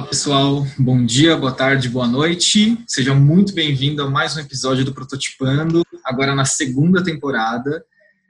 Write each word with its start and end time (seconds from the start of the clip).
Olá 0.00 0.08
pessoal, 0.08 0.66
bom 0.78 1.04
dia, 1.04 1.36
boa 1.36 1.52
tarde, 1.52 1.86
boa 1.86 2.06
noite. 2.06 2.82
Seja 2.86 3.14
muito 3.14 3.52
bem-vindo 3.52 4.02
a 4.02 4.08
mais 4.08 4.34
um 4.34 4.40
episódio 4.40 4.82
do 4.82 4.94
Prototipando, 4.94 5.82
agora 6.02 6.34
na 6.34 6.46
segunda 6.46 7.04
temporada. 7.04 7.84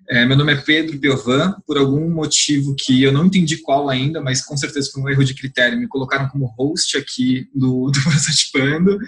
É, 0.08 0.26
meu 0.26 0.36
nome 0.36 0.52
é 0.52 0.56
Pedro 0.56 0.98
Biovan, 0.98 1.54
por 1.64 1.78
algum 1.78 2.10
motivo 2.10 2.74
que 2.76 3.04
eu 3.04 3.12
não 3.12 3.26
entendi 3.26 3.58
qual 3.58 3.88
ainda, 3.88 4.20
mas 4.20 4.44
com 4.44 4.56
certeza 4.56 4.90
foi 4.92 5.00
um 5.00 5.08
erro 5.08 5.24
de 5.24 5.32
critério, 5.32 5.78
me 5.78 5.86
colocaram 5.86 6.28
como 6.28 6.52
host 6.58 6.96
aqui 6.96 7.48
do, 7.54 7.88
do 7.88 8.02
Prototipando. 8.02 8.98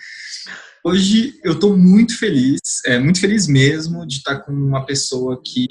Hoje 0.85 1.35
eu 1.43 1.55
estou 1.55 1.77
muito 1.77 2.17
feliz, 2.17 2.61
é, 2.87 2.97
muito 2.97 3.19
feliz 3.19 3.49
mesmo 3.49 4.07
de 4.07 4.19
estar 4.19 4.37
com 4.39 4.53
uma 4.53 4.87
pessoa 4.87 5.41
que 5.45 5.67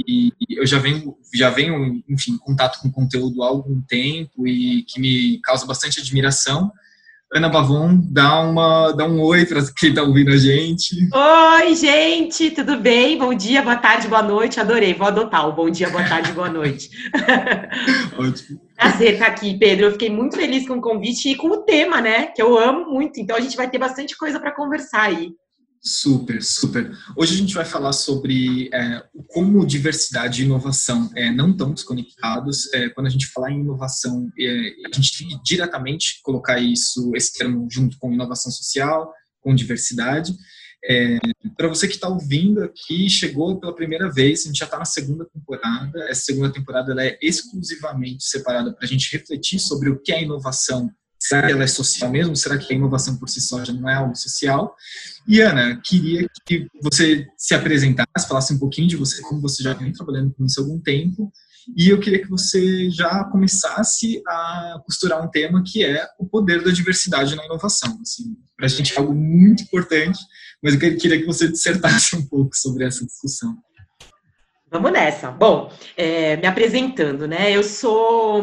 eu 0.50 0.66
já 0.66 0.78
venho, 0.78 1.16
já 1.34 1.50
venho, 1.50 2.04
enfim, 2.10 2.34
em 2.34 2.38
contato 2.38 2.80
com 2.82 2.92
conteúdo 2.92 3.44
há 3.44 3.48
algum 3.48 3.82
tempo 3.82 4.46
e 4.46 4.84
que 4.84 5.00
me 5.00 5.40
causa 5.42 5.66
bastante 5.66 6.02
admiração. 6.02 6.70
Ana 7.34 7.48
Bavon, 7.48 7.98
dá, 8.10 8.42
uma, 8.42 8.92
dá 8.92 9.06
um 9.06 9.22
oi 9.22 9.46
para 9.46 9.62
quem 9.78 9.92
está 9.92 10.04
ouvindo 10.04 10.32
a 10.32 10.38
gente. 10.38 10.98
Oi, 11.14 11.76
gente, 11.76 12.52
tudo 12.52 12.78
bem? 12.78 13.18
Bom 13.18 13.34
dia, 13.34 13.62
boa 13.62 13.78
tarde, 13.78 14.10
boa 14.10 14.22
noite. 14.22 14.60
Adorei, 14.60 14.94
vou 14.94 15.08
adotar 15.08 15.48
o 15.48 15.54
bom 15.54 15.70
dia, 15.70 15.90
boa 15.90 16.04
tarde, 16.04 16.34
boa 16.34 16.50
noite. 16.50 16.90
Ótimo. 18.20 18.60
Prazer 18.76 19.14
estar 19.14 19.28
aqui, 19.28 19.58
Pedro. 19.58 19.86
Eu 19.86 19.92
fiquei 19.94 20.10
muito 20.10 20.36
feliz 20.36 20.68
com 20.68 20.74
o 20.74 20.82
convite 20.82 21.30
e 21.30 21.36
com 21.38 21.48
o 21.48 21.64
tema, 21.64 22.02
né? 22.02 22.26
Que 22.28 22.42
eu 22.42 22.58
amo 22.58 22.92
muito. 22.92 23.22
Então 23.22 23.38
a 23.38 23.40
gente 23.40 23.56
vai 23.56 23.70
ter 23.70 23.78
bastante 23.78 24.18
coisa 24.18 24.38
para 24.38 24.54
conversar 24.54 25.04
aí. 25.04 25.30
Super, 25.84 26.44
super. 26.44 26.96
Hoje 27.18 27.34
a 27.34 27.38
gente 27.38 27.56
vai 27.56 27.66
falar 27.66 27.92
sobre 27.92 28.70
é, 28.72 29.04
como 29.30 29.66
diversidade 29.66 30.42
e 30.42 30.46
inovação 30.46 31.10
é, 31.16 31.32
não 31.32 31.50
estão 31.50 31.74
desconectados. 31.74 32.72
É, 32.72 32.90
quando 32.90 33.08
a 33.08 33.10
gente 33.10 33.26
falar 33.26 33.52
em 33.52 33.62
inovação, 33.62 34.30
é, 34.40 34.74
a 34.86 34.96
gente 34.96 35.18
tem 35.18 35.28
que 35.30 35.44
diretamente 35.44 36.22
colocar 36.22 36.60
isso, 36.60 37.12
esse 37.16 37.34
termo, 37.34 37.68
junto 37.72 37.98
com 37.98 38.14
inovação 38.14 38.52
social, 38.52 39.12
com 39.40 39.56
diversidade. 39.56 40.36
É, 40.86 41.18
Para 41.58 41.68
você 41.68 41.88
que 41.88 41.96
está 41.96 42.08
ouvindo 42.08 42.64
aqui, 42.64 43.10
chegou 43.10 43.60
pela 43.60 43.74
primeira 43.74 44.08
vez, 44.12 44.42
a 44.42 44.48
gente 44.50 44.60
já 44.60 44.66
está 44.66 44.78
na 44.78 44.86
segunda 44.86 45.26
temporada. 45.26 46.00
Essa 46.10 46.26
segunda 46.26 46.54
temporada 46.54 46.94
é 47.04 47.18
exclusivamente 47.24 48.24
separada 48.24 48.72
para 48.72 48.86
a 48.86 48.88
gente 48.88 49.12
refletir 49.12 49.58
sobre 49.58 49.90
o 49.90 50.00
que 50.00 50.12
é 50.12 50.22
inovação 50.22 50.92
Será 51.22 51.46
que 51.46 51.54
ela 51.54 51.64
é 51.64 51.68
social 51.68 52.10
mesmo? 52.10 52.36
Será 52.36 52.58
que 52.58 52.74
a 52.74 52.76
inovação 52.76 53.16
por 53.16 53.30
si 53.30 53.40
só 53.40 53.64
já 53.64 53.72
não 53.72 53.88
é 53.88 53.94
algo 53.94 54.16
social? 54.16 54.76
E 55.28 55.40
Ana, 55.40 55.80
queria 55.84 56.28
que 56.48 56.66
você 56.82 57.28
se 57.38 57.54
apresentasse, 57.54 58.28
falasse 58.28 58.52
um 58.52 58.58
pouquinho 58.58 58.88
de 58.88 58.98
você, 58.98 59.22
como 59.22 59.40
você 59.40 59.62
já 59.62 59.72
vem 59.74 59.94
trabalhando 59.94 60.34
com 60.34 60.44
isso 60.44 60.60
há 60.60 60.64
algum 60.64 60.80
tempo. 60.80 61.32
E 61.78 61.90
eu 61.90 62.00
queria 62.00 62.24
que 62.24 62.28
você 62.28 62.90
já 62.90 63.24
começasse 63.26 64.20
a 64.28 64.82
costurar 64.84 65.24
um 65.24 65.30
tema 65.30 65.64
que 65.64 65.86
é 65.86 66.08
o 66.18 66.26
poder 66.26 66.64
da 66.64 66.72
diversidade 66.72 67.36
na 67.36 67.46
inovação. 67.46 68.00
Assim, 68.02 68.36
Para 68.58 68.66
a 68.66 68.70
gente 68.70 68.92
é 68.92 68.98
algo 68.98 69.14
muito 69.14 69.62
importante, 69.62 70.20
mas 70.62 70.74
eu 70.74 70.80
queria 70.80 71.20
que 71.20 71.28
você 71.28 71.48
dissertasse 71.48 72.16
um 72.16 72.26
pouco 72.26 72.56
sobre 72.56 72.84
essa 72.84 73.06
discussão. 73.06 73.56
Vamos 74.72 74.94
nessa. 74.94 75.30
Bom, 75.30 75.70
é, 75.98 76.38
me 76.38 76.48
apresentando, 76.48 77.28
né? 77.28 77.52
Eu 77.52 77.62
sou 77.62 78.42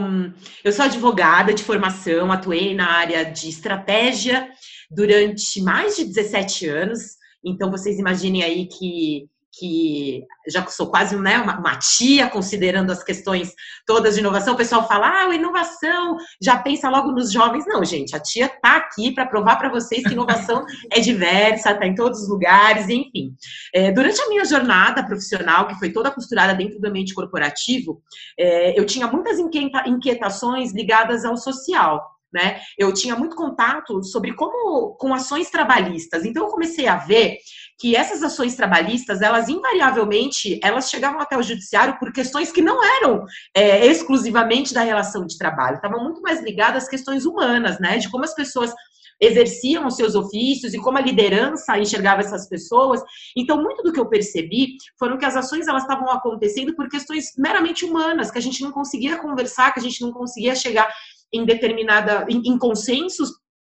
eu 0.62 0.71
sou 0.71 0.84
advogada 0.84 1.55
de 1.55 1.62
formação, 1.65 2.31
atuei 2.31 2.75
na 2.75 2.87
área 2.87 3.25
de 3.25 3.49
estratégia 3.49 4.47
durante 4.91 5.62
mais 5.62 5.97
de 5.97 6.05
17 6.05 6.69
anos. 6.69 7.17
Então 7.43 7.71
vocês 7.71 7.99
imaginem 7.99 8.43
aí 8.43 8.67
que 8.67 9.27
que 9.59 10.25
já 10.47 10.67
sou 10.67 10.91
quase 10.91 11.17
né, 11.17 11.39
uma, 11.39 11.59
uma, 11.59 11.77
tia, 11.77 12.29
considerando 12.29 12.91
as 12.91 13.03
questões 13.03 13.53
todas 13.87 14.15
de 14.15 14.21
inovação, 14.21 14.55
o 14.55 14.57
pessoal 14.57 14.87
fala, 14.87 15.09
ah, 15.09 15.35
inovação, 15.35 16.17
já 16.41 16.57
pensa 16.57 16.89
logo 16.89 17.13
nos 17.13 17.33
jovens. 17.33 17.65
Não, 17.67 17.85
gente, 17.85 18.15
a 18.15 18.21
tia 18.21 18.47
está 18.47 18.77
aqui 18.77 19.13
para 19.13 19.27
provar 19.27 19.57
para 19.57 19.69
vocês 19.69 20.03
que 20.03 20.13
inovação 20.13 20.65
é 20.93 21.01
diversa, 21.01 21.73
está 21.73 21.87
em 21.87 21.95
todos 21.95 22.23
os 22.23 22.29
lugares, 22.29 22.89
enfim. 22.89 23.35
É, 23.75 23.91
durante 23.91 24.21
a 24.21 24.29
minha 24.29 24.45
jornada 24.45 25.05
profissional, 25.05 25.67
que 25.67 25.79
foi 25.79 25.91
toda 25.91 26.11
costurada 26.11 26.55
dentro 26.55 26.81
do 26.81 26.89
ambiente 26.89 27.15
corporativo, 27.15 28.01
é, 28.39 28.79
eu 28.79 28.87
tinha 28.87 29.07
muitas 29.07 29.39
inquietações 29.39 30.73
ligadas 30.73 31.25
ao 31.25 31.37
social. 31.37 32.19
Né? 32.33 32.61
Eu 32.77 32.93
tinha 32.93 33.17
muito 33.17 33.35
contato 33.35 34.03
sobre 34.05 34.35
como 34.35 34.95
com 34.97 35.15
ações 35.15 35.51
trabalhistas. 35.51 36.27
Então 36.27 36.45
eu 36.45 36.51
comecei 36.51 36.87
a 36.87 36.97
ver 36.97 37.39
que 37.78 37.94
essas 37.94 38.22
ações 38.22 38.56
trabalhistas, 38.56 39.22
elas 39.22 39.49
invariavelmente, 39.49 40.59
elas 40.62 40.91
chegavam 40.91 41.21
até 41.21 41.39
o 41.39 41.43
judiciário 41.43 41.97
por 41.99 42.12
questões 42.12 42.50
que 42.50 42.61
não 42.61 42.84
eram 42.84 43.25
é, 43.55 43.87
exclusivamente 43.87 44.75
da 44.75 44.83
relação 44.83 45.25
de 45.25 45.39
trabalho, 45.39 45.77
estavam 45.77 46.03
muito 46.03 46.21
mais 46.21 46.43
ligadas 46.43 46.84
às 46.84 46.88
questões 46.88 47.25
humanas, 47.25 47.78
né? 47.78 47.99
De 47.99 48.11
como 48.11 48.25
as 48.25 48.34
pessoas 48.34 48.75
exerciam 49.21 49.87
os 49.87 49.97
seus 49.97 50.15
ofícios 50.15 50.75
e 50.75 50.78
como 50.78 50.99
a 50.99 51.00
liderança 51.00 51.78
enxergava 51.78 52.21
essas 52.21 52.49
pessoas. 52.49 53.03
Então, 53.37 53.62
muito 53.62 53.83
do 53.83 53.93
que 53.93 54.00
eu 54.00 54.09
percebi 54.09 54.77
foram 54.99 55.19
que 55.19 55.25
as 55.25 55.37
ações 55.37 55.67
elas 55.67 55.83
estavam 55.83 56.11
acontecendo 56.11 56.75
por 56.75 56.88
questões 56.88 57.33
meramente 57.37 57.84
humanas, 57.84 58.31
que 58.31 58.38
a 58.38 58.43
gente 58.43 58.62
não 58.62 58.71
conseguia 58.71 59.19
conversar, 59.19 59.72
que 59.72 59.81
a 59.81 59.83
gente 59.83 60.00
não 60.00 60.12
conseguia 60.12 60.55
chegar 60.55 60.93
em 61.33 61.44
determinada 61.44 62.27
em, 62.28 62.41
em 62.44 62.59
consensos 62.59 63.31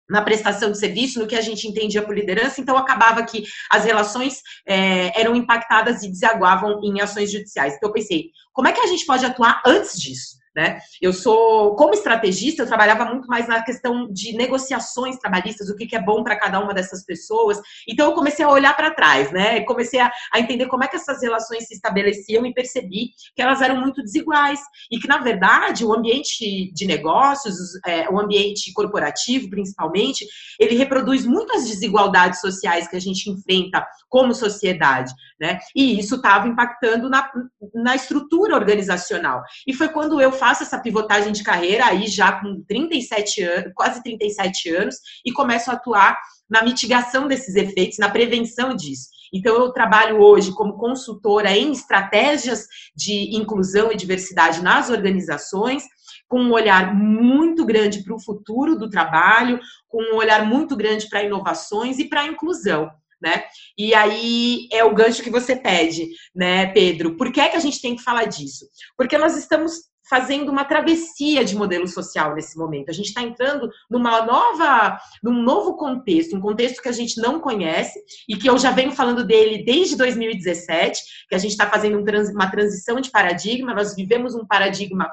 na 0.10 0.22
prestação 0.22 0.72
de 0.72 0.78
serviço, 0.78 1.20
no 1.20 1.28
que 1.28 1.36
a 1.36 1.42
gente 1.42 1.68
entendia 1.68 2.02
por 2.02 2.16
liderança, 2.16 2.62
então 2.62 2.78
acabava 2.78 3.24
que 3.24 3.44
as 3.72 3.84
relações 3.84 4.42
é, 4.68 5.20
eram 5.20 5.36
impactadas 5.36 6.04
e 6.04 6.10
desaguavam 6.10 6.80
em 6.84 7.02
ações 7.02 7.32
judiciais. 7.32 7.76
Então 7.76 7.90
eu 7.90 7.94
pensei, 7.94 8.30
como 8.54 8.68
é 8.68 8.72
que 8.72 8.82
a 8.82 8.88
gente 8.88 9.06
pode 9.06 9.26
atuar 9.26 9.62
antes 9.66 10.00
disso? 10.00 10.36
Né? 10.56 10.80
Eu 11.02 11.12
sou, 11.12 11.76
como 11.76 11.94
estrategista, 11.94 12.64
eu 12.64 12.68
trabalhava 12.68 13.04
muito 13.06 13.28
mais 13.28 13.46
na 13.46 13.62
questão 13.62 14.08
de 14.10 14.34
negociações 14.38 15.18
trabalhistas, 15.18 15.70
o 15.70 15.76
que, 15.76 15.86
que 15.86 15.98
é 15.98 16.02
bom 16.02 16.24
para 16.24 16.40
cada 16.40 16.62
uma 16.62 16.74
dessas 16.74 17.04
pessoas. 17.04 17.60
Então, 17.86 18.08
eu 18.08 18.14
comecei 18.14 18.46
a 18.46 18.50
olhar 18.50 18.74
para 18.74 18.92
trás, 18.92 19.32
né? 19.32 19.60
Comecei 19.62 20.00
a, 20.00 20.10
a, 20.32 20.40
entender 20.40 20.68
como 20.68 20.84
é 20.84 20.88
que 20.88 20.96
essas 20.96 21.22
relações 21.22 21.68
se 21.68 21.74
estabeleciam 21.74 22.46
e 22.46 22.54
percebi 22.54 23.10
que 23.36 23.42
elas 23.42 23.62
eram 23.62 23.82
muito 23.82 24.02
desiguais 24.02 24.62
e 24.90 24.98
que, 24.98 25.10
na 25.10 25.18
verdade, 25.18 25.84
o 25.84 25.94
ambiente 25.94 26.72
de 26.74 26.86
negócios, 26.86 27.56
é, 27.86 28.10
o 28.10 28.18
ambiente 28.18 28.72
corporativo, 28.72 29.50
principalmente, 29.50 30.26
ele 30.58 30.76
reproduz 30.76 31.26
muitas 31.26 31.68
desigualdades 31.68 32.40
sociais 32.40 32.88
que 32.88 32.96
a 32.96 33.02
gente 33.02 33.30
enfrenta 33.30 33.86
como 34.08 34.34
sociedade, 34.34 35.14
né? 35.38 35.60
E 35.76 36.00
isso 36.00 36.16
estava 36.16 36.48
impactando 36.48 37.10
na, 37.10 37.30
na 37.74 37.96
estrutura 37.96 38.56
organizacional. 38.56 39.44
E 39.68 39.74
foi 39.74 39.90
quando 39.90 40.22
eu 40.22 40.32
faço 40.46 40.62
essa 40.62 40.78
pivotagem 40.78 41.32
de 41.32 41.44
carreira 41.44 41.88
aí 41.88 42.06
já 42.06 42.34
com 42.34 42.64
37 42.68 43.42
anos, 43.42 43.72
quase 43.74 44.04
37 44.04 44.70
anos, 44.70 44.98
e 45.26 45.32
começo 45.32 45.72
a 45.72 45.74
atuar 45.74 46.20
na 46.48 46.62
mitigação 46.62 47.28
desses 47.28 47.56
efeitos, 47.56 47.98
na 47.98 48.12
prevenção 48.12 48.76
disso. 48.76 49.08
Então, 49.34 49.56
eu 49.56 49.72
trabalho 49.72 50.22
hoje 50.22 50.54
como 50.54 50.78
consultora 50.78 51.50
em 51.50 51.72
estratégias 51.72 52.68
de 52.96 53.36
inclusão 53.36 53.92
e 53.92 53.98
diversidade 53.98 54.62
nas 54.62 54.92
organizações, 54.92 55.84
com 56.28 56.40
um 56.40 56.54
olhar 56.54 56.94
muito 56.94 57.66
grande 57.66 58.04
para 58.04 58.14
o 58.14 58.22
futuro 58.22 58.78
do 58.78 58.88
trabalho, 58.88 59.60
com 59.88 60.14
um 60.14 60.16
olhar 60.16 60.46
muito 60.46 60.76
grande 60.76 61.10
para 61.10 61.24
inovações 61.24 61.98
e 61.98 62.06
para 62.08 62.28
inclusão. 62.28 62.88
Né? 63.20 63.46
E 63.76 63.96
aí 63.96 64.68
é 64.72 64.84
o 64.84 64.94
gancho 64.94 65.24
que 65.24 65.32
você 65.32 65.56
pede, 65.56 66.08
né, 66.36 66.68
Pedro? 66.68 67.18
Por 67.18 67.32
que 67.32 67.42
é 67.42 67.50
que 67.50 67.58
a 67.58 67.62
gente 67.62 67.82
tem 67.82 67.96
que 67.96 68.04
falar 68.04 68.26
disso? 68.26 68.68
Porque 68.96 69.18
nós 69.18 69.36
estamos 69.36 69.95
fazendo 70.10 70.52
uma 70.52 70.66
travessia 70.66 71.44
de 71.44 71.56
modelo 71.56 71.88
social 71.88 72.36
nesse 72.36 72.58
momento. 72.58 72.90
A 72.90 72.94
gente 72.94 73.08
está 73.08 73.22
entrando 73.22 73.70
numa 73.90 74.26
nova, 74.26 75.00
num 75.24 75.42
novo 75.42 75.76
contexto, 75.76 76.36
um 76.36 76.42
contexto 76.42 76.82
que 76.82 76.90
a 76.90 76.94
gente 76.94 77.20
não 77.20 77.40
conhece 77.40 78.00
e 78.30 78.36
que 78.36 78.50
eu 78.50 78.58
já 78.58 78.72
venho 78.72 78.92
falando 78.92 79.26
dele 79.26 79.64
desde 79.64 79.96
2017, 79.96 81.02
que 81.30 81.36
a 81.36 81.40
gente 81.40 81.52
está 81.52 81.68
fazendo 81.68 82.04
uma 82.32 82.50
transição 82.50 83.02
de 83.02 83.10
paradigma. 83.10 83.74
Nós 83.74 83.96
vivemos 83.96 84.36
um 84.36 84.46
paradigma 84.46 85.10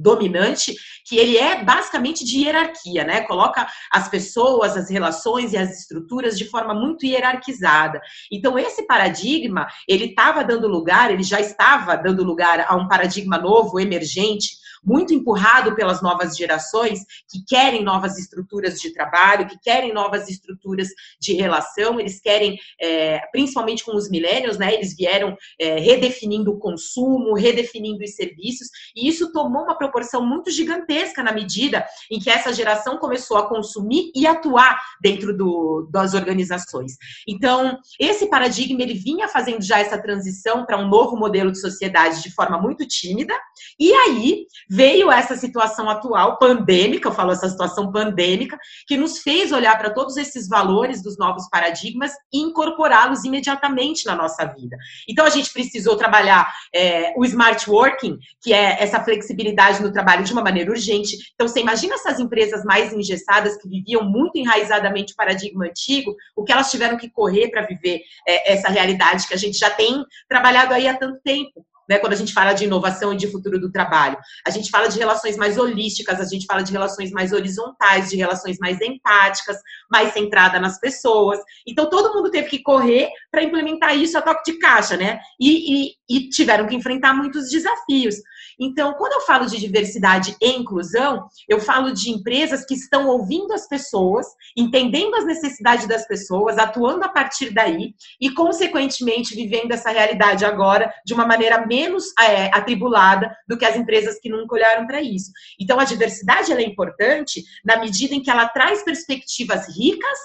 dominante, 0.00 0.74
que 1.06 1.16
ele 1.16 1.36
é 1.36 1.62
basicamente 1.62 2.24
de 2.24 2.38
hierarquia, 2.38 3.04
né? 3.04 3.22
Coloca 3.22 3.66
as 3.92 4.08
pessoas, 4.08 4.76
as 4.76 4.88
relações 4.90 5.52
e 5.52 5.56
as 5.56 5.80
estruturas 5.80 6.38
de 6.38 6.44
forma 6.48 6.74
muito 6.74 7.04
hierarquizada. 7.04 8.00
Então, 8.30 8.58
esse 8.58 8.86
paradigma, 8.86 9.66
ele 9.88 10.06
estava 10.06 10.44
dando 10.44 10.68
lugar, 10.68 11.10
ele 11.10 11.22
já 11.22 11.40
estava 11.40 11.96
dando 11.96 12.24
lugar 12.24 12.64
a 12.68 12.76
um 12.76 12.88
paradigma 12.88 13.38
novo, 13.38 13.80
emergente, 13.80 14.59
muito 14.82 15.12
empurrado 15.12 15.74
pelas 15.74 16.02
novas 16.02 16.36
gerações 16.36 17.00
que 17.30 17.44
querem 17.46 17.84
novas 17.84 18.18
estruturas 18.18 18.78
de 18.78 18.92
trabalho, 18.92 19.46
que 19.46 19.58
querem 19.58 19.92
novas 19.92 20.28
estruturas 20.28 20.88
de 21.20 21.34
relação, 21.34 22.00
eles 22.00 22.20
querem, 22.20 22.58
é, 22.80 23.20
principalmente 23.32 23.84
com 23.84 23.94
os 23.94 24.10
millennials, 24.10 24.58
né? 24.58 24.74
Eles 24.74 24.96
vieram 24.96 25.36
é, 25.58 25.78
redefinindo 25.78 26.52
o 26.52 26.58
consumo, 26.58 27.34
redefinindo 27.34 28.02
os 28.02 28.14
serviços, 28.14 28.68
e 28.96 29.08
isso 29.08 29.32
tomou 29.32 29.64
uma 29.64 29.76
proporção 29.76 30.24
muito 30.26 30.50
gigantesca 30.50 31.22
na 31.22 31.32
medida 31.32 31.86
em 32.10 32.18
que 32.18 32.30
essa 32.30 32.52
geração 32.52 32.98
começou 32.98 33.36
a 33.36 33.48
consumir 33.48 34.10
e 34.14 34.26
atuar 34.26 34.78
dentro 35.00 35.36
do, 35.36 35.88
das 35.90 36.14
organizações. 36.14 36.96
Então, 37.26 37.78
esse 37.98 38.28
paradigma 38.28 38.82
ele 38.82 38.94
vinha 38.94 39.28
fazendo 39.28 39.62
já 39.62 39.78
essa 39.78 40.00
transição 40.00 40.64
para 40.64 40.78
um 40.78 40.88
novo 40.88 41.16
modelo 41.16 41.52
de 41.52 41.60
sociedade 41.60 42.22
de 42.22 42.30
forma 42.30 42.60
muito 42.60 42.86
tímida, 42.86 43.34
e 43.78 43.92
aí 43.92 44.46
veio 44.70 45.10
essa 45.10 45.34
situação 45.34 45.90
atual, 45.90 46.38
pandêmica, 46.38 47.08
eu 47.08 47.12
falo 47.12 47.32
essa 47.32 47.48
situação 47.48 47.90
pandêmica, 47.90 48.56
que 48.86 48.96
nos 48.96 49.18
fez 49.18 49.50
olhar 49.50 49.76
para 49.76 49.90
todos 49.90 50.16
esses 50.16 50.48
valores 50.48 51.02
dos 51.02 51.18
novos 51.18 51.48
paradigmas 51.50 52.12
e 52.32 52.38
incorporá-los 52.38 53.24
imediatamente 53.24 54.06
na 54.06 54.14
nossa 54.14 54.44
vida. 54.44 54.76
Então, 55.08 55.26
a 55.26 55.30
gente 55.30 55.52
precisou 55.52 55.96
trabalhar 55.96 56.48
é, 56.72 57.12
o 57.16 57.24
smart 57.24 57.68
working, 57.68 58.16
que 58.40 58.52
é 58.52 58.80
essa 58.80 59.02
flexibilidade 59.02 59.82
no 59.82 59.92
trabalho 59.92 60.22
de 60.22 60.32
uma 60.32 60.42
maneira 60.42 60.70
urgente. 60.70 61.16
Então, 61.34 61.48
você 61.48 61.58
imagina 61.58 61.94
essas 61.96 62.20
empresas 62.20 62.62
mais 62.64 62.92
engessadas 62.92 63.56
que 63.56 63.68
viviam 63.68 64.04
muito 64.04 64.38
enraizadamente 64.38 65.14
o 65.14 65.16
paradigma 65.16 65.64
antigo, 65.64 66.14
o 66.36 66.44
que 66.44 66.52
elas 66.52 66.70
tiveram 66.70 66.96
que 66.96 67.10
correr 67.10 67.48
para 67.48 67.66
viver 67.66 68.02
é, 68.26 68.52
essa 68.52 68.68
realidade 68.68 69.26
que 69.26 69.34
a 69.34 69.38
gente 69.38 69.58
já 69.58 69.70
tem 69.70 70.04
trabalhado 70.28 70.72
aí 70.72 70.86
há 70.86 70.96
tanto 70.96 71.20
tempo 71.24 71.64
né, 71.90 71.98
quando 71.98 72.12
a 72.12 72.16
gente 72.16 72.32
fala 72.32 72.52
de 72.52 72.64
inovação 72.64 73.12
e 73.12 73.16
de 73.16 73.26
futuro 73.26 73.58
do 73.58 73.72
trabalho. 73.72 74.16
A 74.46 74.50
gente 74.50 74.70
fala 74.70 74.86
de 74.86 74.96
relações 74.96 75.36
mais 75.36 75.58
holísticas, 75.58 76.20
a 76.20 76.24
gente 76.24 76.46
fala 76.46 76.62
de 76.62 76.70
relações 76.70 77.10
mais 77.10 77.32
horizontais, 77.32 78.08
de 78.08 78.16
relações 78.16 78.58
mais 78.60 78.80
empáticas, 78.80 79.56
mais 79.90 80.12
centrada 80.12 80.60
nas 80.60 80.78
pessoas. 80.78 81.40
Então, 81.66 81.90
todo 81.90 82.14
mundo 82.14 82.30
teve 82.30 82.48
que 82.48 82.62
correr 82.62 83.08
para 83.28 83.42
implementar 83.42 83.96
isso 83.98 84.16
a 84.16 84.22
toque 84.22 84.52
de 84.52 84.58
caixa, 84.60 84.96
né? 84.96 85.18
E, 85.40 85.88
e, 85.88 85.94
e 86.08 86.28
tiveram 86.28 86.68
que 86.68 86.76
enfrentar 86.76 87.12
muitos 87.12 87.50
desafios. 87.50 88.14
Então, 88.60 88.92
quando 88.92 89.14
eu 89.14 89.20
falo 89.22 89.46
de 89.46 89.58
diversidade 89.58 90.36
e 90.40 90.50
inclusão, 90.50 91.26
eu 91.48 91.58
falo 91.58 91.92
de 91.92 92.10
empresas 92.10 92.64
que 92.66 92.74
estão 92.74 93.08
ouvindo 93.08 93.54
as 93.54 93.66
pessoas, 93.66 94.26
entendendo 94.54 95.14
as 95.14 95.24
necessidades 95.24 95.88
das 95.88 96.06
pessoas, 96.06 96.58
atuando 96.58 97.02
a 97.04 97.08
partir 97.08 97.54
daí 97.54 97.94
e, 98.20 98.30
consequentemente, 98.34 99.34
vivendo 99.34 99.72
essa 99.72 99.90
realidade 99.90 100.44
agora 100.44 100.92
de 101.06 101.14
uma 101.14 101.26
maneira 101.26 101.66
menos 101.66 102.04
é, 102.20 102.54
atribulada 102.54 103.34
do 103.48 103.56
que 103.56 103.64
as 103.64 103.76
empresas 103.76 104.20
que 104.20 104.28
nunca 104.28 104.54
olharam 104.54 104.86
para 104.86 105.00
isso. 105.00 105.30
Então, 105.58 105.80
a 105.80 105.84
diversidade 105.84 106.52
é 106.52 106.62
importante 106.62 107.42
na 107.64 107.78
medida 107.78 108.14
em 108.14 108.22
que 108.22 108.30
ela 108.30 108.46
traz 108.48 108.84
perspectivas 108.84 109.66
ricas 109.74 110.18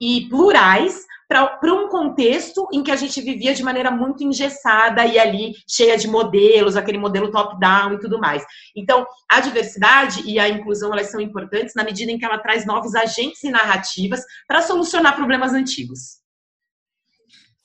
e 0.00 0.28
plurais 0.28 1.04
para 1.30 1.72
um 1.72 1.88
contexto 1.88 2.66
em 2.72 2.82
que 2.82 2.90
a 2.90 2.96
gente 2.96 3.20
vivia 3.20 3.54
de 3.54 3.62
maneira 3.62 3.88
muito 3.88 4.24
engessada 4.24 5.06
e 5.06 5.16
ali 5.16 5.54
cheia 5.64 5.96
de 5.96 6.08
modelos, 6.08 6.74
aquele 6.74 6.98
modelo 6.98 7.30
top-down 7.30 7.94
e 7.94 8.00
tudo 8.00 8.18
mais. 8.18 8.42
Então, 8.76 9.06
a 9.30 9.38
diversidade 9.38 10.28
e 10.28 10.40
a 10.40 10.48
inclusão 10.48 10.92
elas 10.92 11.08
são 11.08 11.20
importantes 11.20 11.72
na 11.76 11.84
medida 11.84 12.10
em 12.10 12.18
que 12.18 12.24
ela 12.24 12.38
traz 12.38 12.66
novos 12.66 12.96
agentes 12.96 13.44
e 13.44 13.50
narrativas 13.50 14.24
para 14.48 14.60
solucionar 14.60 15.14
problemas 15.14 15.52
antigos. 15.52 16.18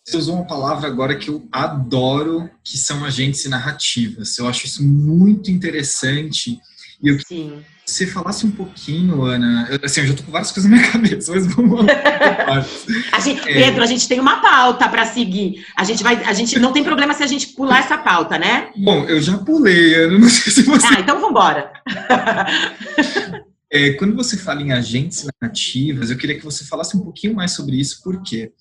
Você 0.06 0.18
usou 0.18 0.36
uma 0.36 0.46
palavra 0.46 0.88
agora 0.88 1.18
que 1.18 1.32
eu 1.32 1.48
adoro, 1.52 2.48
que 2.64 2.78
são 2.78 3.04
agentes 3.04 3.46
e 3.46 3.50
narrativas. 3.50 4.38
Eu 4.38 4.48
acho 4.48 4.68
isso 4.68 4.86
muito 4.86 5.50
interessante. 5.50 6.60
E 7.02 7.10
eu 7.10 7.20
Sim 7.28 7.66
você 7.86 8.08
falasse 8.08 8.46
um 8.48 8.52
pouquinho, 8.52 9.24
Ana. 9.24 9.70
Assim, 9.84 10.02
eu 10.02 10.08
já 10.08 10.14
tô 10.16 10.24
com 10.24 10.32
várias 10.32 10.52
coisas 10.52 10.70
na 10.70 10.78
minha 10.78 10.90
cabeça, 10.92 11.32
mas 11.32 11.46
vamos 11.46 11.86
lá. 11.86 12.66
a 13.12 13.20
gente, 13.22 13.48
é... 13.48 13.54
Pedro, 13.54 13.84
a 13.84 13.86
gente 13.86 14.08
tem 14.08 14.20
uma 14.20 14.42
pauta 14.42 14.90
para 14.90 15.06
seguir. 15.06 15.64
A 15.76 15.84
gente 15.84 16.02
vai, 16.02 16.24
a 16.24 16.34
gente 16.34 16.58
não 16.58 16.74
tem 16.74 16.84
problema 16.84 17.14
se 17.14 17.22
a 17.22 17.28
gente 17.28 17.50
pular 17.50 17.80
essa 17.80 17.98
pauta, 17.98 18.40
né? 18.40 18.72
Bom, 18.76 19.06
eu 19.06 19.22
já 19.22 19.38
pulei, 19.38 19.94
Ana. 19.94 20.18
Não 20.18 20.30
sei 20.30 20.52
se 20.52 20.64
você. 20.64 20.88
Ah, 20.88 21.00
então 21.00 21.16
vamos 21.16 21.30
embora. 21.30 21.72
é, 23.72 23.94
quando 23.94 24.16
você 24.16 24.36
fala 24.36 24.64
em 24.64 24.72
agentes 24.72 25.28
narrativas, 25.40 26.10
eu 26.10 26.18
queria 26.18 26.38
que 26.38 26.44
você 26.44 26.66
falasse 26.66 26.98
um 26.98 27.02
pouquinho 27.02 27.36
mais 27.36 27.52
sobre 27.52 27.80
isso, 27.80 28.02
porque 28.04 28.52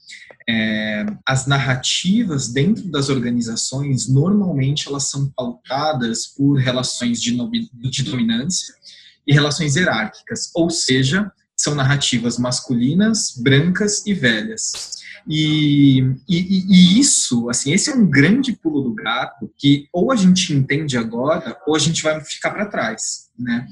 é, 0.46 1.06
as 1.26 1.46
narrativas 1.46 2.48
dentro 2.48 2.90
das 2.90 3.08
organizações 3.08 4.06
normalmente 4.06 4.86
elas 4.86 5.08
são 5.08 5.32
pautadas 5.34 6.26
por 6.26 6.58
relações 6.58 7.22
de, 7.22 7.34
de 7.72 8.02
dominância 8.02 8.74
e 9.26 9.32
relações 9.32 9.76
hierárquicas, 9.76 10.50
ou 10.54 10.70
seja, 10.70 11.30
são 11.56 11.74
narrativas 11.74 12.38
masculinas, 12.38 13.34
brancas 13.36 14.04
e 14.06 14.12
velhas. 14.12 14.72
E, 15.26 16.00
e, 16.28 16.36
e, 16.68 17.00
isso, 17.00 17.48
assim, 17.48 17.72
esse 17.72 17.90
é 17.90 17.94
um 17.94 18.06
grande 18.06 18.52
pulo 18.52 18.82
do 18.82 18.94
gato 18.94 19.50
que 19.56 19.88
ou 19.92 20.12
a 20.12 20.16
gente 20.16 20.52
entende 20.52 20.98
agora 20.98 21.56
ou 21.66 21.74
a 21.74 21.78
gente 21.78 22.02
vai 22.02 22.22
ficar 22.22 22.50
para 22.50 22.66
trás, 22.66 23.30
né? 23.38 23.66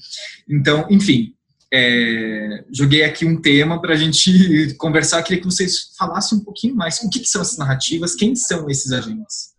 Então, 0.49 0.87
enfim, 0.91 1.35
é, 1.71 2.65
joguei 2.71 3.05
aqui 3.05 3.27
um 3.27 3.41
tema 3.41 3.81
para 3.81 3.93
a 3.93 3.97
gente 3.97 4.75
conversar. 4.79 5.23
Queria 5.23 5.41
que 5.41 5.51
vocês 5.51 5.95
falassem 5.99 6.39
um 6.39 6.45
pouquinho 6.45 6.75
mais 6.75 7.03
o 7.03 7.11
que, 7.11 7.21
que 7.21 7.29
são 7.29 7.43
essas 7.43 7.59
narrativas, 7.59 8.15
quem 8.15 8.35
são 8.35 8.71
esses 8.71 8.91
agentes. 8.91 9.53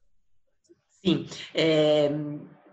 Sim, 1.05 1.27
é, 1.53 2.11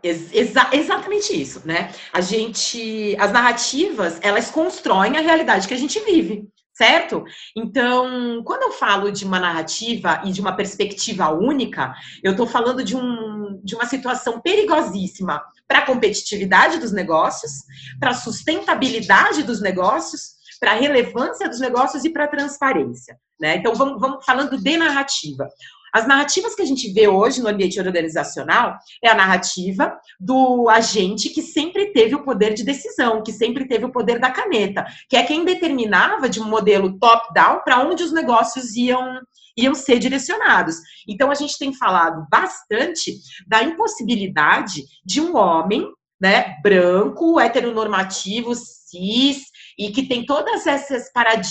Exa 0.02 0.70
exatamente 0.72 1.38
isso, 1.38 1.60
né? 1.64 1.92
A 2.12 2.20
gente, 2.20 3.14
as 3.18 3.32
narrativas, 3.32 4.18
elas 4.22 4.50
constroem 4.50 5.18
a 5.18 5.20
realidade 5.20 5.68
que 5.68 5.74
a 5.74 5.78
gente 5.78 6.00
vive, 6.00 6.48
certo? 6.72 7.22
Então, 7.54 8.42
quando 8.42 8.62
eu 8.62 8.72
falo 8.72 9.12
de 9.12 9.26
uma 9.26 9.38
narrativa 9.38 10.22
e 10.24 10.32
de 10.32 10.40
uma 10.40 10.56
perspectiva 10.56 11.28
única, 11.28 11.92
eu 12.22 12.32
estou 12.32 12.46
falando 12.46 12.82
de, 12.82 12.96
um, 12.96 13.60
de 13.62 13.74
uma 13.74 13.84
situação 13.84 14.40
perigosíssima 14.40 15.42
para 15.68 15.80
a 15.80 15.86
competitividade 15.86 16.78
dos 16.78 16.92
negócios, 16.92 17.52
para 17.98 18.10
a 18.10 18.14
sustentabilidade 18.14 19.42
dos 19.42 19.60
negócios, 19.60 20.40
para 20.58 20.72
a 20.72 20.76
relevância 20.76 21.48
dos 21.48 21.60
negócios 21.60 22.04
e 22.04 22.10
para 22.10 22.24
a 22.24 22.28
transparência. 22.28 23.18
Né? 23.38 23.56
Então, 23.56 23.74
vamos, 23.74 24.00
vamos 24.00 24.24
falando 24.24 24.56
de 24.56 24.76
narrativa. 24.78 25.46
As 25.92 26.06
narrativas 26.06 26.54
que 26.54 26.62
a 26.62 26.66
gente 26.66 26.92
vê 26.92 27.08
hoje 27.08 27.40
no 27.40 27.48
ambiente 27.48 27.78
organizacional 27.80 28.76
é 29.02 29.08
a 29.08 29.14
narrativa 29.14 29.98
do 30.18 30.68
agente 30.68 31.30
que 31.30 31.42
sempre 31.42 31.92
teve 31.92 32.14
o 32.14 32.24
poder 32.24 32.54
de 32.54 32.64
decisão, 32.64 33.22
que 33.22 33.32
sempre 33.32 33.66
teve 33.66 33.84
o 33.84 33.92
poder 33.92 34.18
da 34.18 34.30
caneta, 34.30 34.84
que 35.08 35.16
é 35.16 35.22
quem 35.22 35.44
determinava 35.44 36.28
de 36.28 36.40
um 36.40 36.48
modelo 36.48 36.98
top-down 36.98 37.60
para 37.64 37.80
onde 37.80 38.02
os 38.02 38.12
negócios 38.12 38.76
iam, 38.76 39.20
iam 39.56 39.74
ser 39.74 39.98
direcionados. 39.98 40.76
Então, 41.08 41.30
a 41.30 41.34
gente 41.34 41.58
tem 41.58 41.72
falado 41.74 42.26
bastante 42.30 43.18
da 43.46 43.62
impossibilidade 43.62 44.84
de 45.04 45.20
um 45.20 45.36
homem 45.36 45.86
né, 46.20 46.56
branco, 46.62 47.40
heteronormativo, 47.40 48.54
cis, 48.54 49.44
e 49.78 49.90
que 49.90 50.06
tem 50.06 50.24
todas 50.24 50.66
essas 50.66 51.10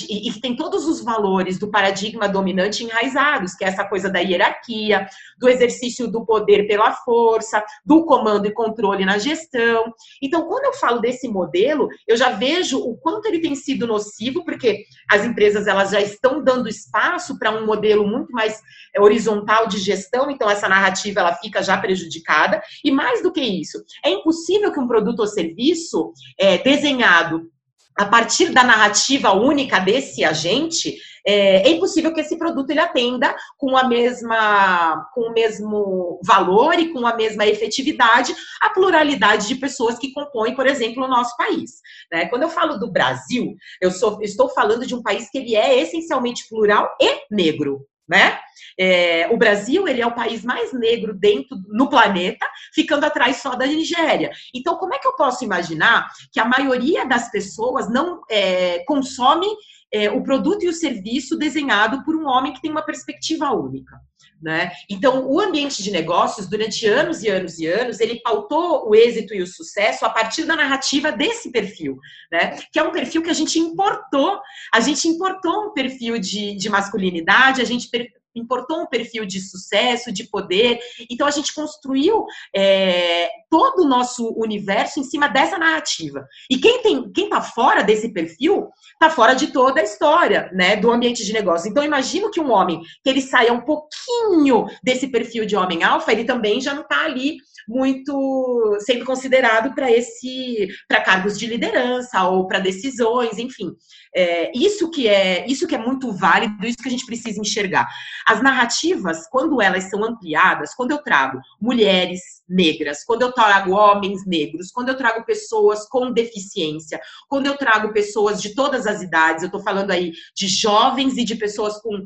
e 0.10 0.32
que 0.32 0.42
tem 0.42 0.56
todos 0.56 0.86
os 0.86 1.04
valores 1.04 1.60
do 1.60 1.70
paradigma 1.70 2.28
dominante 2.28 2.84
enraizados, 2.84 3.54
que 3.54 3.64
é 3.64 3.68
essa 3.68 3.86
coisa 3.86 4.10
da 4.10 4.20
hierarquia, 4.20 5.08
do 5.38 5.48
exercício 5.48 6.08
do 6.08 6.26
poder 6.26 6.68
pela 6.68 6.92
força, 6.92 7.64
do 7.86 8.06
comando 8.06 8.48
e 8.48 8.54
controle 8.54 9.06
na 9.06 9.18
gestão. 9.18 9.94
Então, 10.22 10.48
quando 10.48 10.66
eu 10.66 10.74
falo 10.74 11.00
desse 11.00 11.28
modelo, 11.28 11.88
eu 12.08 12.18
já 12.18 12.30
vejo 12.30 12.80
o 12.80 12.98
quanto 12.98 13.28
ele 13.28 13.40
tem 13.40 13.56
sido 13.56 13.88
nocivo, 13.88 14.44
porque 14.44 14.84
as 15.10 15.24
empresas 15.24 15.68
elas 15.68 15.92
já 15.92 16.02
estão 16.02 16.44
dando 16.44 16.68
espaço 16.70 17.38
para 17.38 17.52
um 17.52 17.66
modelo 17.66 18.08
muito 18.08 18.32
mais 18.32 18.62
horizontal 18.98 19.68
de 19.68 19.78
gestão, 19.78 20.30
então 20.30 20.50
essa 20.50 20.68
narrativa 20.68 21.20
ela 21.20 21.36
fica 21.36 21.62
já 21.62 21.78
prejudicada. 21.78 22.62
E 22.84 22.92
mais 22.92 23.22
do 23.22 23.32
que 23.32 23.42
isso, 23.42 23.84
é 24.04 24.10
impossível 24.10 24.72
que 24.72 24.80
um 24.80 24.88
produto 24.88 25.20
ou 25.20 25.28
serviço 25.28 26.12
é, 26.38 26.58
desenhado 26.58 27.50
a 27.98 28.06
partir 28.06 28.52
da 28.52 28.64
narrativa 28.64 29.34
única 29.34 29.80
desse 29.80 30.24
agente, 30.24 30.98
é, 31.26 31.68
é, 31.68 31.70
impossível 31.70 32.14
que 32.14 32.22
esse 32.22 32.38
produto 32.38 32.70
ele 32.70 32.80
atenda 32.80 33.36
com 33.58 33.76
a 33.76 33.88
mesma, 33.88 35.06
com 35.14 35.30
o 35.30 35.34
mesmo 35.34 36.20
valor 36.26 36.80
e 36.80 36.92
com 36.94 37.06
a 37.06 37.16
mesma 37.16 37.46
efetividade 37.46 38.34
a 38.62 38.70
pluralidade 38.70 39.48
de 39.48 39.56
pessoas 39.56 40.00
que 40.00 40.14
compõem, 40.14 40.56
por 40.56 40.66
exemplo, 40.66 41.04
o 41.04 41.08
nosso 41.08 41.36
país. 41.38 41.82
Né? 42.12 42.26
Quando 42.28 42.44
eu 42.44 42.50
falo 42.50 42.78
do 42.78 42.92
Brasil, 42.92 43.56
eu 43.82 43.92
sou, 43.92 44.22
estou 44.22 44.50
falando 44.50 44.86
de 44.86 44.96
um 44.96 45.04
país 45.04 45.30
que 45.30 45.38
ele 45.38 45.56
é 45.56 45.80
essencialmente 45.82 46.48
plural 46.50 46.90
e 47.02 47.26
negro 47.30 47.86
né? 48.10 48.40
É, 48.78 49.28
o 49.32 49.38
Brasil 49.38 49.88
ele 49.88 50.02
é 50.02 50.08
o 50.08 50.16
país 50.16 50.44
mais 50.44 50.74
negro 50.74 51.14
dentro 51.14 51.58
no 51.68 51.90
planeta, 51.90 52.46
ficando 52.74 53.06
atrás 53.06 53.38
só 53.38 53.56
da 53.56 53.66
Nigéria. 53.66 54.32
Então, 54.54 54.78
como 54.78 54.94
é 54.94 54.98
que 54.98 55.08
eu 55.08 55.16
posso 55.16 55.44
imaginar 55.44 56.08
que 56.32 56.40
a 56.40 56.46
maioria 56.46 57.06
das 57.06 57.30
pessoas 57.30 57.90
não 57.90 58.22
é, 58.30 58.84
consome 58.86 59.48
é, 59.92 60.10
o 60.10 60.24
produto 60.24 60.64
e 60.64 60.70
o 60.70 60.74
serviço 60.74 61.38
desenhado 61.38 62.04
por 62.04 62.16
um 62.16 62.28
homem 62.28 62.54
que 62.54 62.62
tem 62.62 62.72
uma 62.72 62.86
perspectiva 62.86 63.52
única. 63.52 64.00
Né? 64.42 64.72
Então, 64.90 65.28
o 65.30 65.40
ambiente 65.42 65.84
de 65.84 65.92
negócios, 65.92 66.48
durante 66.48 66.88
anos 66.88 67.24
e 67.24 67.28
anos 67.28 67.60
e 67.60 67.68
anos, 67.68 68.00
ele 68.00 68.22
pautou 68.22 68.90
o 68.90 68.96
êxito 68.96 69.34
e 69.34 69.42
o 69.42 69.48
sucesso 69.48 70.06
a 70.06 70.10
partir 70.10 70.46
da 70.46 70.56
narrativa 70.56 71.12
desse 71.12 71.52
perfil, 71.52 71.98
né? 72.32 72.58
que 72.72 72.80
é 72.80 72.84
um 72.84 72.92
perfil 72.92 73.22
que 73.22 73.30
a 73.30 73.34
gente 73.34 73.60
importou. 73.60 74.40
A 74.74 74.80
gente 74.80 75.10
importou 75.10 75.68
um 75.68 75.74
perfil 75.74 76.18
de, 76.20 76.56
de 76.56 76.70
masculinidade, 76.70 77.62
a 77.62 77.66
gente 77.66 77.90
importou 78.36 78.82
um 78.82 78.88
perfil 78.88 79.26
de 79.26 79.42
sucesso, 79.42 80.12
de 80.12 80.26
poder. 80.26 80.80
Então 81.10 81.28
a 81.28 81.32
gente 81.32 81.54
construiu 81.54 82.26
é, 82.56 83.30
todo 83.50 83.84
o 83.84 83.88
nosso 83.88 84.34
universo 84.38 85.00
em 85.00 85.04
cima 85.04 85.28
dessa 85.28 85.58
narrativa. 85.58 86.28
E 86.50 86.58
quem 86.58 86.82
tem, 86.82 87.12
quem 87.12 87.26
está 87.26 87.42
fora 87.42 87.84
desse 87.84 88.14
perfil, 88.14 88.70
está 88.94 89.10
fora 89.10 89.34
de 89.34 89.48
toda 89.48 89.82
a 89.82 89.84
história, 89.84 90.50
né, 90.54 90.76
do 90.76 90.92
ambiente 90.92 91.26
de 91.26 91.34
negócio. 91.34 91.70
Então 91.70 91.84
imagino 91.84 92.32
que 92.32 92.40
um 92.40 92.52
homem 92.52 92.82
que 93.04 93.10
ele 93.10 93.22
saia 93.22 93.54
um 93.54 93.62
pouquinho 93.62 94.68
desse 94.84 95.08
perfil 95.08 95.46
de 95.46 95.56
homem 95.56 95.84
alfa, 95.84 96.12
ele 96.12 96.24
também 96.24 96.62
já 96.62 96.74
não 96.74 96.84
está 96.84 97.06
ali 97.06 97.38
muito 97.70 98.78
sendo 98.80 99.06
considerado 99.06 99.76
para 99.76 99.92
esse 99.92 100.68
para 100.88 101.02
cargos 101.02 101.38
de 101.38 101.46
liderança 101.46 102.24
ou 102.24 102.48
para 102.48 102.58
decisões, 102.58 103.38
enfim. 103.38 103.72
É, 104.16 104.52
isso 104.58 104.90
que 104.90 105.08
é 105.08 105.46
isso 105.48 105.68
que 105.68 105.76
é 105.76 105.78
muito 105.78 106.12
válido, 106.12 106.66
isso 106.66 106.80
que 106.80 106.88
a 106.88 106.92
gente 106.92 107.06
precisa 107.06 107.40
enxergar. 107.40 107.88
As 108.30 108.44
narrativas, 108.44 109.28
quando 109.28 109.60
elas 109.60 109.90
são 109.90 110.06
ampliadas, 110.06 110.76
quando 110.76 110.92
eu 110.92 111.00
trago 111.00 111.42
mulheres 111.60 112.22
negras, 112.48 113.04
quando 113.04 113.24
eu 113.24 113.32
trago 113.32 113.72
homens 113.72 114.24
negros, 114.24 114.70
quando 114.72 114.90
eu 114.90 114.96
trago 114.96 115.26
pessoas 115.26 115.90
com 115.90 116.12
deficiência, 116.12 117.02
quando 117.28 117.48
eu 117.48 117.58
trago 117.58 117.92
pessoas 117.92 118.40
de 118.40 118.54
todas 118.54 118.86
as 118.86 119.02
idades, 119.02 119.42
eu 119.42 119.48
estou 119.48 119.64
falando 119.64 119.90
aí 119.90 120.12
de 120.36 120.48
jovens 120.48 121.18
e 121.18 121.24
de 121.24 121.36
pessoas 121.38 121.82
com 121.82 122.04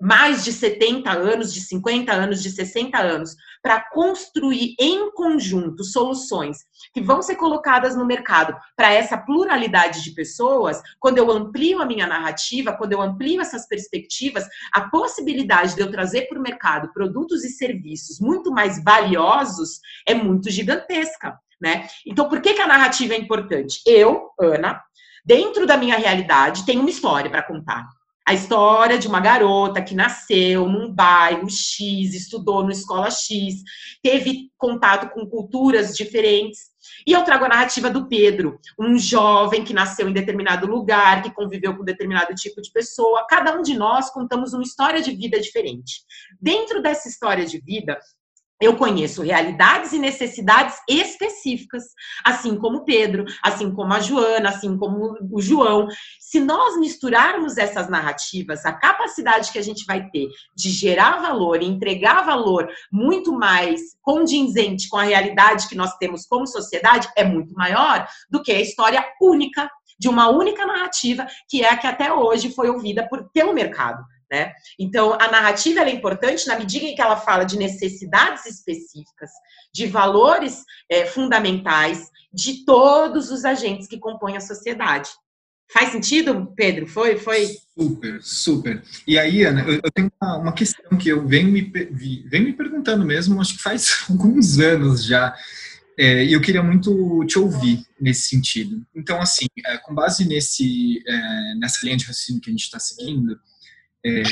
mais 0.00 0.44
de 0.44 0.52
70 0.52 1.10
anos, 1.10 1.52
de 1.52 1.60
50 1.60 2.12
anos, 2.12 2.42
de 2.42 2.50
60 2.50 2.98
anos, 2.98 3.34
para 3.62 3.80
construir 3.80 4.74
em 4.78 5.10
conjunto 5.12 5.82
soluções 5.84 6.58
que 6.92 7.00
vão 7.00 7.22
ser 7.22 7.36
colocadas 7.36 7.96
no 7.96 8.06
mercado 8.06 8.56
para 8.76 8.92
essa 8.92 9.16
pluralidade 9.16 10.02
de 10.02 10.12
pessoas, 10.12 10.80
quando 11.00 11.18
eu 11.18 11.30
amplio 11.30 11.80
a 11.80 11.86
minha 11.86 12.06
narrativa, 12.06 12.76
quando 12.76 12.92
eu 12.92 13.00
amplio 13.00 13.40
essas 13.40 13.66
perspectivas, 13.66 14.46
a 14.72 14.82
possibilidade 14.88 15.74
de 15.74 15.80
eu 15.80 15.90
trazer 15.90 16.28
para 16.28 16.38
o 16.38 16.42
mercado 16.42 16.92
produtos 16.92 17.44
e 17.44 17.48
serviços 17.48 18.20
muito 18.20 18.50
mais 18.50 18.82
valiosos 18.82 19.80
é 20.06 20.14
muito 20.14 20.50
gigantesca, 20.50 21.38
né? 21.60 21.88
Então, 22.06 22.28
por 22.28 22.40
que, 22.40 22.54
que 22.54 22.60
a 22.60 22.66
narrativa 22.66 23.14
é 23.14 23.18
importante? 23.18 23.80
Eu, 23.86 24.30
Ana, 24.38 24.82
dentro 25.24 25.66
da 25.66 25.76
minha 25.76 25.96
realidade, 25.96 26.66
tenho 26.66 26.80
uma 26.80 26.90
história 26.90 27.30
para 27.30 27.42
contar 27.42 27.86
a 28.26 28.34
história 28.34 28.98
de 28.98 29.06
uma 29.06 29.20
garota 29.20 29.80
que 29.80 29.94
nasceu 29.94 30.68
num 30.68 30.92
bairro 30.92 31.48
X, 31.48 32.12
estudou 32.12 32.64
na 32.64 32.72
escola 32.72 33.08
X, 33.08 33.62
teve 34.02 34.50
contato 34.58 35.14
com 35.14 35.24
culturas 35.26 35.96
diferentes. 35.96 36.74
E 37.06 37.12
eu 37.12 37.22
trago 37.22 37.44
a 37.44 37.48
narrativa 37.48 37.88
do 37.88 38.08
Pedro, 38.08 38.58
um 38.76 38.98
jovem 38.98 39.62
que 39.62 39.72
nasceu 39.72 40.08
em 40.08 40.12
determinado 40.12 40.66
lugar, 40.66 41.22
que 41.22 41.32
conviveu 41.32 41.76
com 41.76 41.84
determinado 41.84 42.34
tipo 42.34 42.60
de 42.60 42.72
pessoa. 42.72 43.26
Cada 43.28 43.56
um 43.56 43.62
de 43.62 43.76
nós 43.76 44.10
contamos 44.10 44.52
uma 44.52 44.62
história 44.62 45.00
de 45.00 45.12
vida 45.12 45.38
diferente. 45.38 46.02
Dentro 46.40 46.82
dessa 46.82 47.08
história 47.08 47.46
de 47.46 47.60
vida, 47.60 47.96
eu 48.60 48.76
conheço 48.76 49.22
realidades 49.22 49.92
e 49.92 49.98
necessidades 49.98 50.76
específicas, 50.88 51.84
assim 52.24 52.56
como 52.56 52.84
Pedro, 52.84 53.24
assim 53.42 53.70
como 53.70 53.92
a 53.92 54.00
Joana, 54.00 54.48
assim 54.48 54.76
como 54.78 55.16
o 55.30 55.40
João. 55.42 55.88
Se 56.18 56.40
nós 56.40 56.78
misturarmos 56.78 57.58
essas 57.58 57.88
narrativas, 57.88 58.64
a 58.64 58.72
capacidade 58.72 59.52
que 59.52 59.58
a 59.58 59.62
gente 59.62 59.84
vai 59.84 60.08
ter 60.10 60.28
de 60.54 60.70
gerar 60.70 61.20
valor 61.20 61.62
e 61.62 61.66
entregar 61.66 62.24
valor 62.24 62.68
muito 62.90 63.32
mais 63.32 63.80
condizente 64.00 64.88
com 64.88 64.96
a 64.96 65.04
realidade 65.04 65.68
que 65.68 65.76
nós 65.76 65.94
temos 65.98 66.26
como 66.26 66.46
sociedade 66.46 67.08
é 67.16 67.24
muito 67.24 67.54
maior 67.54 68.08
do 68.30 68.42
que 68.42 68.52
a 68.52 68.60
história 68.60 69.04
única 69.20 69.70
de 69.98 70.08
uma 70.08 70.28
única 70.28 70.66
narrativa, 70.66 71.26
que 71.48 71.62
é 71.62 71.70
a 71.70 71.76
que 71.76 71.86
até 71.86 72.12
hoje 72.12 72.54
foi 72.54 72.68
ouvida 72.68 73.08
por, 73.08 73.30
pelo 73.32 73.54
mercado. 73.54 74.04
Né? 74.30 74.52
Então, 74.78 75.12
a 75.14 75.30
narrativa 75.30 75.80
é 75.80 75.90
importante 75.90 76.48
na 76.48 76.58
medida 76.58 76.84
em 76.84 76.94
que 76.94 77.00
ela 77.00 77.16
fala 77.16 77.44
de 77.44 77.56
necessidades 77.56 78.44
específicas, 78.46 79.30
de 79.72 79.86
valores 79.86 80.64
é, 80.90 81.06
fundamentais 81.06 82.10
de 82.32 82.64
todos 82.64 83.30
os 83.30 83.44
agentes 83.44 83.86
que 83.86 83.98
compõem 83.98 84.36
a 84.36 84.40
sociedade. 84.40 85.08
Faz 85.72 85.90
sentido, 85.90 86.52
Pedro? 86.56 86.86
Foi? 86.86 87.16
Foi? 87.16 87.56
Super, 87.76 88.22
super. 88.22 88.82
E 89.06 89.18
aí, 89.18 89.44
Ana, 89.44 89.62
eu, 89.62 89.80
eu 89.82 89.90
tenho 89.92 90.10
uma, 90.20 90.38
uma, 90.38 90.52
questão 90.52 90.96
que 90.96 91.08
eu 91.08 91.26
venho 91.26 91.50
me, 91.50 91.60
venho 91.60 92.44
me 92.44 92.52
perguntando 92.52 93.04
mesmo, 93.04 93.40
acho 93.40 93.56
que 93.56 93.62
faz 93.62 94.04
alguns 94.10 94.58
anos 94.58 95.04
já, 95.04 95.34
é, 95.98 96.24
e 96.24 96.32
eu 96.32 96.40
queria 96.40 96.62
muito 96.62 97.24
te 97.26 97.38
ouvir 97.38 97.84
nesse 98.00 98.28
sentido. 98.28 98.84
Então, 98.94 99.20
assim, 99.20 99.46
é, 99.64 99.78
com 99.78 99.94
base 99.94 100.26
nesse, 100.26 101.02
é, 101.06 101.54
nessa 101.56 101.84
linha 101.84 101.96
de 101.96 102.04
raciocínio 102.04 102.40
que 102.40 102.50
a 102.50 102.52
gente 102.52 102.64
está 102.64 102.78
seguindo, 102.78 103.38
é, 104.06 104.22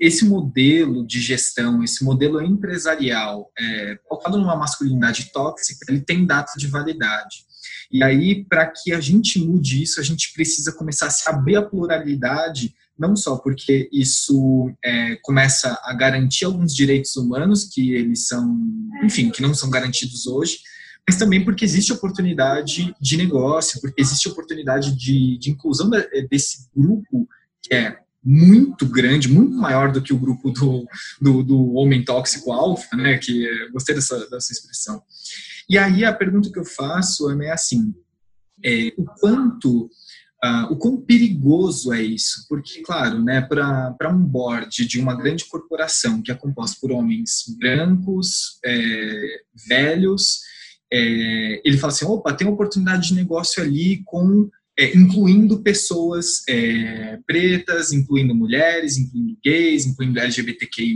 esse 0.00 0.24
modelo 0.24 1.06
de 1.06 1.20
gestão, 1.20 1.82
esse 1.84 2.02
modelo 2.02 2.40
empresarial, 2.40 3.52
é, 3.58 3.98
colocado 4.08 4.38
numa 4.38 4.56
masculinidade 4.56 5.30
tóxica, 5.32 5.84
ele 5.88 6.00
tem 6.00 6.24
data 6.24 6.52
de 6.56 6.66
validade. 6.66 7.44
E 7.90 8.02
aí, 8.02 8.42
para 8.44 8.66
que 8.66 8.92
a 8.92 9.00
gente 9.00 9.38
mude 9.38 9.82
isso, 9.82 10.00
a 10.00 10.02
gente 10.02 10.32
precisa 10.32 10.72
começar 10.72 11.08
a 11.08 11.10
se 11.10 11.28
abrir 11.28 11.60
pluralidade, 11.68 12.74
não 12.98 13.14
só 13.14 13.36
porque 13.36 13.88
isso 13.92 14.72
é, 14.82 15.16
começa 15.16 15.78
a 15.84 15.92
garantir 15.92 16.46
alguns 16.46 16.74
direitos 16.74 17.14
humanos 17.16 17.64
que 17.64 17.92
eles 17.92 18.26
são, 18.26 18.58
enfim, 19.04 19.30
que 19.30 19.42
não 19.42 19.52
são 19.52 19.68
garantidos 19.68 20.26
hoje, 20.26 20.58
mas 21.06 21.18
também 21.18 21.44
porque 21.44 21.64
existe 21.66 21.92
oportunidade 21.92 22.94
de 22.98 23.16
negócio, 23.18 23.78
porque 23.80 24.00
existe 24.00 24.26
oportunidade 24.28 24.96
de, 24.96 25.36
de 25.36 25.50
inclusão 25.50 25.90
desse 26.30 26.68
grupo 26.74 27.28
que 27.60 27.74
é 27.74 27.98
muito 28.24 28.86
grande, 28.86 29.28
muito 29.28 29.54
maior 29.54 29.90
do 29.90 30.00
que 30.00 30.12
o 30.12 30.18
grupo 30.18 30.50
do, 30.50 30.86
do, 31.20 31.42
do 31.42 31.72
homem 31.74 32.04
tóxico 32.04 32.52
alfa, 32.52 32.96
né? 32.96 33.18
Que 33.18 33.48
gostei 33.72 33.94
dessa, 33.94 34.28
dessa 34.30 34.52
expressão. 34.52 35.02
E 35.68 35.76
aí 35.76 36.04
a 36.04 36.12
pergunta 36.12 36.50
que 36.50 36.58
eu 36.58 36.64
faço 36.64 37.30
é 37.40 37.50
assim: 37.50 37.94
é, 38.64 38.92
o 38.96 39.04
quanto 39.04 39.90
Uh, 40.44 40.72
o 40.72 40.76
quão 40.76 41.00
perigoso 41.00 41.92
é 41.92 42.02
isso? 42.02 42.46
Porque, 42.48 42.82
claro, 42.82 43.22
né, 43.22 43.40
para 43.40 44.10
um 44.10 44.18
board 44.18 44.84
de 44.86 44.98
uma 45.00 45.14
grande 45.14 45.44
corporação 45.44 46.20
que 46.20 46.32
é 46.32 46.34
composto 46.34 46.80
por 46.80 46.90
homens 46.90 47.44
brancos, 47.60 48.58
é, 48.64 49.40
velhos, 49.68 50.40
é, 50.92 51.62
ele 51.64 51.78
fala 51.78 51.92
assim: 51.92 52.04
opa, 52.06 52.34
tem 52.34 52.44
uma 52.44 52.54
oportunidade 52.54 53.08
de 53.08 53.14
negócio 53.14 53.62
ali 53.62 54.02
com 54.04 54.50
é, 54.78 54.96
incluindo 54.96 55.62
pessoas 55.62 56.42
é, 56.48 57.18
pretas, 57.26 57.92
incluindo 57.92 58.34
mulheres, 58.34 58.96
incluindo 58.96 59.38
gays, 59.44 59.86
incluindo 59.86 60.18
LGBTQI+, 60.18 60.94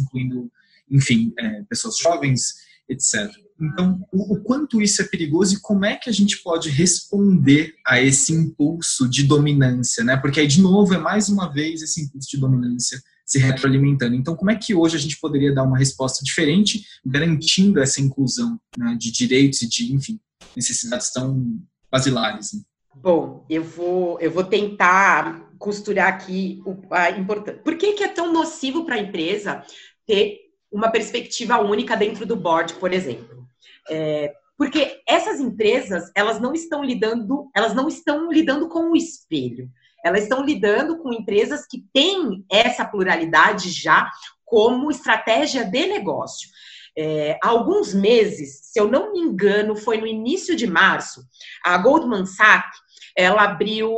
incluindo, 0.00 0.50
enfim, 0.90 1.32
é, 1.38 1.62
pessoas 1.68 1.96
jovens, 1.98 2.54
etc. 2.88 3.30
Então, 3.60 4.04
o, 4.12 4.34
o, 4.34 4.42
quanto 4.42 4.82
isso 4.82 5.00
é 5.02 5.04
perigoso 5.04 5.54
e 5.54 5.60
como 5.60 5.84
é 5.84 5.96
que 5.96 6.10
a 6.10 6.12
gente 6.12 6.42
pode 6.42 6.68
responder 6.68 7.74
a 7.86 8.00
esse 8.00 8.32
impulso 8.32 9.08
de 9.08 9.22
dominância, 9.22 10.02
né? 10.02 10.16
Porque 10.16 10.40
aí, 10.40 10.48
de 10.48 10.60
novo, 10.60 10.92
é 10.94 10.98
mais 10.98 11.28
uma 11.28 11.52
vez 11.52 11.80
esse 11.80 12.02
impulso 12.02 12.28
de 12.28 12.40
dominância 12.40 13.00
se 13.24 13.38
retroalimentando. 13.38 14.16
Então, 14.16 14.34
como 14.34 14.50
é 14.50 14.56
que 14.56 14.74
hoje 14.74 14.96
a 14.96 14.98
gente 14.98 15.18
poderia 15.20 15.54
dar 15.54 15.62
uma 15.62 15.78
resposta 15.78 16.24
diferente, 16.24 16.84
garantindo 17.06 17.80
essa 17.80 18.00
inclusão 18.00 18.60
né, 18.76 18.96
de 18.98 19.12
direitos 19.12 19.62
e 19.62 19.68
de, 19.68 19.94
enfim, 19.94 20.20
necessidades 20.56 21.12
tão 21.12 21.62
basilares? 21.90 22.52
Né? 22.52 22.60
Bom, 23.02 23.44
eu 23.50 23.64
vou, 23.64 24.20
eu 24.20 24.30
vou 24.30 24.44
tentar 24.44 25.50
costurar 25.58 26.06
aqui 26.06 26.62
o 26.64 26.76
a 26.88 27.10
importância. 27.10 27.60
Por 27.60 27.76
que, 27.76 27.94
que 27.94 28.04
é 28.04 28.08
tão 28.08 28.32
nocivo 28.32 28.84
para 28.84 28.94
a 28.94 29.00
empresa 29.00 29.64
ter 30.06 30.38
uma 30.70 30.88
perspectiva 30.88 31.58
única 31.58 31.96
dentro 31.96 32.24
do 32.24 32.36
board, 32.36 32.74
por 32.74 32.92
exemplo? 32.92 33.44
É, 33.90 34.32
porque 34.56 35.02
essas 35.04 35.40
empresas, 35.40 36.12
elas 36.14 36.40
não 36.40 36.54
estão 36.54 36.84
lidando, 36.84 37.50
elas 37.56 37.74
não 37.74 37.88
estão 37.88 38.30
lidando 38.30 38.68
com 38.68 38.92
o 38.92 38.96
espelho. 38.96 39.68
Elas 40.04 40.22
estão 40.22 40.44
lidando 40.44 40.98
com 40.98 41.12
empresas 41.12 41.66
que 41.66 41.84
têm 41.92 42.44
essa 42.48 42.84
pluralidade 42.84 43.68
já 43.70 44.08
como 44.44 44.92
estratégia 44.92 45.64
de 45.64 45.86
negócio. 45.86 46.48
É, 46.96 47.36
há 47.42 47.48
alguns 47.48 47.92
meses, 47.92 48.60
se 48.62 48.78
eu 48.78 48.86
não 48.86 49.12
me 49.12 49.18
engano, 49.18 49.74
foi 49.74 49.98
no 49.98 50.06
início 50.06 50.54
de 50.54 50.68
março, 50.68 51.24
a 51.64 51.76
Goldman 51.78 52.26
Sachs 52.26 52.91
ela 53.16 53.44
abriu, 53.44 53.92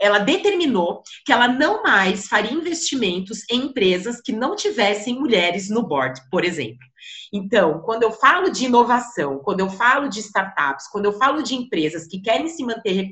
ela 0.00 0.18
determinou 0.18 1.02
que 1.24 1.32
ela 1.32 1.48
não 1.48 1.82
mais 1.82 2.26
faria 2.26 2.52
investimentos 2.52 3.40
em 3.50 3.66
empresas 3.66 4.20
que 4.20 4.32
não 4.32 4.56
tivessem 4.56 5.14
mulheres 5.14 5.68
no 5.68 5.86
board, 5.86 6.20
por 6.30 6.44
exemplo. 6.44 6.86
Então, 7.32 7.80
quando 7.80 8.02
eu 8.02 8.12
falo 8.12 8.50
de 8.50 8.64
inovação, 8.64 9.38
quando 9.38 9.60
eu 9.60 9.68
falo 9.68 10.08
de 10.08 10.20
startups, 10.20 10.88
quando 10.90 11.06
eu 11.06 11.12
falo 11.12 11.42
de 11.42 11.54
empresas 11.54 12.06
que 12.06 12.20
querem 12.20 12.48
se 12.48 12.64
manter 12.64 13.10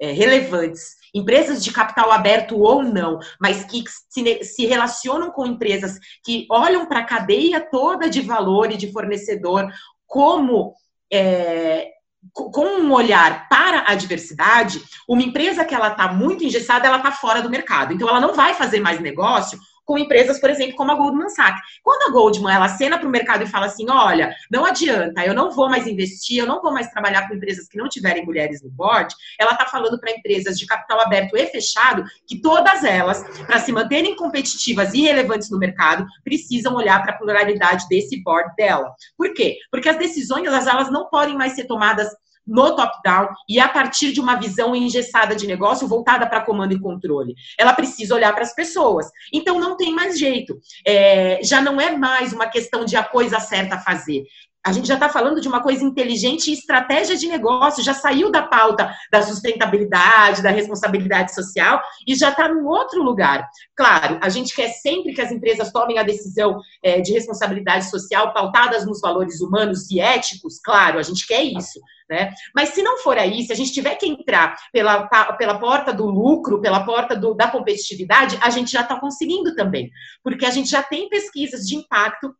é, 0.00 0.10
relevantes, 0.10 0.96
empresas 1.14 1.62
de 1.62 1.70
capital 1.70 2.10
aberto 2.10 2.58
ou 2.58 2.82
não, 2.82 3.18
mas 3.40 3.64
que 3.64 3.84
se, 4.08 4.42
se 4.42 4.66
relacionam 4.66 5.30
com 5.30 5.46
empresas 5.46 5.98
que 6.24 6.46
olham 6.50 6.86
para 6.86 7.00
a 7.00 7.06
cadeia 7.06 7.60
toda 7.60 8.08
de 8.08 8.20
valor 8.20 8.72
e 8.72 8.76
de 8.76 8.90
fornecedor 8.90 9.70
como 10.06 10.74
é, 11.12 11.88
com 12.32 12.80
um 12.80 12.92
olhar 12.92 13.48
para 13.48 13.84
a 13.86 13.94
diversidade, 13.94 14.82
uma 15.08 15.22
empresa 15.22 15.64
que 15.64 15.74
ela 15.74 15.88
está 15.88 16.12
muito 16.12 16.44
engessada, 16.44 16.86
ela 16.86 16.98
está 16.98 17.12
fora 17.12 17.42
do 17.42 17.50
mercado. 17.50 17.92
Então, 17.92 18.08
ela 18.08 18.20
não 18.20 18.34
vai 18.34 18.54
fazer 18.54 18.80
mais 18.80 19.00
negócio 19.00 19.58
com 19.84 19.98
empresas, 19.98 20.40
por 20.40 20.50
exemplo, 20.50 20.76
como 20.76 20.92
a 20.92 20.94
Goldman 20.94 21.28
Sachs. 21.28 21.60
Quando 21.82 22.10
a 22.10 22.12
Goldman 22.12 22.54
ela 22.54 22.66
acena 22.66 22.98
para 22.98 23.08
o 23.08 23.10
mercado 23.10 23.44
e 23.44 23.46
fala 23.46 23.66
assim, 23.66 23.86
olha, 23.88 24.34
não 24.50 24.64
adianta, 24.64 25.24
eu 25.24 25.34
não 25.34 25.50
vou 25.50 25.68
mais 25.68 25.86
investir, 25.86 26.38
eu 26.38 26.46
não 26.46 26.62
vou 26.62 26.72
mais 26.72 26.88
trabalhar 26.90 27.28
com 27.28 27.34
empresas 27.34 27.68
que 27.68 27.78
não 27.78 27.88
tiverem 27.88 28.24
mulheres 28.24 28.62
no 28.62 28.70
board, 28.70 29.14
ela 29.38 29.52
está 29.52 29.66
falando 29.66 29.98
para 29.98 30.12
empresas 30.12 30.58
de 30.58 30.66
capital 30.66 31.00
aberto 31.00 31.36
e 31.36 31.46
fechado 31.46 32.04
que 32.26 32.40
todas 32.40 32.84
elas, 32.84 33.22
para 33.46 33.58
se 33.58 33.72
manterem 33.72 34.16
competitivas 34.16 34.94
e 34.94 35.02
relevantes 35.02 35.50
no 35.50 35.58
mercado, 35.58 36.06
precisam 36.24 36.74
olhar 36.74 37.02
para 37.02 37.14
a 37.14 37.18
pluralidade 37.18 37.86
desse 37.88 38.22
board 38.22 38.54
dela. 38.56 38.94
Por 39.16 39.32
quê? 39.34 39.56
Porque 39.70 39.88
as 39.88 39.98
decisões 39.98 40.46
elas, 40.46 40.66
elas 40.66 40.90
não 40.90 41.08
podem 41.08 41.36
mais 41.36 41.52
ser 41.52 41.64
tomadas 41.64 42.08
no 42.46 42.74
top-down 42.74 43.28
e 43.48 43.60
a 43.60 43.68
partir 43.68 44.12
de 44.12 44.20
uma 44.20 44.36
visão 44.36 44.74
engessada 44.74 45.34
de 45.34 45.46
negócio 45.46 45.86
voltada 45.86 46.26
para 46.26 46.40
comando 46.40 46.72
e 46.72 46.80
controle. 46.80 47.34
Ela 47.58 47.72
precisa 47.72 48.14
olhar 48.14 48.32
para 48.32 48.42
as 48.42 48.54
pessoas. 48.54 49.06
Então 49.32 49.58
não 49.58 49.76
tem 49.76 49.94
mais 49.94 50.18
jeito. 50.18 50.58
É, 50.86 51.40
já 51.42 51.60
não 51.60 51.80
é 51.80 51.96
mais 51.96 52.32
uma 52.32 52.46
questão 52.46 52.84
de 52.84 52.96
a 52.96 53.04
coisa 53.04 53.38
certa 53.40 53.76
a 53.76 53.80
fazer 53.80 54.24
a 54.64 54.72
gente 54.72 54.86
já 54.86 54.94
está 54.94 55.08
falando 55.08 55.40
de 55.40 55.48
uma 55.48 55.60
coisa 55.60 55.84
inteligente 55.84 56.48
e 56.48 56.54
estratégia 56.54 57.16
de 57.16 57.26
negócio, 57.26 57.82
já 57.82 57.92
saiu 57.92 58.30
da 58.30 58.42
pauta 58.42 58.94
da 59.10 59.20
sustentabilidade, 59.20 60.42
da 60.42 60.50
responsabilidade 60.50 61.34
social 61.34 61.80
e 62.06 62.14
já 62.14 62.30
está 62.30 62.48
num 62.48 62.66
outro 62.66 63.02
lugar. 63.02 63.48
Claro, 63.76 64.18
a 64.22 64.28
gente 64.28 64.54
quer 64.54 64.68
sempre 64.68 65.14
que 65.14 65.20
as 65.20 65.32
empresas 65.32 65.72
tomem 65.72 65.98
a 65.98 66.04
decisão 66.04 66.60
é, 66.82 67.00
de 67.00 67.12
responsabilidade 67.12 67.90
social 67.90 68.32
pautadas 68.32 68.86
nos 68.86 69.00
valores 69.00 69.40
humanos 69.40 69.90
e 69.90 69.98
éticos, 69.98 70.60
claro, 70.62 70.98
a 70.98 71.02
gente 71.02 71.26
quer 71.26 71.42
isso. 71.42 71.80
Né? 72.08 72.30
Mas 72.54 72.70
se 72.70 72.82
não 72.82 72.98
for 72.98 73.16
aí, 73.16 73.42
se 73.42 73.52
a 73.52 73.56
gente 73.56 73.72
tiver 73.72 73.94
que 73.94 74.06
entrar 74.06 74.54
pela, 74.72 75.08
pela 75.38 75.58
porta 75.58 75.92
do 75.92 76.06
lucro, 76.06 76.60
pela 76.60 76.84
porta 76.84 77.16
do, 77.16 77.32
da 77.32 77.48
competitividade, 77.48 78.38
a 78.42 78.50
gente 78.50 78.70
já 78.70 78.82
está 78.82 79.00
conseguindo 79.00 79.54
também, 79.54 79.90
porque 80.22 80.44
a 80.44 80.50
gente 80.50 80.68
já 80.68 80.82
tem 80.82 81.08
pesquisas 81.08 81.66
de 81.66 81.74
impacto 81.74 82.34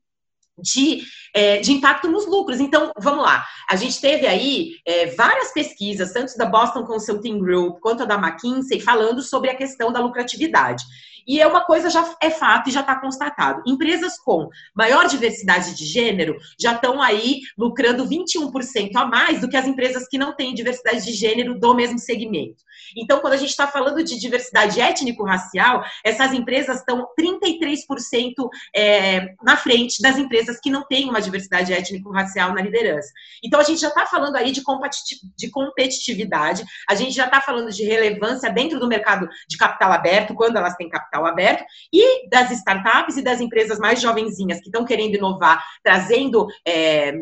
de, 0.63 1.03
é, 1.35 1.59
de 1.59 1.73
impacto 1.73 2.09
nos 2.09 2.27
lucros. 2.27 2.61
Então, 2.61 2.93
vamos 2.99 3.25
lá. 3.25 3.45
A 3.69 3.77
gente 3.77 4.01
teve 4.01 4.27
aí 4.27 4.77
é, 4.87 5.07
várias 5.07 5.53
pesquisas, 5.53 6.13
tanto 6.13 6.37
da 6.39 6.47
Boston 6.47 6.85
Consulting 6.85 7.39
Group 7.39 7.81
quanto 7.81 8.07
da 8.07 8.15
McKinsey, 8.15 8.81
falando 8.81 9.21
sobre 9.21 9.51
a 9.51 9.57
questão 9.57 9.93
da 9.93 10.01
lucratividade. 10.01 10.85
E 11.27 11.41
é 11.41 11.47
uma 11.47 11.65
coisa 11.65 11.91
já 11.91 12.15
é 12.21 12.31
fato 12.31 12.69
e 12.69 12.73
já 12.73 12.81
está 12.81 13.01
constatado. 13.01 13.63
Empresas 13.67 14.19
com 14.19 14.49
maior 14.75 15.07
diversidade 15.07 15.77
de 15.77 15.85
gênero 15.85 16.37
já 16.59 16.73
estão 16.73 17.01
aí 17.01 17.41
lucrando 17.57 18.07
21% 18.07 18.91
a 18.97 19.05
mais 19.05 19.41
do 19.41 19.49
que 19.49 19.57
as 19.57 19.67
empresas 19.67 20.07
que 20.09 20.19
não 20.19 20.35
têm 20.35 20.55
diversidade 20.55 21.05
de 21.05 21.13
gênero 21.13 21.59
do 21.59 21.75
mesmo 21.75 21.99
segmento. 21.99 22.63
Então, 22.97 23.21
quando 23.21 23.35
a 23.35 23.37
gente 23.37 23.51
está 23.51 23.67
falando 23.67 24.03
de 24.03 24.19
diversidade 24.19 24.81
étnico-racial, 24.81 25.85
essas 26.05 26.33
empresas 26.33 26.79
estão 26.79 27.09
33% 27.19 28.49
é, 28.75 29.35
na 29.43 29.57
frente 29.57 30.01
das 30.03 30.19
empresas 30.19 30.59
que 30.61 30.71
não 30.71 30.87
têm 30.87 31.09
uma 31.09 31.21
diversidade 31.21 31.73
étnico-racial 31.73 32.53
na 32.55 32.61
liderança. 32.61 33.09
Então, 33.43 33.61
a 33.61 33.65
gente 33.65 33.81
já 33.81 33.89
está 33.89 34.07
falando 34.07 34.37
aí 34.37 34.53
de 34.53 34.63
competitividade, 35.51 36.65
a 36.89 36.95
gente 36.95 37.13
já 37.13 37.27
está 37.27 37.41
falando 37.41 37.71
de 37.71 37.85
relevância 37.85 38.51
dentro 38.51 38.79
do 38.79 38.89
mercado 38.89 39.29
de 39.49 39.57
capital 39.57 39.93
aberto, 39.93 40.35
quando 40.35 40.57
elas 40.57 40.77
têm 40.77 40.89
capital 40.89 41.12
capital 41.13 41.27
aberto, 41.27 41.65
e 41.93 42.29
das 42.29 42.51
startups 42.51 43.17
e 43.17 43.23
das 43.23 43.41
empresas 43.41 43.79
mais 43.79 44.01
jovenzinhas 44.01 44.59
que 44.59 44.67
estão 44.67 44.85
querendo 44.85 45.17
inovar, 45.17 45.63
trazendo, 45.85 46.47
é, 46.67 47.13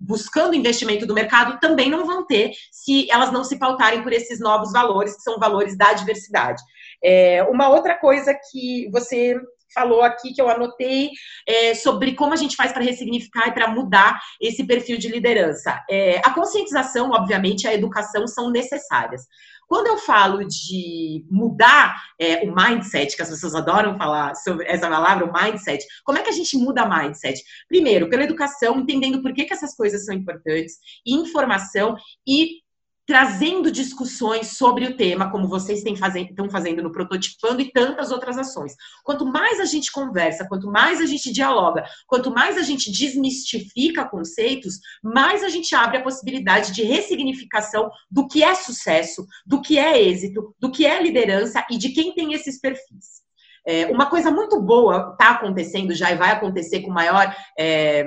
buscando 0.00 0.54
investimento 0.54 1.06
do 1.06 1.14
mercado, 1.14 1.60
também 1.60 1.90
não 1.90 2.06
vão 2.06 2.26
ter 2.26 2.52
se 2.72 3.10
elas 3.10 3.30
não 3.30 3.44
se 3.44 3.58
pautarem 3.58 4.02
por 4.02 4.12
esses 4.12 4.40
novos 4.40 4.72
valores, 4.72 5.14
que 5.14 5.22
são 5.22 5.38
valores 5.38 5.76
da 5.76 5.92
diversidade. 5.92 6.62
É, 7.04 7.42
uma 7.44 7.68
outra 7.68 7.94
coisa 7.94 8.34
que 8.50 8.88
você 8.90 9.38
falou 9.74 10.00
aqui 10.00 10.32
que 10.32 10.40
eu 10.40 10.48
anotei 10.48 11.10
é, 11.46 11.74
sobre 11.74 12.14
como 12.14 12.32
a 12.32 12.36
gente 12.36 12.56
faz 12.56 12.72
para 12.72 12.82
ressignificar 12.82 13.48
e 13.48 13.52
para 13.52 13.68
mudar 13.68 14.18
esse 14.40 14.64
perfil 14.64 14.96
de 14.96 15.08
liderança. 15.08 15.84
É, 15.90 16.18
a 16.24 16.32
conscientização, 16.32 17.10
obviamente, 17.10 17.68
a 17.68 17.74
educação 17.74 18.26
são 18.26 18.50
necessárias. 18.50 19.22
Quando 19.66 19.88
eu 19.88 19.98
falo 19.98 20.46
de 20.46 21.24
mudar 21.30 22.00
é, 22.18 22.48
o 22.48 22.54
mindset, 22.54 23.16
que 23.16 23.22
as 23.22 23.30
pessoas 23.30 23.54
adoram 23.54 23.96
falar 23.96 24.34
sobre 24.36 24.66
essa 24.66 24.88
palavra, 24.88 25.24
o 25.24 25.32
mindset, 25.32 25.84
como 26.04 26.18
é 26.18 26.22
que 26.22 26.30
a 26.30 26.32
gente 26.32 26.56
muda 26.56 26.88
mindset? 26.88 27.42
Primeiro, 27.68 28.08
pela 28.08 28.24
educação, 28.24 28.78
entendendo 28.78 29.20
por 29.22 29.32
que, 29.32 29.44
que 29.44 29.52
essas 29.52 29.74
coisas 29.74 30.04
são 30.04 30.14
importantes, 30.14 30.78
informação 31.04 31.96
e 32.26 32.65
trazendo 33.06 33.70
discussões 33.70 34.56
sobre 34.56 34.84
o 34.86 34.96
tema, 34.96 35.30
como 35.30 35.48
vocês 35.48 35.84
estão 35.84 36.50
fazendo 36.50 36.82
no 36.82 36.90
Prototipando 36.90 37.62
e 37.62 37.70
tantas 37.70 38.10
outras 38.10 38.36
ações. 38.36 38.74
Quanto 39.04 39.24
mais 39.24 39.60
a 39.60 39.64
gente 39.64 39.92
conversa, 39.92 40.46
quanto 40.48 40.70
mais 40.70 41.00
a 41.00 41.06
gente 41.06 41.32
dialoga, 41.32 41.84
quanto 42.06 42.32
mais 42.32 42.58
a 42.58 42.62
gente 42.62 42.90
desmistifica 42.90 44.08
conceitos, 44.08 44.78
mais 45.02 45.44
a 45.44 45.48
gente 45.48 45.74
abre 45.74 45.98
a 45.98 46.02
possibilidade 46.02 46.72
de 46.72 46.82
ressignificação 46.82 47.88
do 48.10 48.26
que 48.26 48.42
é 48.42 48.54
sucesso, 48.54 49.24
do 49.46 49.62
que 49.62 49.78
é 49.78 50.02
êxito, 50.02 50.54
do 50.58 50.70
que 50.70 50.84
é 50.84 51.00
liderança 51.00 51.64
e 51.70 51.78
de 51.78 51.90
quem 51.90 52.12
tem 52.12 52.32
esses 52.32 52.60
perfis. 52.60 53.24
É, 53.66 53.86
uma 53.86 54.06
coisa 54.06 54.30
muito 54.30 54.60
boa 54.62 55.10
está 55.12 55.30
acontecendo 55.30 55.92
já 55.92 56.12
e 56.12 56.16
vai 56.16 56.30
acontecer 56.30 56.80
com 56.82 56.90
maior. 56.90 57.34
É, 57.58 58.06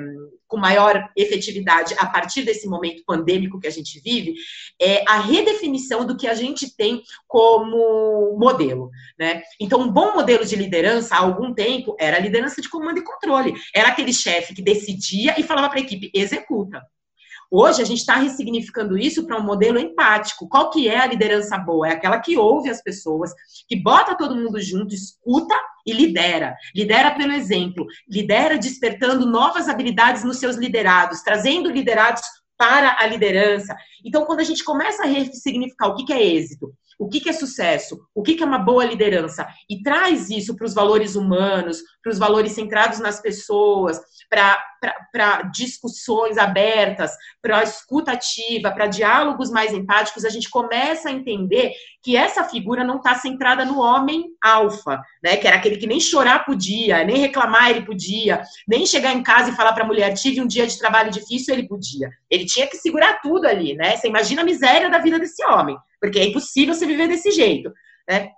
com 0.49 0.57
maior 0.57 1.09
efetividade 1.15 1.95
a 1.97 2.07
partir 2.07 2.41
desse 2.41 2.67
momento 2.67 3.03
pandêmico 3.05 3.59
que 3.59 3.67
a 3.67 3.71
gente 3.71 4.01
vive, 4.01 4.33
é 4.81 5.03
a 5.07 5.19
redefinição 5.19 6.05
do 6.05 6.17
que 6.17 6.27
a 6.27 6.33
gente 6.33 6.75
tem 6.75 7.03
como 7.27 8.35
modelo. 8.37 8.89
Né? 9.17 9.43
Então, 9.59 9.79
um 9.79 9.91
bom 9.91 10.13
modelo 10.13 10.43
de 10.43 10.55
liderança 10.55 11.15
há 11.15 11.19
algum 11.19 11.53
tempo 11.53 11.95
era 11.99 12.17
a 12.17 12.19
liderança 12.19 12.61
de 12.61 12.67
comando 12.67 12.97
e 12.97 13.03
controle. 13.03 13.53
Era 13.73 13.89
aquele 13.89 14.11
chefe 14.11 14.55
que 14.55 14.61
decidia 14.61 15.39
e 15.39 15.43
falava 15.43 15.69
para 15.69 15.79
a 15.79 15.83
equipe, 15.83 16.11
executa. 16.13 16.81
Hoje 17.51 17.81
a 17.81 17.85
gente 17.85 17.99
está 17.99 18.15
ressignificando 18.15 18.95
isso 18.95 19.25
para 19.25 19.39
um 19.39 19.43
modelo 19.43 19.79
empático. 19.79 20.47
Qual 20.47 20.69
que 20.69 20.87
é 20.87 20.99
a 20.99 21.07
liderança 21.07 21.57
boa? 21.57 21.87
É 21.87 21.93
aquela 21.93 22.19
que 22.19 22.37
ouve 22.37 22.69
as 22.69 22.81
pessoas, 22.81 23.31
que 23.67 23.75
bota 23.75 24.15
todo 24.15 24.35
mundo 24.35 24.61
junto, 24.61 24.93
escuta 24.93 25.55
e 25.85 25.91
lidera. 25.91 26.55
Lidera 26.75 27.15
pelo 27.15 27.33
exemplo, 27.33 27.87
lidera 28.07 28.57
despertando 28.57 29.25
novas 29.25 29.67
habilidades 29.67 30.23
nos 30.23 30.37
seus 30.37 30.57
liderados, 30.57 31.23
trazendo 31.23 31.71
liderados 31.71 32.21
para 32.55 32.97
a 32.99 33.07
liderança. 33.07 33.75
Então, 34.05 34.25
quando 34.25 34.41
a 34.41 34.43
gente 34.43 34.63
começa 34.63 35.03
a 35.03 35.07
ressignificar 35.07 35.87
o 35.87 35.95
que 35.95 36.13
é 36.13 36.23
êxito, 36.23 36.71
o 36.99 37.07
que, 37.07 37.29
é 37.29 37.33
sucesso, 37.33 37.97
o 38.13 38.21
que, 38.21 38.43
é 38.43 38.45
uma 38.45 38.59
boa 38.59 38.83
liderança, 38.83 39.47
e 39.69 39.81
traz 39.81 40.29
isso 40.29 40.53
para 40.53 40.65
os 40.65 40.73
valores 40.73 41.15
humanos, 41.15 41.81
para 42.03 42.11
os 42.11 42.19
valores 42.19 42.51
centrados 42.51 42.99
nas 42.99 43.21
pessoas, 43.21 43.97
para 45.11 45.41
discussões 45.43 46.37
abertas, 46.37 47.11
para 47.41 47.63
escuta 47.63 48.11
ativa, 48.11 48.71
para 48.71 48.87
diálogos 48.87 49.49
mais 49.49 49.73
empáticos, 49.73 50.25
a 50.25 50.29
gente 50.29 50.49
começa 50.49 51.09
a 51.09 51.11
entender 51.11 51.73
que 52.01 52.15
essa 52.15 52.43
figura 52.43 52.83
não 52.83 52.97
está 52.97 53.15
centrada 53.15 53.65
no 53.65 53.79
homem 53.79 54.25
alfa, 54.41 55.01
né? 55.23 55.37
Que 55.37 55.47
era 55.47 55.57
aquele 55.57 55.77
que 55.77 55.87
nem 55.87 55.99
chorar 55.99 56.45
podia, 56.45 57.03
nem 57.03 57.17
reclamar 57.17 57.69
ele 57.69 57.85
podia, 57.85 58.41
nem 58.67 58.85
chegar 58.85 59.13
em 59.13 59.23
casa 59.23 59.51
e 59.51 59.55
falar 59.55 59.73
para 59.73 59.83
a 59.83 59.87
mulher 59.87 60.13
tive 60.13 60.41
um 60.41 60.47
dia 60.47 60.65
de 60.65 60.77
trabalho 60.77 61.11
difícil 61.11 61.53
ele 61.53 61.67
podia. 61.67 62.09
Ele 62.29 62.45
tinha 62.45 62.67
que 62.67 62.77
segurar 62.77 63.19
tudo 63.21 63.45
ali, 63.45 63.75
né? 63.75 63.97
Você 63.97 64.07
imagina 64.07 64.41
a 64.41 64.45
miséria 64.45 64.89
da 64.89 64.99
vida 64.99 65.19
desse 65.19 65.43
homem 65.45 65.77
porque 65.99 66.19
é 66.19 66.25
impossível 66.25 66.73
você 66.73 66.85
viver 66.85 67.07
desse 67.07 67.31
jeito, 67.31 67.71
né? 68.07 68.31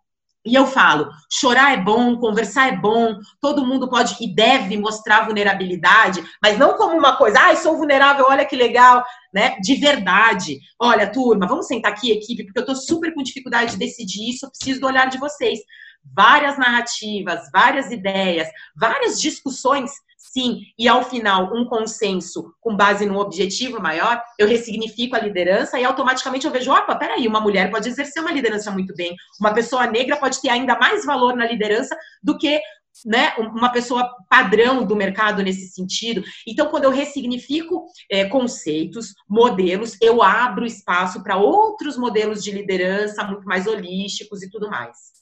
E 0.43 0.55
eu 0.55 0.65
falo, 0.65 1.07
chorar 1.29 1.73
é 1.73 1.77
bom, 1.77 2.17
conversar 2.17 2.73
é 2.73 2.75
bom, 2.75 3.15
todo 3.39 3.65
mundo 3.65 3.87
pode 3.87 4.15
e 4.19 4.33
deve 4.33 4.75
mostrar 4.75 5.25
vulnerabilidade, 5.25 6.23
mas 6.41 6.57
não 6.57 6.75
como 6.77 6.97
uma 6.97 7.15
coisa, 7.15 7.39
ai, 7.39 7.53
ah, 7.53 7.55
sou 7.55 7.77
vulnerável, 7.77 8.25
olha 8.27 8.43
que 8.43 8.55
legal, 8.55 9.03
né? 9.31 9.55
De 9.61 9.75
verdade. 9.75 10.59
Olha, 10.79 11.11
turma, 11.11 11.45
vamos 11.47 11.67
sentar 11.67 11.91
aqui, 11.91 12.11
equipe, 12.11 12.43
porque 12.43 12.59
eu 12.59 12.65
tô 12.65 12.75
super 12.75 13.13
com 13.13 13.21
dificuldade 13.21 13.73
de 13.73 13.77
decidir 13.77 14.31
isso, 14.31 14.47
eu 14.47 14.49
preciso 14.49 14.81
do 14.81 14.87
olhar 14.87 15.09
de 15.09 15.19
vocês. 15.19 15.59
Várias 16.03 16.57
narrativas, 16.57 17.49
várias 17.51 17.91
ideias, 17.91 18.47
várias 18.75 19.19
discussões 19.19 19.91
sim, 20.31 20.61
e 20.77 20.87
ao 20.87 21.03
final 21.03 21.53
um 21.53 21.65
consenso 21.65 22.53
com 22.61 22.75
base 22.75 23.05
num 23.05 23.17
objetivo 23.17 23.81
maior, 23.81 24.21
eu 24.37 24.47
ressignifico 24.47 25.15
a 25.15 25.19
liderança 25.19 25.79
e 25.79 25.83
automaticamente 25.83 26.45
eu 26.45 26.51
vejo, 26.51 26.71
opa, 26.71 26.95
peraí, 26.95 27.27
uma 27.27 27.41
mulher 27.41 27.69
pode 27.69 27.89
exercer 27.89 28.21
uma 28.21 28.31
liderança 28.31 28.71
muito 28.71 28.95
bem, 28.95 29.15
uma 29.39 29.53
pessoa 29.53 29.87
negra 29.87 30.15
pode 30.15 30.39
ter 30.39 30.49
ainda 30.49 30.77
mais 30.77 31.05
valor 31.05 31.35
na 31.35 31.45
liderança 31.45 31.97
do 32.23 32.37
que 32.37 32.61
né, 33.05 33.33
uma 33.37 33.69
pessoa 33.69 34.09
padrão 34.29 34.85
do 34.85 34.95
mercado 34.95 35.41
nesse 35.41 35.69
sentido. 35.69 36.23
Então, 36.45 36.67
quando 36.67 36.83
eu 36.83 36.91
ressignifico 36.91 37.85
é, 38.09 38.25
conceitos, 38.25 39.13
modelos, 39.29 39.97
eu 40.01 40.21
abro 40.21 40.65
espaço 40.65 41.23
para 41.23 41.37
outros 41.37 41.97
modelos 41.97 42.43
de 42.43 42.51
liderança 42.51 43.23
muito 43.23 43.45
mais 43.45 43.65
holísticos 43.65 44.43
e 44.43 44.49
tudo 44.49 44.69
mais. 44.69 45.20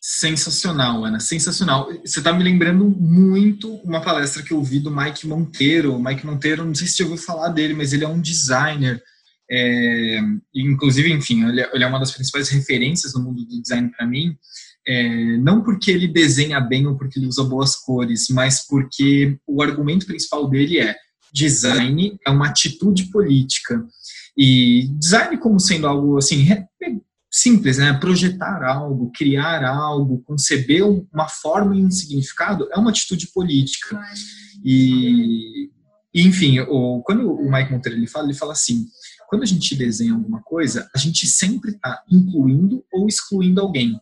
Sensacional, 0.00 1.04
Ana, 1.04 1.20
sensacional. 1.20 1.92
Você 2.02 2.20
está 2.20 2.32
me 2.32 2.42
lembrando 2.42 2.88
muito 2.88 3.74
uma 3.84 4.00
palestra 4.00 4.42
que 4.42 4.52
eu 4.52 4.62
vi 4.62 4.80
do 4.80 4.90
Mike 4.90 5.26
Monteiro. 5.26 5.94
O 5.94 6.02
Mike 6.02 6.24
Monteiro, 6.24 6.64
não 6.64 6.74
sei 6.74 6.86
se 6.86 6.94
você 6.94 7.02
ouviu 7.02 7.18
falar 7.18 7.48
dele, 7.50 7.74
mas 7.74 7.92
ele 7.92 8.04
é 8.04 8.08
um 8.08 8.20
designer. 8.20 9.02
É, 9.50 10.20
inclusive, 10.54 11.12
enfim, 11.12 11.46
ele 11.46 11.60
é, 11.60 11.70
ele 11.74 11.84
é 11.84 11.86
uma 11.86 11.98
das 11.98 12.12
principais 12.12 12.48
referências 12.48 13.12
no 13.12 13.22
mundo 13.22 13.44
do 13.44 13.60
design 13.60 13.90
para 13.90 14.06
mim. 14.06 14.34
É, 14.88 15.36
não 15.36 15.62
porque 15.62 15.90
ele 15.90 16.08
desenha 16.08 16.60
bem 16.60 16.86
ou 16.86 16.96
porque 16.96 17.18
ele 17.18 17.26
usa 17.26 17.44
boas 17.44 17.76
cores, 17.76 18.28
mas 18.30 18.66
porque 18.66 19.36
o 19.46 19.62
argumento 19.62 20.06
principal 20.06 20.48
dele 20.48 20.78
é 20.78 20.96
design 21.30 22.18
é 22.26 22.30
uma 22.30 22.48
atitude 22.48 23.10
política. 23.10 23.84
E 24.34 24.88
design 24.98 25.36
como 25.36 25.60
sendo 25.60 25.86
algo 25.86 26.16
assim 26.16 26.46
simples, 27.30 27.78
né? 27.78 27.92
Projetar 27.92 28.64
algo, 28.64 29.12
criar 29.14 29.64
algo, 29.64 30.22
conceber 30.22 30.84
uma 30.84 31.28
forma 31.28 31.76
e 31.76 31.84
um 31.84 31.90
significado 31.90 32.68
é 32.72 32.78
uma 32.78 32.90
atitude 32.90 33.28
política. 33.28 34.00
E, 34.64 35.70
enfim, 36.14 36.60
o, 36.60 37.02
quando 37.02 37.32
o 37.32 37.50
Mike 37.50 37.70
Monteiro 37.70 37.98
ele 37.98 38.06
fala, 38.06 38.26
ele 38.26 38.38
fala 38.38 38.52
assim: 38.52 38.86
quando 39.28 39.42
a 39.42 39.46
gente 39.46 39.76
desenha 39.76 40.14
alguma 40.14 40.42
coisa, 40.42 40.90
a 40.94 40.98
gente 40.98 41.26
sempre 41.26 41.70
está 41.70 42.02
incluindo 42.10 42.84
ou 42.92 43.06
excluindo 43.06 43.60
alguém 43.60 44.00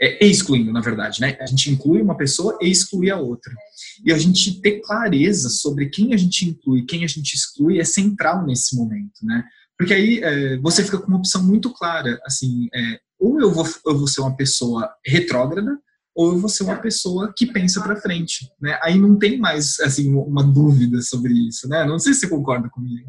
é, 0.00 0.26
excluindo, 0.26 0.72
na 0.72 0.80
verdade, 0.80 1.20
né? 1.20 1.36
A 1.40 1.46
gente 1.46 1.70
inclui 1.70 2.00
uma 2.00 2.16
pessoa 2.16 2.58
e 2.62 2.70
exclui 2.70 3.10
a 3.10 3.18
outra. 3.18 3.52
E 4.04 4.10
a 4.10 4.18
gente 4.18 4.60
ter 4.62 4.80
clareza 4.80 5.50
sobre 5.50 5.90
quem 5.90 6.14
a 6.14 6.16
gente 6.16 6.46
inclui, 6.46 6.86
quem 6.86 7.04
a 7.04 7.06
gente 7.06 7.34
exclui 7.34 7.78
é 7.78 7.84
central 7.84 8.46
nesse 8.46 8.74
momento, 8.74 9.20
né? 9.22 9.44
Porque 9.80 9.94
aí 9.94 10.20
é, 10.22 10.58
você 10.58 10.84
fica 10.84 10.98
com 10.98 11.06
uma 11.06 11.16
opção 11.16 11.42
muito 11.42 11.72
clara, 11.72 12.20
assim, 12.26 12.68
é, 12.74 13.00
ou 13.18 13.40
eu 13.40 13.50
vou, 13.50 13.66
eu 13.86 13.96
vou 13.96 14.06
ser 14.06 14.20
uma 14.20 14.36
pessoa 14.36 14.94
retrógrada, 15.02 15.74
ou 16.14 16.34
eu 16.34 16.38
vou 16.38 16.50
ser 16.50 16.64
uma 16.64 16.76
pessoa 16.76 17.32
que 17.34 17.46
pensa 17.46 17.80
para 17.80 17.96
frente, 17.96 18.46
né? 18.60 18.78
Aí 18.82 18.98
não 18.98 19.18
tem 19.18 19.38
mais, 19.38 19.80
assim, 19.80 20.12
uma 20.12 20.44
dúvida 20.44 21.00
sobre 21.00 21.32
isso, 21.32 21.66
né? 21.66 21.82
Não 21.86 21.98
sei 21.98 22.12
se 22.12 22.20
você 22.20 22.28
concorda 22.28 22.68
comigo. 22.68 23.08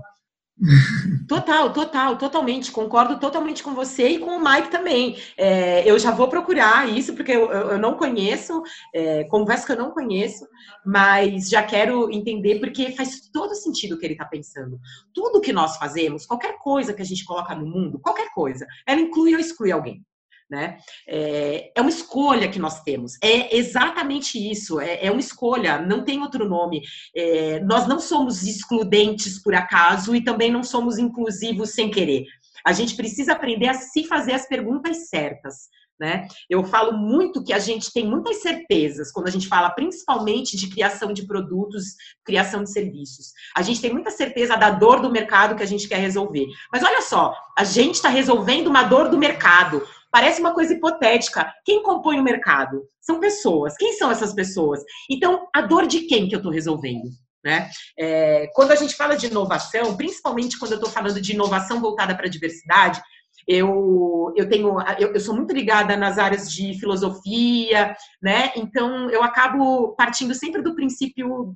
Total, 1.27 1.73
total, 1.73 2.17
totalmente. 2.17 2.71
Concordo 2.71 3.19
totalmente 3.19 3.63
com 3.63 3.73
você 3.73 4.09
e 4.09 4.19
com 4.19 4.37
o 4.37 4.43
Mike 4.43 4.69
também. 4.69 5.17
É, 5.35 5.89
eu 5.89 5.97
já 5.97 6.11
vou 6.11 6.27
procurar 6.27 6.87
isso, 6.89 7.15
porque 7.15 7.31
eu, 7.31 7.51
eu 7.51 7.79
não 7.79 7.95
conheço, 7.95 8.61
é, 8.93 9.23
conversa 9.25 9.65
que 9.65 9.71
eu 9.71 9.77
não 9.77 9.91
conheço, 9.91 10.47
mas 10.85 11.49
já 11.49 11.63
quero 11.63 12.11
entender, 12.11 12.59
porque 12.59 12.91
faz 12.91 13.29
todo 13.31 13.55
sentido 13.55 13.95
o 13.95 13.97
que 13.97 14.05
ele 14.05 14.13
está 14.13 14.25
pensando. 14.25 14.79
Tudo 15.13 15.41
que 15.41 15.51
nós 15.51 15.77
fazemos, 15.77 16.25
qualquer 16.25 16.57
coisa 16.59 16.93
que 16.93 17.01
a 17.01 17.05
gente 17.05 17.25
coloca 17.25 17.55
no 17.55 17.65
mundo, 17.65 17.99
qualquer 17.99 18.29
coisa, 18.33 18.67
ela 18.85 19.01
inclui 19.01 19.33
ou 19.33 19.39
exclui 19.39 19.71
alguém 19.71 20.05
né? 20.51 20.77
É, 21.07 21.71
é, 21.73 21.81
uma 21.81 21.89
escolha 21.89 22.49
que 22.49 22.59
nós 22.59 22.83
temos. 22.83 23.13
É 23.23 23.55
exatamente 23.55 24.37
isso. 24.37 24.81
É, 24.81 25.05
é 25.05 25.09
uma 25.09 25.21
escolha. 25.21 25.79
Não 25.79 26.03
tem 26.03 26.21
outro 26.21 26.47
nome. 26.47 26.81
É, 27.15 27.61
nós 27.61 27.87
não 27.87 28.01
somos 28.01 28.43
excludentes 28.43 29.41
por 29.41 29.55
acaso 29.55 30.13
e 30.13 30.21
também 30.21 30.51
não 30.51 30.61
somos 30.61 30.97
inclusivos 30.97 31.69
sem 31.69 31.89
querer. 31.89 32.25
A 32.65 32.73
gente 32.73 32.95
precisa 32.95 33.31
aprender 33.31 33.69
a 33.69 33.73
se 33.73 34.03
fazer 34.03 34.33
as 34.33 34.45
perguntas 34.45 35.07
certas. 35.07 35.69
Né? 36.01 36.27
Eu 36.49 36.63
falo 36.63 36.93
muito 36.97 37.43
que 37.43 37.53
a 37.53 37.59
gente 37.59 37.93
tem 37.93 38.07
muitas 38.07 38.41
certezas 38.41 39.11
quando 39.11 39.27
a 39.27 39.29
gente 39.29 39.47
fala 39.47 39.69
principalmente 39.69 40.57
de 40.57 40.67
criação 40.67 41.13
de 41.13 41.27
produtos, 41.27 41.83
criação 42.25 42.63
de 42.63 42.71
serviços. 42.71 43.27
A 43.55 43.61
gente 43.61 43.79
tem 43.79 43.93
muita 43.93 44.09
certeza 44.09 44.57
da 44.57 44.71
dor 44.71 44.99
do 44.99 45.11
mercado 45.11 45.55
que 45.55 45.61
a 45.61 45.67
gente 45.67 45.87
quer 45.87 45.99
resolver. 45.99 46.47
Mas 46.73 46.81
olha 46.81 47.03
só, 47.03 47.35
a 47.55 47.63
gente 47.63 47.95
está 47.95 48.09
resolvendo 48.09 48.65
uma 48.65 48.81
dor 48.81 49.09
do 49.09 49.17
mercado. 49.19 49.87
Parece 50.09 50.41
uma 50.41 50.55
coisa 50.55 50.73
hipotética. 50.73 51.53
Quem 51.63 51.83
compõe 51.83 52.19
o 52.19 52.23
mercado? 52.23 52.81
São 52.99 53.19
pessoas. 53.19 53.77
Quem 53.77 53.93
são 53.93 54.09
essas 54.09 54.33
pessoas? 54.33 54.79
Então, 55.07 55.47
a 55.53 55.61
dor 55.61 55.85
de 55.85 56.07
quem 56.07 56.27
que 56.27 56.33
eu 56.33 56.39
estou 56.39 56.51
resolvendo? 56.51 57.11
Né? 57.45 57.69
É, 57.97 58.47
quando 58.55 58.71
a 58.71 58.75
gente 58.75 58.95
fala 58.95 59.15
de 59.15 59.27
inovação, 59.27 59.95
principalmente 59.95 60.57
quando 60.57 60.71
eu 60.71 60.77
estou 60.77 60.89
falando 60.89 61.21
de 61.21 61.33
inovação 61.33 61.79
voltada 61.79 62.15
para 62.15 62.25
a 62.25 62.29
diversidade, 62.29 62.99
eu, 63.47 64.33
eu 64.35 64.47
tenho 64.49 64.77
eu, 64.99 65.13
eu, 65.13 65.19
sou 65.19 65.35
muito 65.35 65.53
ligada 65.53 65.95
nas 65.97 66.17
áreas 66.17 66.51
de 66.51 66.79
filosofia, 66.79 67.95
né? 68.21 68.51
Então 68.55 69.09
eu 69.09 69.23
acabo 69.23 69.95
partindo 69.95 70.33
sempre 70.33 70.61
do 70.61 70.75
princípio 70.75 71.55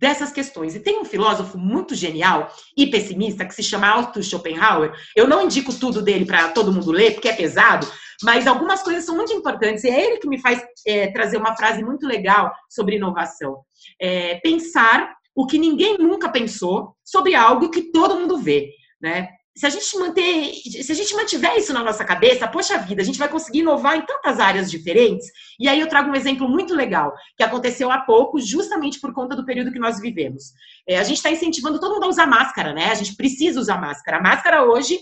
dessas 0.00 0.30
questões. 0.30 0.74
E 0.74 0.80
tem 0.80 1.00
um 1.00 1.04
filósofo 1.04 1.58
muito 1.58 1.94
genial 1.94 2.52
e 2.76 2.86
pessimista 2.86 3.44
que 3.44 3.54
se 3.54 3.62
chama 3.62 3.88
Arthur 3.88 4.22
Schopenhauer. 4.22 4.92
Eu 5.14 5.26
não 5.26 5.44
indico 5.44 5.74
tudo 5.74 6.00
dele 6.00 6.24
para 6.24 6.48
todo 6.48 6.72
mundo 6.72 6.92
ler, 6.92 7.14
porque 7.14 7.28
é 7.28 7.32
pesado, 7.32 7.86
mas 8.22 8.46
algumas 8.46 8.82
coisas 8.82 9.04
são 9.04 9.16
muito 9.16 9.32
importantes. 9.32 9.84
E 9.84 9.88
é 9.88 10.04
ele 10.04 10.18
que 10.18 10.28
me 10.28 10.40
faz 10.40 10.62
é, 10.86 11.08
trazer 11.08 11.36
uma 11.36 11.56
frase 11.56 11.82
muito 11.82 12.06
legal 12.06 12.52
sobre 12.70 12.96
inovação. 12.96 13.58
É, 14.00 14.36
pensar 14.36 15.12
o 15.34 15.46
que 15.46 15.58
ninguém 15.58 15.98
nunca 15.98 16.28
pensou 16.28 16.96
sobre 17.04 17.34
algo 17.34 17.70
que 17.70 17.92
todo 17.92 18.16
mundo 18.16 18.38
vê. 18.38 18.70
Né? 19.00 19.28
Se 19.56 19.66
a 19.66 19.70
gente 19.70 19.98
manter, 19.98 20.52
se 20.54 20.92
a 20.92 20.94
gente 20.94 21.14
mantiver 21.14 21.56
isso 21.56 21.72
na 21.72 21.82
nossa 21.82 22.04
cabeça, 22.04 22.46
poxa 22.46 22.78
vida, 22.78 23.02
a 23.02 23.04
gente 23.04 23.18
vai 23.18 23.28
conseguir 23.28 23.60
inovar 23.60 23.96
em 23.96 24.06
tantas 24.06 24.38
áreas 24.38 24.70
diferentes. 24.70 25.26
E 25.58 25.68
aí 25.68 25.80
eu 25.80 25.88
trago 25.88 26.10
um 26.10 26.14
exemplo 26.14 26.48
muito 26.48 26.74
legal 26.74 27.12
que 27.36 27.42
aconteceu 27.42 27.90
há 27.90 27.98
pouco, 27.98 28.40
justamente 28.40 29.00
por 29.00 29.12
conta 29.12 29.34
do 29.34 29.44
período 29.44 29.72
que 29.72 29.78
nós 29.78 30.00
vivemos. 30.00 30.52
É, 30.86 30.98
a 30.98 31.02
gente 31.02 31.16
está 31.16 31.30
incentivando 31.30 31.80
todo 31.80 31.94
mundo 31.94 32.04
a 32.04 32.08
usar 32.08 32.26
máscara, 32.26 32.72
né? 32.72 32.90
A 32.90 32.94
gente 32.94 33.16
precisa 33.16 33.58
usar 33.58 33.80
máscara. 33.80 34.18
A 34.18 34.22
máscara 34.22 34.64
hoje 34.64 35.00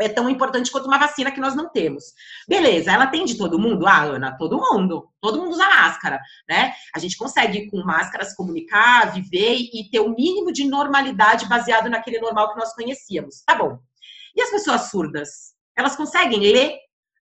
é 0.00 0.08
tão 0.08 0.28
importante 0.28 0.70
quanto 0.70 0.86
uma 0.86 0.98
vacina 0.98 1.30
que 1.30 1.40
nós 1.40 1.54
não 1.54 1.68
temos. 1.68 2.04
Beleza, 2.48 2.90
ela 2.90 3.06
tem 3.06 3.24
de 3.24 3.36
todo 3.36 3.58
mundo? 3.58 3.86
Ah, 3.86 4.02
Ana, 4.02 4.36
todo 4.36 4.58
mundo. 4.58 5.08
Todo 5.20 5.38
mundo 5.38 5.52
usa 5.52 5.68
máscara, 5.68 6.20
né? 6.48 6.72
A 6.94 6.98
gente 6.98 7.16
consegue 7.16 7.70
com 7.70 7.84
máscara 7.84 8.24
se 8.24 8.36
comunicar, 8.36 9.12
viver 9.12 9.56
e 9.56 9.88
ter 9.90 10.00
o 10.00 10.06
um 10.06 10.14
mínimo 10.14 10.52
de 10.52 10.64
normalidade 10.64 11.46
baseado 11.46 11.88
naquele 11.88 12.18
normal 12.18 12.52
que 12.52 12.58
nós 12.58 12.74
conhecíamos. 12.74 13.42
Tá 13.44 13.54
bom. 13.54 13.78
E 14.34 14.40
as 14.40 14.50
pessoas 14.50 14.90
surdas? 14.90 15.54
Elas 15.76 15.96
conseguem 15.96 16.40
ler 16.40 16.76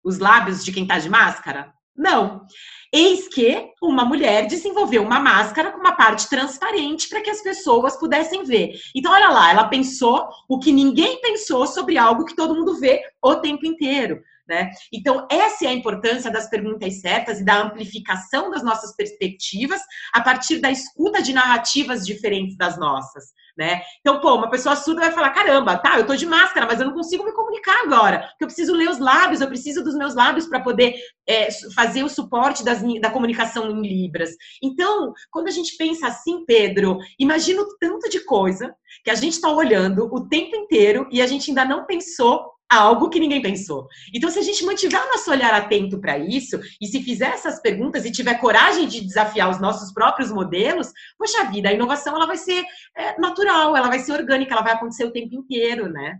os 0.03 0.17
lábios 0.17 0.63
de 0.63 0.71
quem 0.71 0.87
tá 0.87 0.99
de 0.99 1.09
máscara? 1.09 1.73
Não. 1.95 2.45
Eis 2.91 3.27
que 3.27 3.71
uma 3.81 4.03
mulher 4.03 4.47
desenvolveu 4.47 5.03
uma 5.03 5.19
máscara 5.19 5.71
com 5.71 5.79
uma 5.79 5.95
parte 5.95 6.27
transparente 6.29 7.07
para 7.07 7.21
que 7.21 7.29
as 7.29 7.41
pessoas 7.41 7.97
pudessem 7.97 8.43
ver. 8.43 8.79
Então, 8.95 9.11
olha 9.11 9.29
lá, 9.29 9.51
ela 9.51 9.67
pensou 9.67 10.27
o 10.47 10.59
que 10.59 10.71
ninguém 10.71 11.21
pensou 11.21 11.65
sobre 11.67 11.97
algo 11.97 12.25
que 12.25 12.35
todo 12.35 12.55
mundo 12.55 12.79
vê 12.79 13.01
o 13.21 13.35
tempo 13.35 13.65
inteiro. 13.65 14.21
Né? 14.47 14.71
Então, 14.91 15.25
essa 15.31 15.65
é 15.65 15.69
a 15.69 15.73
importância 15.73 16.29
das 16.29 16.49
perguntas 16.49 16.99
certas 16.99 17.39
e 17.39 17.45
da 17.45 17.61
amplificação 17.61 18.51
das 18.51 18.61
nossas 18.61 18.93
perspectivas 18.95 19.79
a 20.13 20.21
partir 20.21 20.59
da 20.59 20.69
escuta 20.69 21.21
de 21.21 21.31
narrativas 21.31 22.05
diferentes 22.05 22.57
das 22.57 22.77
nossas 22.77 23.25
né? 23.57 23.81
Então, 23.99 24.19
pô, 24.19 24.35
uma 24.35 24.49
pessoa 24.49 24.75
surda 24.75 25.01
vai 25.01 25.11
falar: 25.11 25.29
caramba, 25.29 25.77
tá, 25.77 25.99
eu 25.99 26.07
tô 26.07 26.15
de 26.15 26.25
máscara, 26.25 26.65
mas 26.65 26.79
eu 26.79 26.87
não 26.87 26.93
consigo 26.93 27.23
me 27.23 27.31
comunicar 27.33 27.83
agora, 27.83 28.19
porque 28.29 28.43
eu 28.43 28.47
preciso 28.47 28.73
ler 28.73 28.89
os 28.89 28.99
lábios, 28.99 29.41
eu 29.41 29.47
preciso 29.47 29.83
dos 29.83 29.95
meus 29.95 30.15
lábios 30.15 30.47
para 30.47 30.59
poder 30.59 30.95
é, 31.27 31.49
fazer 31.75 32.03
o 32.03 32.09
suporte 32.09 32.63
das, 32.63 32.81
da 32.99 33.11
comunicação 33.11 33.69
em 33.69 33.81
Libras. 33.81 34.31
Então, 34.61 35.13
quando 35.31 35.47
a 35.47 35.51
gente 35.51 35.77
pensa 35.77 36.07
assim, 36.07 36.43
Pedro, 36.45 36.97
imagina 37.19 37.61
o 37.61 37.77
tanto 37.79 38.09
de 38.09 38.21
coisa 38.25 38.73
que 39.03 39.11
a 39.11 39.15
gente 39.15 39.33
está 39.33 39.49
olhando 39.49 40.05
o 40.11 40.27
tempo 40.27 40.55
inteiro 40.55 41.07
e 41.11 41.21
a 41.21 41.27
gente 41.27 41.51
ainda 41.51 41.63
não 41.63 41.85
pensou 41.85 42.52
algo 42.69 43.09
que 43.09 43.19
ninguém 43.19 43.41
pensou. 43.41 43.87
Então, 44.13 44.29
se 44.29 44.39
a 44.39 44.41
gente 44.41 44.65
mantiver 44.65 45.01
o 45.01 45.11
nosso 45.11 45.29
olhar 45.29 45.53
atento 45.53 45.99
para 45.99 46.17
isso, 46.17 46.59
e 46.81 46.87
se 46.87 47.01
fizer 47.03 47.31
essas 47.31 47.61
perguntas 47.61 48.05
e 48.05 48.11
tiver 48.11 48.39
coragem 48.39 48.87
de 48.87 49.01
desafiar 49.01 49.49
os 49.49 49.59
nossos 49.59 49.93
próprios 49.93 50.31
modelos, 50.31 50.91
poxa 51.17 51.43
vida, 51.45 51.69
a 51.69 51.73
inovação 51.73 52.15
ela 52.15 52.25
vai 52.25 52.37
ser 52.37 52.63
é, 52.97 53.19
natural, 53.19 53.75
ela 53.75 53.89
vai 53.89 53.99
ser 53.99 54.13
orgânica, 54.13 54.53
ela 54.53 54.63
vai 54.63 54.73
acontecer 54.73 55.05
o 55.05 55.11
tempo 55.11 55.35
inteiro, 55.35 55.87
né? 55.87 56.19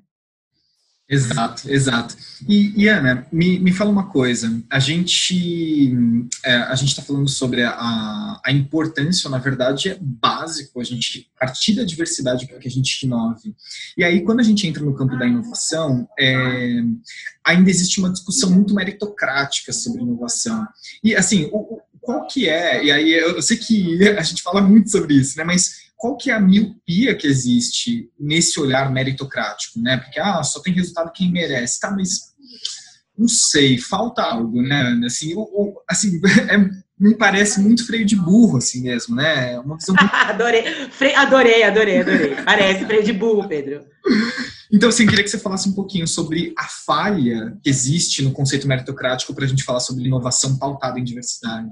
Exato, 1.09 1.69
exato. 1.69 2.15
E, 2.47 2.81
e, 2.81 2.87
Ana, 2.87 3.27
me, 3.31 3.59
me 3.59 3.73
fala 3.73 3.91
uma 3.91 4.09
coisa. 4.09 4.63
A 4.69 4.79
gente 4.79 5.93
é, 6.45 6.55
a 6.55 6.75
gente 6.75 6.89
está 6.89 7.01
falando 7.01 7.27
sobre 7.29 7.61
a, 7.61 8.41
a 8.43 8.51
importância, 8.51 9.29
na 9.29 9.37
verdade, 9.37 9.89
é 9.89 9.97
básico 9.99 10.79
a 10.79 10.83
gente 10.83 11.29
partir 11.37 11.75
da 11.75 11.83
diversidade 11.83 12.47
para 12.47 12.57
que 12.57 12.67
a 12.67 12.71
gente 12.71 13.05
inove. 13.05 13.53
E 13.97 14.03
aí, 14.03 14.23
quando 14.23 14.39
a 14.39 14.43
gente 14.43 14.65
entra 14.65 14.83
no 14.83 14.95
campo 14.95 15.17
da 15.17 15.27
inovação, 15.27 16.07
é, 16.17 16.81
ainda 17.45 17.69
existe 17.69 17.99
uma 17.99 18.11
discussão 18.11 18.49
muito 18.49 18.73
meritocrática 18.73 19.73
sobre 19.73 20.01
inovação. 20.01 20.65
E 21.03 21.13
assim, 21.15 21.49
o, 21.51 21.81
qual 22.03 22.27
que 22.27 22.47
é? 22.47 22.83
E 22.83 22.91
aí 22.91 23.13
eu 23.13 23.41
sei 23.41 23.57
que 23.57 24.07
a 24.09 24.21
gente 24.21 24.41
fala 24.41 24.61
muito 24.61 24.89
sobre 24.89 25.15
isso, 25.15 25.37
né? 25.37 25.43
Mas 25.43 25.82
qual 26.03 26.17
que 26.17 26.29
é 26.29 26.33
a 26.33 26.39
miopia 26.41 27.15
que 27.15 27.25
existe 27.25 28.09
nesse 28.19 28.59
olhar 28.59 28.91
meritocrático, 28.91 29.79
né? 29.79 29.95
Porque 29.95 30.19
ah, 30.19 30.43
só 30.43 30.59
tem 30.59 30.73
resultado 30.73 31.13
quem 31.13 31.31
merece, 31.31 31.79
tá? 31.79 31.89
Mas 31.91 32.33
não 33.17 33.25
sei, 33.25 33.77
falta 33.77 34.21
algo, 34.21 34.61
né? 34.61 34.99
Assim, 35.05 35.33
assim 35.89 36.19
me 36.99 37.15
parece 37.15 37.61
muito 37.61 37.87
freio 37.87 38.05
de 38.05 38.17
burro, 38.17 38.57
assim 38.57 38.81
mesmo, 38.81 39.15
né? 39.15 39.57
Uma 39.59 39.77
visão 39.77 39.95
muito... 39.97 40.11
adorei, 40.13 40.89
Fre... 40.91 41.15
adorei, 41.15 41.63
adorei, 41.63 42.01
adorei. 42.01 42.35
Parece 42.43 42.85
freio 42.85 43.03
de 43.05 43.13
burro, 43.13 43.47
Pedro. 43.47 43.85
Então, 44.73 44.89
assim, 44.89 45.07
queria 45.07 45.23
que 45.23 45.29
você 45.29 45.39
falasse 45.39 45.69
um 45.69 45.73
pouquinho 45.73 46.05
sobre 46.05 46.53
a 46.57 46.65
falha 46.65 47.57
que 47.63 47.69
existe 47.69 48.21
no 48.21 48.33
conceito 48.33 48.67
meritocrático 48.67 49.33
para 49.33 49.45
a 49.45 49.47
gente 49.47 49.63
falar 49.63 49.79
sobre 49.79 50.03
inovação 50.03 50.57
pautada 50.57 50.99
em 50.99 51.03
diversidade. 51.05 51.69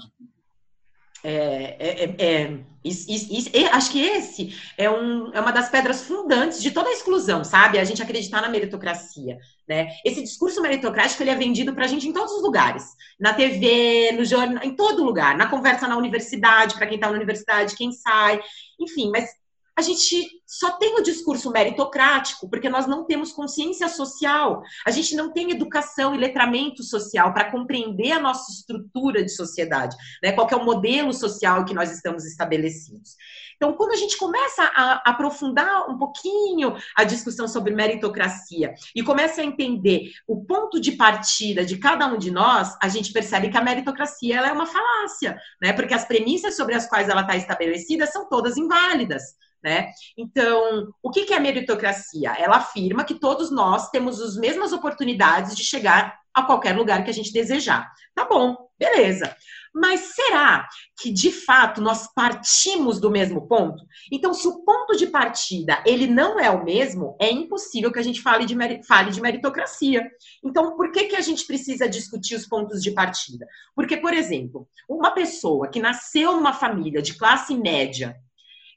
É, 1.24 1.76
é, 1.80 2.16
é, 2.18 2.44
é 2.44 3.68
acho 3.72 3.92
que 3.92 4.02
esse 4.02 4.56
é, 4.76 4.90
um, 4.90 5.32
é 5.34 5.40
uma 5.40 5.52
das 5.52 5.70
pedras 5.70 6.02
fundantes 6.02 6.62
de 6.62 6.72
toda 6.72 6.90
a 6.90 6.94
exclusão, 6.94 7.44
sabe? 7.44 7.78
A 7.78 7.84
gente 7.84 8.02
acreditar 8.02 8.42
na 8.42 8.50
meritocracia, 8.50 9.38
né? 9.68 9.90
Esse 10.04 10.22
discurso 10.22 10.62
meritocrático 10.62 11.22
ele 11.22 11.30
é 11.30 11.36
vendido 11.36 11.74
para 11.74 11.86
a 11.86 11.88
gente 11.88 12.08
em 12.08 12.14
todos 12.14 12.34
os 12.34 12.42
lugares, 12.42 12.84
na 13.20 13.34
TV, 13.34 14.14
no 14.14 14.26
jornal, 14.26 14.64
em 14.64 14.76
todo 14.76 15.04
lugar, 15.04 15.38
na 15.38 15.48
conversa 15.48 15.88
na 15.88 15.98
universidade, 15.98 16.76
para 16.76 16.88
quem 16.88 16.96
está 16.96 17.08
na 17.08 17.16
universidade, 17.16 17.76
quem 17.76 17.92
sai, 17.92 18.42
enfim. 18.80 19.12
Mas 19.12 19.30
a 19.78 19.82
gente 19.82 20.30
só 20.46 20.72
tem 20.72 20.96
o 20.96 21.02
discurso 21.02 21.50
meritocrático 21.50 22.50
porque 22.50 22.70
nós 22.70 22.86
não 22.86 23.06
temos 23.06 23.32
consciência 23.32 23.88
social, 23.88 24.62
a 24.86 24.92
gente 24.92 25.16
não 25.16 25.32
tem 25.32 25.52
educação 25.52 26.14
e 26.14 26.18
letramento 26.18 26.84
social 26.84 27.34
para 27.34 27.50
compreender 27.50 28.12
a 28.12 28.20
nossa 28.20 28.52
estrutura 28.52 29.24
de 29.24 29.32
sociedade, 29.32 29.96
né? 30.22 30.34
qual 30.34 30.48
é 30.50 30.56
o 30.56 30.66
modelo 30.66 31.14
social 31.14 31.64
que 31.64 31.74
nós 31.74 31.92
estamos 31.92 32.26
estabelecidos. 32.26 33.16
Então, 33.56 33.74
quando 33.74 33.92
a 33.92 33.96
gente 33.96 34.18
começa 34.18 34.64
a 34.76 35.12
aprofundar 35.12 35.88
um 35.88 35.96
pouquinho 35.96 36.76
a 36.98 37.04
discussão 37.04 37.48
sobre 37.48 37.76
meritocracia 37.76 38.74
e 38.96 39.04
começa 39.04 39.40
a 39.40 39.46
entender 39.46 40.12
o 40.28 40.44
ponto 40.44 40.82
de 40.82 40.94
partida 40.94 41.64
de 41.64 41.78
cada 41.78 42.08
um 42.08 42.18
de 42.18 42.32
nós, 42.32 42.76
a 42.82 42.90
gente 42.90 43.14
percebe 43.14 43.50
que 43.50 43.58
a 43.58 43.64
meritocracia 43.64 44.36
ela 44.36 44.50
é 44.50 44.52
uma 44.52 44.66
falácia, 44.66 45.40
né? 45.62 45.72
porque 45.74 45.94
as 45.94 46.06
premissas 46.06 46.58
sobre 46.58 46.74
as 46.74 46.88
quais 46.88 47.08
ela 47.08 47.22
está 47.22 47.36
estabelecida 47.36 48.08
são 48.08 48.28
todas 48.28 48.58
inválidas. 48.58 49.22
Né? 49.64 49.92
Então, 50.18 50.88
o 51.04 51.12
que 51.12 51.32
é 51.32 51.40
meritocracia? 51.40 52.34
Ela 52.38 52.58
afirma 52.58 53.04
que 53.04 53.16
todos 53.16 53.52
nós 53.52 53.90
temos 53.90 54.20
as 54.20 54.36
mesmas 54.36 54.74
oportunidades 54.74 55.56
de 55.56 55.64
chegar 55.64 56.20
a 56.34 56.44
qualquer 56.44 56.76
lugar 56.76 57.04
que 57.04 57.10
a 57.10 57.14
gente 57.14 57.32
desejar. 57.32 57.92
Tá 58.16 58.26
bom, 58.26 58.58
beleza. 58.80 59.36
Mas 59.74 60.12
será 60.16 60.68
que 61.00 61.12
de 61.12 61.32
fato 61.32 61.80
nós 61.80 62.12
partimos 62.14 63.00
do 63.00 63.10
mesmo 63.10 63.48
ponto? 63.48 63.84
Então, 64.12 64.34
se 64.34 64.46
o 64.48 64.66
ponto 64.66 64.98
de 64.98 65.08
partida 65.08 65.82
ele 65.86 66.08
não 66.08 66.40
é 66.40 66.50
o 66.50 66.64
mesmo, 66.64 67.16
é 67.20 67.32
impossível 67.32 67.92
que 67.92 68.00
a 68.00 68.04
gente 68.04 68.22
fale 68.22 68.46
de, 68.46 68.56
fale 68.84 69.12
de 69.12 69.22
meritocracia. 69.22 70.10
Então, 70.44 70.76
por 70.76 70.92
que, 70.92 71.06
que 71.06 71.16
a 71.16 71.22
gente 71.22 71.46
precisa 71.46 71.88
discutir 71.88 72.36
os 72.36 72.46
pontos 72.46 72.82
de 72.82 72.92
partida? 72.92 73.48
Porque, 73.74 73.96
por 73.96 74.14
exemplo, 74.14 74.68
uma 74.90 75.12
pessoa 75.12 75.70
que 75.70 75.80
nasceu 75.80 76.34
numa 76.34 76.54
família 76.54 77.02
de 77.02 77.18
classe 77.18 77.56
média 77.56 78.16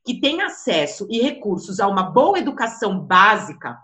que 0.05 0.21
tem 0.21 0.43
acesso 0.43 1.07
e 1.11 1.21
recursos 1.21 1.81
a 1.81 1.89
uma 1.89 2.03
boa 2.03 2.39
educação 2.39 3.01
básica, 3.01 3.79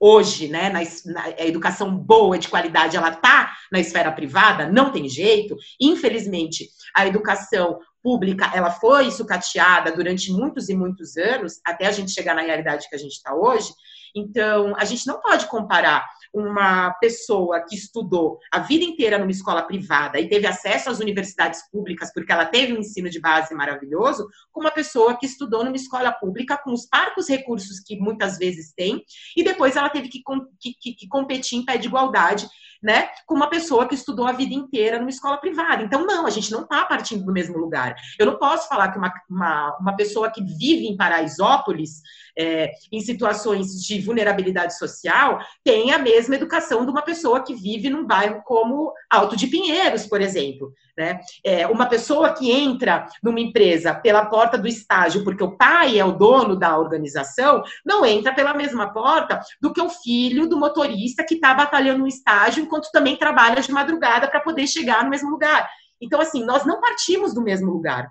hoje, 0.00 0.48
né, 0.48 0.70
na, 0.70 0.80
na 1.12 1.24
a 1.38 1.46
educação 1.46 1.94
boa, 1.94 2.38
de 2.38 2.48
qualidade, 2.48 2.96
ela 2.96 3.10
está 3.10 3.52
na 3.70 3.78
esfera 3.78 4.10
privada, 4.10 4.66
não 4.66 4.90
tem 4.90 5.08
jeito. 5.08 5.54
Infelizmente, 5.78 6.68
a 6.96 7.06
educação 7.06 7.78
pública, 8.02 8.50
ela 8.54 8.70
foi 8.70 9.10
sucateada 9.10 9.92
durante 9.92 10.32
muitos 10.32 10.70
e 10.70 10.74
muitos 10.74 11.18
anos, 11.18 11.60
até 11.64 11.86
a 11.86 11.92
gente 11.92 12.12
chegar 12.12 12.34
na 12.34 12.40
realidade 12.40 12.88
que 12.88 12.96
a 12.96 12.98
gente 12.98 13.12
está 13.12 13.34
hoje. 13.34 13.70
Então, 14.16 14.74
a 14.76 14.84
gente 14.84 15.06
não 15.06 15.20
pode 15.20 15.46
comparar 15.46 16.08
uma 16.32 16.92
pessoa 16.94 17.60
que 17.60 17.74
estudou 17.74 18.38
a 18.52 18.60
vida 18.60 18.84
inteira 18.84 19.18
numa 19.18 19.30
escola 19.30 19.62
privada 19.62 20.20
e 20.20 20.28
teve 20.28 20.46
acesso 20.46 20.88
às 20.88 21.00
universidades 21.00 21.68
públicas 21.70 22.12
porque 22.12 22.32
ela 22.32 22.46
teve 22.46 22.72
um 22.72 22.78
ensino 22.78 23.10
de 23.10 23.20
base 23.20 23.54
maravilhoso, 23.54 24.28
com 24.52 24.60
uma 24.60 24.70
pessoa 24.70 25.16
que 25.16 25.26
estudou 25.26 25.64
numa 25.64 25.76
escola 25.76 26.12
pública 26.12 26.56
com 26.56 26.72
os 26.72 26.86
parcos 26.86 27.28
recursos 27.28 27.80
que 27.80 27.96
muitas 27.98 28.38
vezes 28.38 28.72
tem 28.72 29.04
e 29.36 29.42
depois 29.42 29.76
ela 29.76 29.90
teve 29.90 30.08
que, 30.08 30.22
que, 30.60 30.94
que 30.94 31.08
competir 31.08 31.58
em 31.58 31.64
pé 31.64 31.76
de 31.76 31.88
igualdade 31.88 32.48
né, 32.82 33.08
com 33.26 33.34
uma 33.34 33.50
pessoa 33.50 33.86
que 33.86 33.94
estudou 33.94 34.26
a 34.26 34.32
vida 34.32 34.54
inteira 34.54 34.98
numa 34.98 35.10
escola 35.10 35.36
privada. 35.36 35.82
Então, 35.82 36.06
não, 36.06 36.26
a 36.26 36.30
gente 36.30 36.50
não 36.50 36.62
está 36.62 36.84
partindo 36.84 37.24
do 37.24 37.32
mesmo 37.32 37.58
lugar. 37.58 37.94
Eu 38.18 38.26
não 38.26 38.36
posso 38.36 38.68
falar 38.68 38.90
que 38.90 38.98
uma, 38.98 39.12
uma, 39.28 39.76
uma 39.78 39.96
pessoa 39.96 40.30
que 40.30 40.42
vive 40.42 40.86
em 40.86 40.96
Paraisópolis, 40.96 42.00
é, 42.38 42.72
em 42.90 43.00
situações 43.00 43.82
de 43.82 44.00
vulnerabilidade 44.00 44.78
social, 44.78 45.40
tem 45.62 45.92
a 45.92 45.98
mesma 45.98 46.36
educação 46.36 46.84
de 46.84 46.90
uma 46.90 47.02
pessoa 47.02 47.42
que 47.44 47.54
vive 47.54 47.90
num 47.90 48.06
bairro 48.06 48.42
como 48.44 48.92
Alto 49.10 49.36
de 49.36 49.46
Pinheiros, 49.46 50.06
por 50.06 50.20
exemplo. 50.20 50.72
Né? 50.96 51.20
É, 51.44 51.66
uma 51.66 51.86
pessoa 51.86 52.32
que 52.32 52.50
entra 52.50 53.06
numa 53.22 53.40
empresa 53.40 53.94
pela 53.94 54.26
porta 54.26 54.58
do 54.58 54.68
estágio, 54.68 55.24
porque 55.24 55.42
o 55.42 55.56
pai 55.56 55.98
é 55.98 56.04
o 56.04 56.12
dono 56.12 56.56
da 56.56 56.78
organização, 56.78 57.62
não 57.84 58.04
entra 58.04 58.34
pela 58.34 58.52
mesma 58.52 58.92
porta 58.92 59.40
do 59.60 59.72
que 59.72 59.80
o 59.80 59.88
filho 59.88 60.46
do 60.46 60.58
motorista 60.58 61.24
que 61.24 61.34
está 61.34 61.54
batalhando 61.54 62.00
no 62.00 62.06
estágio 62.06 62.66
enquanto 62.70 62.92
também 62.92 63.16
trabalha 63.16 63.60
de 63.60 63.72
madrugada 63.72 64.28
para 64.28 64.40
poder 64.40 64.68
chegar 64.68 65.02
no 65.02 65.10
mesmo 65.10 65.28
lugar. 65.28 65.68
Então, 66.00 66.20
assim, 66.20 66.44
nós 66.44 66.64
não 66.64 66.80
partimos 66.80 67.34
do 67.34 67.42
mesmo 67.42 67.70
lugar 67.70 68.08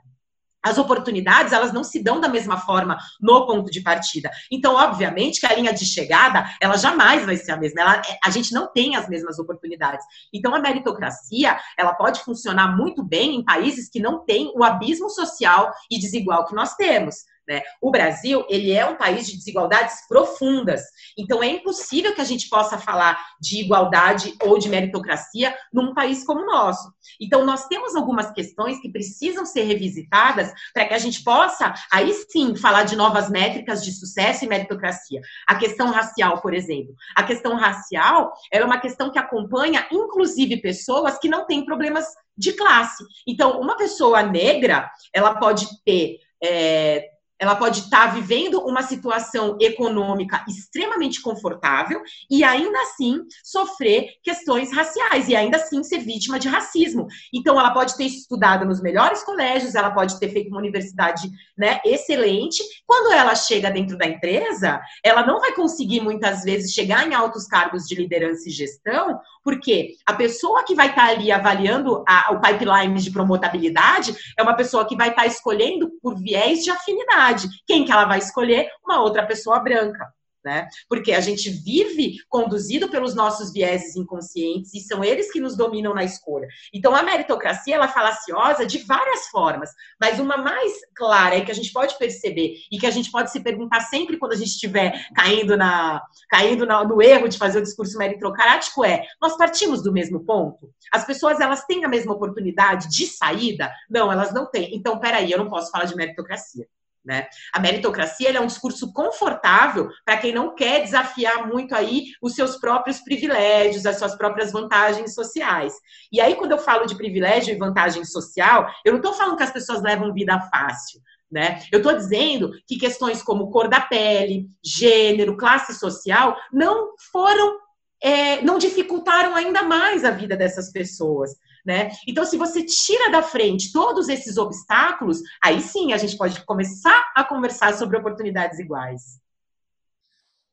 as 0.61 0.77
oportunidades 0.77 1.53
elas 1.53 1.71
não 1.71 1.83
se 1.83 2.01
dão 2.03 2.19
da 2.19 2.27
mesma 2.27 2.57
forma 2.57 2.97
no 3.19 3.45
ponto 3.45 3.71
de 3.71 3.81
partida. 3.81 4.29
Então, 4.51 4.75
obviamente, 4.75 5.39
que 5.39 5.45
a 5.45 5.55
linha 5.55 5.73
de 5.73 5.85
chegada 5.85 6.49
ela 6.61 6.77
jamais 6.77 7.25
vai 7.25 7.37
ser 7.37 7.51
a 7.51 7.57
mesma. 7.57 7.81
Ela, 7.81 7.95
é, 7.97 8.19
a 8.23 8.29
gente 8.29 8.53
não 8.53 8.71
tem 8.71 8.95
as 8.95 9.07
mesmas 9.07 9.39
oportunidades. 9.39 10.05
Então, 10.33 10.53
a 10.53 10.59
meritocracia 10.59 11.57
ela 11.77 11.93
pode 11.93 12.21
funcionar 12.21 12.75
muito 12.75 13.03
bem 13.03 13.35
em 13.35 13.43
países 13.43 13.89
que 13.89 13.99
não 13.99 14.25
têm 14.25 14.51
o 14.55 14.63
abismo 14.63 15.09
social 15.09 15.71
e 15.89 15.99
desigual 15.99 16.45
que 16.45 16.55
nós 16.55 16.75
temos. 16.75 17.15
Né? 17.49 17.63
O 17.81 17.89
Brasil, 17.89 18.45
ele 18.47 18.71
é 18.71 18.85
um 18.85 18.95
país 18.95 19.25
de 19.25 19.35
desigualdades 19.35 20.07
profundas. 20.07 20.83
Então, 21.17 21.41
é 21.41 21.47
impossível 21.47 22.13
que 22.13 22.21
a 22.21 22.25
gente 22.25 22.47
possa 22.47 22.77
falar 22.77 23.19
de 23.41 23.59
igualdade 23.59 24.35
ou 24.43 24.59
de 24.59 24.69
meritocracia 24.69 25.57
num 25.73 25.95
país 25.95 26.23
como 26.23 26.41
o 26.41 26.45
nosso. 26.45 26.93
Então, 27.19 27.43
nós 27.43 27.65
temos 27.65 27.95
algumas 27.95 28.31
questões 28.31 28.79
que 28.79 28.91
precisam 28.91 29.47
ser 29.47 29.63
revisitadas 29.63 30.53
para 30.75 30.85
que 30.85 30.93
a 30.93 30.99
gente 30.99 31.23
possa, 31.23 31.73
aí 31.91 32.13
sim, 32.29 32.55
falar 32.55 32.83
de 32.83 32.95
novas 32.95 33.31
métricas 33.31 33.83
de 33.83 33.93
sucesso 33.93 34.45
e 34.45 34.47
meritocracia. 34.47 35.19
A 35.47 35.55
questão 35.55 35.89
racial, 35.89 36.41
por 36.43 36.53
exemplo. 36.53 36.93
A 37.15 37.23
questão 37.23 37.55
racial 37.55 38.31
é 38.53 38.63
uma 38.63 38.79
questão 38.79 39.11
que 39.11 39.17
acompanha, 39.17 39.87
inclusive, 39.91 40.61
pessoas 40.61 41.17
que 41.17 41.27
não 41.27 41.47
têm 41.47 41.65
problemas 41.65 42.05
de 42.37 42.53
classe. 42.53 43.03
Então, 43.27 43.59
uma 43.59 43.75
pessoa 43.75 44.21
negra, 44.21 44.87
ela 45.11 45.33
pode 45.39 45.67
ter. 45.83 46.19
É, 46.41 47.09
ela 47.39 47.55
pode 47.55 47.79
estar 47.79 48.07
tá 48.07 48.13
vivendo 48.13 48.59
uma 48.59 48.83
situação 48.83 49.57
econômica 49.61 50.43
extremamente 50.47 51.21
confortável 51.21 52.01
e 52.29 52.43
ainda 52.43 52.77
assim 52.81 53.21
sofrer 53.43 54.09
questões 54.21 54.73
raciais 54.73 55.29
e 55.29 55.35
ainda 55.35 55.57
assim 55.57 55.81
ser 55.83 55.99
vítima 55.99 56.37
de 56.37 56.49
racismo. 56.49 57.07
Então, 57.33 57.57
ela 57.57 57.71
pode 57.71 57.95
ter 57.95 58.03
estudado 58.03 58.65
nos 58.65 58.81
melhores 58.81 59.23
colégios, 59.23 59.75
ela 59.75 59.91
pode 59.91 60.19
ter 60.19 60.29
feito 60.29 60.49
uma 60.49 60.59
universidade 60.59 61.29
né, 61.57 61.79
excelente. 61.85 62.61
Quando 62.85 63.13
ela 63.13 63.33
chega 63.35 63.71
dentro 63.71 63.97
da 63.97 64.05
empresa, 64.05 64.81
ela 65.03 65.25
não 65.25 65.39
vai 65.39 65.53
conseguir 65.53 66.01
muitas 66.01 66.43
vezes 66.43 66.73
chegar 66.73 67.07
em 67.07 67.13
altos 67.13 67.47
cargos 67.47 67.85
de 67.85 67.95
liderança 67.95 68.49
e 68.49 68.51
gestão, 68.51 69.19
porque 69.43 69.95
a 70.05 70.13
pessoa 70.13 70.63
que 70.63 70.75
vai 70.75 70.89
estar 70.89 71.07
tá 71.07 71.11
ali 71.11 71.31
avaliando 71.31 72.03
a, 72.07 72.33
o 72.33 72.41
pipeline 72.41 72.99
de 72.99 73.11
promotabilidade 73.11 74.15
é 74.37 74.43
uma 74.43 74.55
pessoa 74.55 74.85
que 74.85 74.95
vai 74.95 75.09
estar 75.09 75.21
tá 75.21 75.27
escolhendo 75.27 75.89
por 76.01 76.19
viés 76.19 76.63
de 76.63 76.69
afinidade 76.69 77.28
quem 77.67 77.85
que 77.85 77.91
ela 77.91 78.05
vai 78.05 78.19
escolher? 78.19 78.69
Uma 78.83 79.01
outra 79.01 79.25
pessoa 79.25 79.59
branca. 79.59 80.07
Né? 80.43 80.69
Porque 80.87 81.11
a 81.11 81.19
gente 81.19 81.49
vive 81.49 82.15
conduzido 82.29 82.87
pelos 82.87 83.13
nossos 83.13 83.51
vieses 83.51 83.97
inconscientes 83.97 84.73
e 84.73 84.79
são 84.79 85.03
eles 85.03 85.29
que 85.29 85.41
nos 85.41 85.57
dominam 85.57 85.93
na 85.93 86.03
escolha. 86.05 86.47
Então 86.73 86.95
a 86.95 87.03
meritocracia 87.03 87.75
ela 87.75 87.85
é 87.85 87.89
falaciosa 87.89 88.65
de 88.65 88.77
várias 88.79 89.27
formas, 89.27 89.69
mas 89.99 90.17
uma 90.17 90.37
mais 90.37 90.73
clara 90.95 91.35
é 91.35 91.41
que 91.41 91.51
a 91.51 91.53
gente 91.53 91.73
pode 91.73 91.97
perceber 91.97 92.55
e 92.71 92.77
que 92.77 92.87
a 92.87 92.91
gente 92.91 93.11
pode 93.11 93.31
se 93.31 93.41
perguntar 93.41 93.81
sempre 93.81 94.17
quando 94.17 94.31
a 94.31 94.37
gente 94.37 94.51
estiver 94.51 94.93
caindo 95.13 95.57
na 95.57 96.01
caindo 96.29 96.65
na, 96.65 96.85
no 96.85 97.01
erro 97.01 97.27
de 97.27 97.37
fazer 97.37 97.59
o 97.59 97.63
discurso 97.63 97.97
meritocrático 97.97 98.85
é: 98.85 99.03
nós 99.21 99.35
partimos 99.35 99.83
do 99.83 99.91
mesmo 99.91 100.23
ponto? 100.23 100.69
As 100.89 101.05
pessoas 101.05 101.41
elas 101.41 101.65
têm 101.65 101.83
a 101.83 101.89
mesma 101.89 102.13
oportunidade 102.13 102.89
de 102.89 103.07
saída? 103.07 103.69
Não, 103.89 104.09
elas 104.09 104.33
não 104.33 104.49
têm. 104.49 104.73
Então 104.73 104.99
peraí, 104.99 105.29
eu 105.29 105.37
não 105.37 105.49
posso 105.49 105.69
falar 105.69 105.83
de 105.83 105.97
meritocracia. 105.97 106.65
Né? 107.03 107.27
A 107.53 107.59
meritocracia 107.59 108.29
é 108.29 108.39
um 108.39 108.47
discurso 108.47 108.91
confortável 108.91 109.89
para 110.05 110.17
quem 110.17 110.33
não 110.33 110.53
quer 110.53 110.83
desafiar 110.83 111.47
muito 111.47 111.73
aí 111.73 112.07
os 112.21 112.35
seus 112.35 112.57
próprios 112.57 112.99
privilégios, 112.99 113.85
as 113.85 113.97
suas 113.97 114.15
próprias 114.15 114.51
vantagens 114.51 115.13
sociais. 115.13 115.73
E 116.11 116.19
aí, 116.19 116.35
quando 116.35 116.51
eu 116.51 116.57
falo 116.57 116.85
de 116.85 116.95
privilégio 116.95 117.53
e 117.53 117.57
vantagem 117.57 118.03
social, 118.03 118.69
eu 118.83 118.91
não 118.91 118.99
estou 118.99 119.13
falando 119.13 119.37
que 119.37 119.43
as 119.43 119.51
pessoas 119.51 119.81
levam 119.81 120.13
vida 120.13 120.39
fácil. 120.51 121.01
Né? 121.31 121.61
Eu 121.71 121.77
estou 121.77 121.95
dizendo 121.95 122.51
que 122.67 122.77
questões 122.77 123.21
como 123.21 123.51
cor 123.51 123.69
da 123.69 123.79
pele, 123.79 124.47
gênero, 124.63 125.37
classe 125.37 125.75
social 125.75 126.35
não 126.51 126.95
foram, 127.11 127.59
é, 128.01 128.41
não 128.41 128.57
dificultaram 128.57 129.35
ainda 129.35 129.61
mais 129.61 130.03
a 130.03 130.11
vida 130.11 130.35
dessas 130.35 130.71
pessoas. 130.71 131.31
Né? 131.65 131.91
Então, 132.07 132.25
se 132.25 132.37
você 132.37 132.63
tira 132.63 133.11
da 133.11 133.21
frente 133.21 133.71
todos 133.71 134.07
esses 134.07 134.37
obstáculos, 134.37 135.19
aí 135.43 135.61
sim 135.61 135.93
a 135.93 135.97
gente 135.97 136.17
pode 136.17 136.43
começar 136.45 137.11
a 137.15 137.23
conversar 137.23 137.73
sobre 137.73 137.97
oportunidades 137.97 138.59
iguais. 138.59 139.19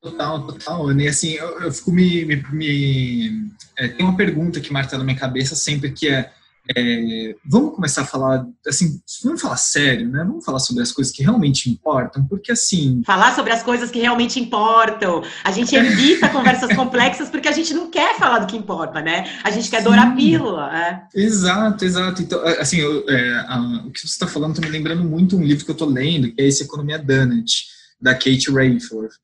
Total, 0.01 0.47
total. 0.47 0.92
E 0.92 1.09
assim, 1.09 1.33
eu, 1.33 1.61
eu 1.61 1.73
fico 1.73 1.90
me. 1.90 2.25
me, 2.25 2.37
me 2.53 3.51
é, 3.77 3.88
tem 3.88 4.05
uma 4.07 4.16
pergunta 4.16 4.61
que 4.61 4.73
marca 4.73 4.97
na 4.97 5.05
minha 5.05 5.19
cabeça 5.19 5.57
sempre 5.57 5.90
que 5.90 6.09
é, 6.09 6.33
é, 6.74 7.35
vamos 7.44 7.74
começar 7.74 8.02
a 8.02 8.07
falar, 8.07 8.46
assim, 8.66 9.00
vamos 9.22 9.40
falar 9.40 9.57
sério, 9.57 10.09
né? 10.09 10.24
Vamos 10.24 10.44
falar 10.44 10.59
sobre 10.59 10.83
as 10.83 10.92
coisas 10.92 11.12
que 11.12 11.22
realmente 11.22 11.70
importam, 11.70 12.26
porque 12.26 12.52
assim. 12.52 13.02
Falar 13.05 13.35
sobre 13.35 13.52
as 13.52 13.62
coisas 13.62 13.90
que 13.90 14.00
realmente 14.00 14.40
importam. 14.40 15.22
A 15.44 15.52
gente 15.52 15.74
evita 15.76 16.29
conversas 16.29 16.74
complexas 16.74 17.29
porque 17.29 17.48
a 17.48 17.52
gente 17.52 17.72
não 17.74 17.90
quer 17.90 18.18
falar 18.18 18.40
do 18.40 18.46
que 18.46 18.57
importa, 18.57 19.00
né? 19.00 19.31
A 19.44 19.50
gente 19.50 19.70
quer 19.70 19.83
dourar 19.83 20.09
a 20.09 20.11
pílula. 20.16 20.76
É. 20.76 21.02
Exato, 21.14 21.85
exato. 21.85 22.22
Então, 22.22 22.40
assim, 22.59 22.79
eu, 22.79 23.09
é, 23.09 23.44
a, 23.48 23.85
o 23.87 23.90
que 23.90 24.00
você 24.00 24.07
está 24.07 24.26
falando 24.26 24.55
está 24.55 24.66
me 24.66 24.72
lembrando 24.72 25.05
muito 25.05 25.37
um 25.37 25.42
livro 25.42 25.64
que 25.64 25.70
eu 25.70 25.74
estou 25.74 25.88
lendo, 25.88 26.33
que 26.33 26.42
é 26.42 26.46
esse 26.46 26.64
Economia 26.64 26.98
Donut, 26.98 27.64
da 28.00 28.14
Kate 28.14 28.50
Rainforth 28.50 29.14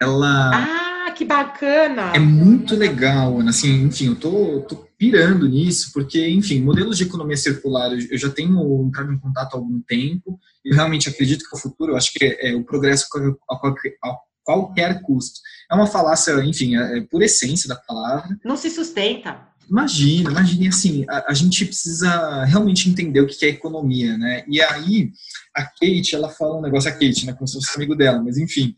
ela. 0.00 0.50
Ah, 0.54 0.91
que 1.12 1.24
bacana! 1.24 2.12
É 2.14 2.18
muito 2.18 2.74
legal, 2.74 3.38
assim, 3.40 3.82
enfim, 3.84 4.08
eu 4.08 4.16
tô, 4.16 4.60
tô 4.62 4.88
pirando 4.98 5.48
nisso, 5.48 5.90
porque, 5.92 6.28
enfim, 6.28 6.60
modelos 6.60 6.96
de 6.96 7.04
economia 7.04 7.36
circular 7.36 7.90
eu 7.92 8.18
já 8.18 8.30
tenho 8.30 8.86
entrado 8.86 9.12
em 9.12 9.18
contato 9.18 9.54
há 9.54 9.58
algum 9.58 9.80
tempo, 9.80 10.38
e 10.64 10.74
realmente 10.74 11.08
acredito 11.08 11.44
que 11.48 11.56
o 11.56 11.58
futuro, 11.58 11.92
eu 11.92 11.96
acho 11.96 12.12
que 12.12 12.24
é, 12.24 12.50
é 12.50 12.56
o 12.56 12.64
progresso 12.64 13.06
a 13.50 13.58
qualquer, 13.58 13.96
a 14.02 14.16
qualquer 14.44 15.02
custo. 15.02 15.40
É 15.70 15.74
uma 15.74 15.86
falácia, 15.86 16.32
enfim, 16.44 16.76
é, 16.76 16.98
é 16.98 17.00
por 17.02 17.22
essência 17.22 17.68
da 17.68 17.76
palavra. 17.76 18.38
Não 18.44 18.56
se 18.56 18.70
sustenta. 18.70 19.52
Imagina, 19.68 20.30
imagine 20.30 20.68
assim, 20.68 21.04
a, 21.08 21.30
a, 21.30 21.34
gente 21.34 21.64
precisa 21.64 22.44
realmente 22.44 22.90
entender 22.90 23.20
o 23.20 23.26
que 23.26 23.44
é 23.44 23.48
economia, 23.48 24.18
né? 24.18 24.44
E 24.46 24.60
aí, 24.60 25.10
a 25.54 25.64
Kate, 25.64 26.14
ela 26.14 26.28
fala 26.28 26.58
um 26.58 26.62
negócio, 26.62 26.90
a 26.90 26.92
Kate, 26.92 27.26
né, 27.26 27.32
como 27.32 27.46
se 27.46 27.54
fosse 27.54 27.76
amigo 27.76 27.96
dela, 27.96 28.22
mas 28.22 28.36
enfim, 28.36 28.74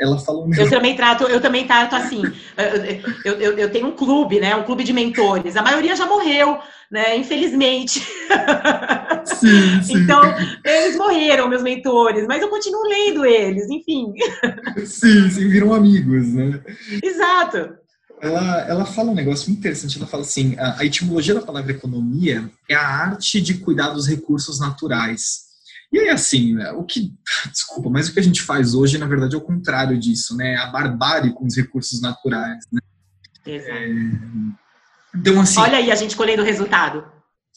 ela 0.00 0.18
falou 0.18 0.48
eu 0.56 0.70
também 0.70 0.96
trato 0.96 1.24
eu 1.24 1.40
também 1.40 1.66
trato 1.66 1.94
assim. 1.94 2.22
Eu, 3.24 3.34
eu, 3.34 3.58
eu, 3.58 3.70
tenho 3.70 3.88
um 3.88 3.92
clube 3.92 4.40
né? 4.40 4.56
Um 4.56 4.62
clube 4.62 4.82
de 4.82 4.92
mentores. 4.92 5.56
A 5.56 5.62
maioria 5.62 5.94
já 5.94 6.06
morreu 6.06 6.58
né? 6.90 7.16
Infelizmente. 7.16 8.00
Sim, 9.24 9.82
sim. 9.82 9.98
então 9.98 10.20
eles 10.64 10.96
morreram 10.96 11.48
meus 11.48 11.62
mentores 11.62 12.26
mas 12.26 12.42
eu 12.42 12.48
continuo 12.48 12.82
lendo 12.88 13.24
eles 13.24 13.68
enfim. 13.70 14.12
Sim 14.84 15.30
sim 15.30 15.48
viram 15.48 15.72
amigos 15.72 16.32
né? 16.32 16.60
Exato. 17.02 17.82
Ela, 18.22 18.60
ela 18.68 18.84
fala 18.86 19.10
um 19.10 19.14
negócio 19.14 19.48
muito 19.48 19.58
interessante. 19.58 19.98
Ela 19.98 20.06
fala 20.06 20.22
assim: 20.22 20.56
a, 20.56 20.78
a 20.78 20.84
etimologia 20.84 21.34
da 21.34 21.40
palavra 21.42 21.72
economia 21.72 22.48
é 22.68 22.74
a 22.74 22.86
arte 22.86 23.40
de 23.40 23.54
cuidar 23.54 23.90
dos 23.90 24.06
recursos 24.06 24.60
naturais. 24.60 25.51
E 25.92 25.98
aí, 25.98 26.08
assim, 26.08 26.54
né, 26.54 26.72
o 26.72 26.84
que. 26.84 27.12
Desculpa, 27.52 27.90
mas 27.90 28.08
o 28.08 28.14
que 28.14 28.20
a 28.20 28.22
gente 28.22 28.42
faz 28.42 28.74
hoje, 28.74 28.98
na 28.98 29.06
verdade, 29.06 29.34
é 29.34 29.38
o 29.38 29.42
contrário 29.42 29.98
disso, 29.98 30.36
né? 30.36 30.56
A 30.56 30.66
barbárie 30.66 31.34
com 31.34 31.44
os 31.44 31.56
recursos 31.56 32.00
naturais, 32.00 32.64
né? 32.72 32.80
Exato. 33.44 33.70
É, 33.70 33.88
então, 35.14 35.40
assim. 35.40 35.60
Olha 35.60 35.76
aí 35.76 35.90
a 35.90 35.94
gente 35.94 36.16
colhendo 36.16 36.42
o 36.42 36.44
resultado. 36.44 37.04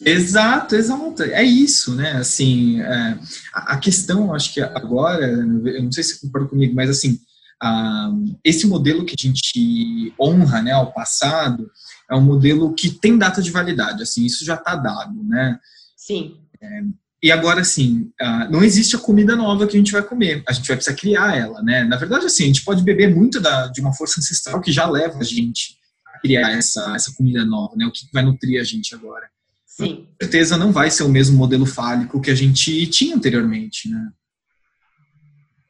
Exato, 0.02 0.76
exato. 0.76 1.24
É 1.24 1.44
isso, 1.44 1.96
né? 1.96 2.14
Assim, 2.14 2.82
é, 2.82 3.18
a, 3.54 3.74
a, 3.74 3.78
questão, 3.78 4.34
acho 4.34 4.54
que 4.54 4.62
agora, 4.62 5.26
eu 5.26 5.84
não 5.84 5.92
sei 5.92 6.04
se 6.04 6.16
você 6.16 6.28
concorda 6.28 6.50
comigo, 6.50 6.76
mas 6.76 6.90
assim, 6.90 7.18
a, 7.62 8.12
esse 8.44 8.68
modelo 8.68 9.06
que 9.06 9.16
a 9.18 9.22
gente 9.22 10.14
honra, 10.20 10.62
né, 10.62 10.72
ao 10.72 10.92
passado, 10.92 11.72
é 12.12 12.16
um 12.16 12.22
modelo 12.22 12.74
que 12.74 12.90
tem 12.90 13.18
data 13.18 13.42
de 13.42 13.52
validade. 13.52 14.04
Assim, 14.04 14.26
isso 14.26 14.44
já 14.44 14.56
está 14.56 14.76
dado, 14.76 15.24
né? 15.24 15.58
Sim. 15.96 16.42
É, 16.62 16.82
e 17.24 17.32
agora, 17.32 17.62
assim, 17.62 18.12
uh, 18.22 18.52
não 18.52 18.64
existe 18.64 18.96
a 18.96 19.00
comida 19.00 19.36
nova 19.36 19.66
que 19.66 19.76
a 19.76 19.80
gente 19.80 19.92
vai 19.92 20.04
comer. 20.04 20.44
A 20.48 20.54
gente 20.54 20.68
vai 20.68 20.78
precisar 20.78 20.96
criar 20.96 21.36
ela, 21.36 21.62
né? 21.64 21.84
Na 21.84 21.98
verdade, 21.98 22.26
assim, 22.26 22.44
a 22.44 22.48
gente 22.48 22.64
pode 22.64 22.84
beber 22.84 23.14
muito 23.14 23.40
da, 23.40 23.68
de 23.68 23.82
uma 23.82 23.94
força 23.94 24.20
ancestral 24.20 24.62
que 24.62 24.72
já 24.72 24.88
leva 24.88 25.20
a 25.20 25.24
gente 25.24 25.78
a 26.06 26.20
criar 26.20 26.52
essa, 26.52 26.96
essa 26.96 27.14
comida 27.16 27.44
nova, 27.46 27.76
né? 27.76 27.86
O 27.86 27.92
que 27.92 28.06
vai 28.14 28.24
nutrir 28.24 28.62
a 28.62 28.64
gente 28.64 28.94
agora. 28.94 29.28
Sim. 29.66 30.08
Com 30.08 30.26
certeza 30.26 30.58
não 30.58 30.72
vai 30.72 30.92
ser 30.92 31.04
o 31.04 31.10
mesmo 31.10 31.36
modelo 31.36 31.66
fálico 31.66 32.22
que 32.22 32.32
a 32.32 32.36
gente 32.36 32.88
tinha 32.88 33.16
anteriormente, 33.16 33.90
né? 33.90 34.10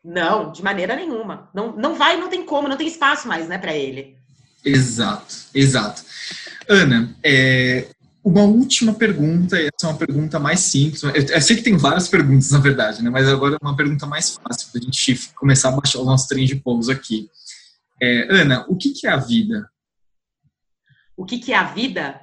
Não, 0.03 0.51
de 0.51 0.62
maneira 0.62 0.95
nenhuma. 0.95 1.49
Não, 1.53 1.75
não 1.75 1.95
vai, 1.95 2.15
não 2.15 2.29
tem 2.29 2.45
como, 2.45 2.67
não 2.67 2.77
tem 2.77 2.88
espaço 2.88 3.27
mais, 3.27 3.47
né, 3.47 3.58
para 3.58 3.73
ele. 3.73 4.15
Exato, 4.63 5.36
exato. 5.53 6.03
Ana, 6.67 7.15
é, 7.23 7.88
uma 8.25 8.41
última 8.41 8.91
pergunta, 8.91 9.55
essa 9.55 9.69
é 9.83 9.88
uma 9.88 9.97
pergunta 9.97 10.39
mais 10.39 10.59
simples. 10.61 11.03
Eu, 11.03 11.41
sei 11.41 11.57
que 11.57 11.61
tem 11.61 11.77
várias 11.77 12.07
perguntas, 12.07 12.49
na 12.49 12.57
verdade, 12.57 13.03
né? 13.03 13.09
mas 13.11 13.27
agora 13.27 13.55
é 13.61 13.63
uma 13.63 13.75
pergunta 13.75 14.07
mais 14.07 14.31
fácil 14.31 14.71
para 14.71 14.81
a 14.81 14.83
gente 14.83 15.29
começar 15.35 15.69
a 15.69 15.73
baixar 15.73 15.99
o 15.99 16.05
nosso 16.05 16.27
trem 16.27 16.43
de 16.43 16.55
pouso 16.55 16.91
aqui. 16.91 17.29
É, 18.01 18.41
Ana, 18.41 18.65
o 18.67 18.75
que, 18.75 18.89
que, 18.89 19.05
é 19.05 19.11
a 19.11 19.17
vida? 19.17 19.69
O 21.15 21.23
que, 21.23 21.38
que 21.38 21.53
é 21.53 21.55
a 21.55 21.65
vida? 21.65 22.19